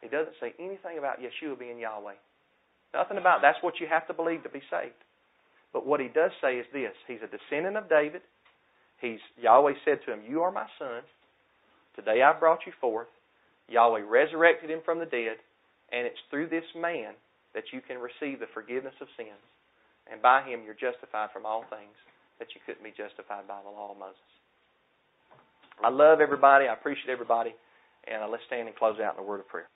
He 0.00 0.08
doesn't 0.08 0.36
say 0.40 0.52
anything 0.58 0.98
about 0.98 1.20
Yeshua 1.20 1.58
being 1.58 1.78
Yahweh. 1.78 2.18
Nothing 2.92 3.18
about 3.18 3.40
that's 3.40 3.62
what 3.62 3.80
you 3.80 3.86
have 3.88 4.06
to 4.08 4.14
believe 4.14 4.42
to 4.42 4.50
be 4.50 4.62
saved. 4.70 4.98
But 5.72 5.86
what 5.86 6.00
he 6.00 6.08
does 6.08 6.32
say 6.40 6.56
is 6.56 6.66
this 6.72 6.92
He's 7.06 7.24
a 7.24 7.32
descendant 7.32 7.76
of 7.76 7.88
David. 7.88 8.20
He's 9.00 9.20
Yahweh 9.40 9.74
said 9.84 10.00
to 10.04 10.12
him, 10.12 10.20
You 10.28 10.42
are 10.42 10.52
my 10.52 10.66
son. 10.78 11.02
Today 11.96 12.22
I 12.22 12.38
brought 12.38 12.66
you 12.66 12.72
forth. 12.80 13.08
Yahweh 13.68 14.02
resurrected 14.06 14.70
him 14.70 14.80
from 14.84 14.98
the 14.98 15.06
dead, 15.06 15.36
and 15.92 16.06
it's 16.06 16.20
through 16.30 16.48
this 16.48 16.64
man 16.76 17.14
that 17.54 17.64
you 17.72 17.80
can 17.80 17.98
receive 17.98 18.40
the 18.40 18.50
forgiveness 18.54 18.94
of 19.00 19.08
sins. 19.16 19.42
And 20.10 20.20
by 20.20 20.42
him 20.42 20.62
you're 20.64 20.78
justified 20.78 21.30
from 21.32 21.46
all 21.46 21.64
things 21.70 21.94
that 22.38 22.48
you 22.54 22.60
couldn't 22.66 22.82
be 22.82 22.90
justified 22.96 23.46
by 23.46 23.60
the 23.62 23.70
law 23.70 23.92
of 23.92 23.98
Moses. 23.98 24.32
I 25.82 25.90
love 25.90 26.20
everybody. 26.20 26.66
I 26.66 26.74
appreciate 26.74 27.10
everybody. 27.10 27.54
And 28.06 28.22
uh, 28.22 28.28
let's 28.28 28.42
stand 28.46 28.68
and 28.68 28.76
close 28.76 28.98
out 29.00 29.14
in 29.14 29.20
a 29.20 29.26
word 29.26 29.40
of 29.40 29.48
prayer. 29.48 29.68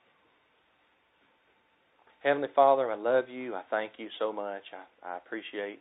Heavenly 2.23 2.49
Father, 2.55 2.91
I 2.91 2.97
love 2.97 3.29
you. 3.29 3.55
I 3.55 3.63
thank 3.71 3.93
you 3.99 4.09
so 4.19 4.33
much. 4.33 4.63
I, 4.75 5.15
I 5.15 5.17
appreciate 5.19 5.79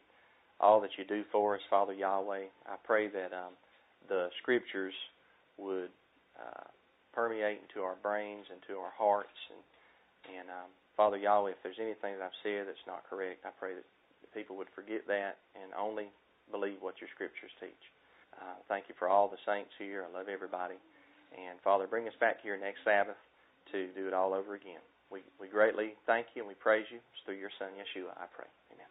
all 0.60 0.80
that 0.82 0.91
you 0.98 1.04
do 1.04 1.24
for 1.32 1.56
us, 1.56 1.62
Father 1.70 1.93
Yahweh. 1.93 2.46
I 2.68 2.76
pray 2.84 3.08
that 3.08 3.34
um, 3.34 3.54
the 4.08 4.30
scriptures 4.41 4.93
would 5.58 5.89
uh, 6.38 6.66
permeate 7.14 7.60
into 7.68 7.84
our 7.84 7.96
brains, 8.02 8.46
into 8.54 8.80
our 8.80 8.91
hearts. 8.96 9.39
And, 9.50 10.38
and 10.38 10.50
um, 10.50 10.70
Father 10.96 11.18
Yahweh, 11.18 11.52
if 11.52 11.62
there's 11.64 11.80
anything 11.80 12.16
that 12.18 12.24
I've 12.24 12.41
said 12.43 12.68
that's 12.68 12.88
not 12.88 13.04
correct, 13.08 13.43
I 13.43 13.52
pray 13.60 13.76
that 13.76 13.86
people 14.34 14.56
would 14.58 14.72
forget 14.76 15.08
that 15.08 15.39
and 15.56 15.72
only 15.76 16.12
believe 16.52 16.80
what 16.80 17.00
your 17.00 17.12
scriptures 17.14 17.52
teach. 17.60 17.84
Uh, 18.36 18.60
thank 18.68 18.88
you 18.88 18.96
for 19.00 19.08
all 19.08 19.28
the 19.28 19.39
saints 19.48 19.72
here. 19.80 20.04
I 20.04 20.10
love 20.12 20.28
everybody. 20.28 20.76
And 21.36 21.60
Father, 21.64 21.88
bring 21.88 22.08
us 22.08 22.16
back 22.20 22.43
here 22.43 22.58
next 22.60 22.84
Sabbath 22.84 23.20
to 23.72 23.88
do 23.96 24.08
it 24.08 24.14
all 24.14 24.34
over 24.34 24.56
again. 24.56 24.84
We, 25.12 25.22
we 25.39 25.48
greatly 25.48 25.96
thank 26.06 26.28
you 26.36 26.43
and 26.43 26.50
we 26.50 26.56
praise 26.56 26.86
you. 26.91 26.98
It's 26.98 27.22
through 27.26 27.39
your 27.39 27.52
Son, 27.60 27.70
Yeshua, 27.76 28.12
I 28.18 28.28
pray. 28.36 28.48
Amen. 28.74 28.85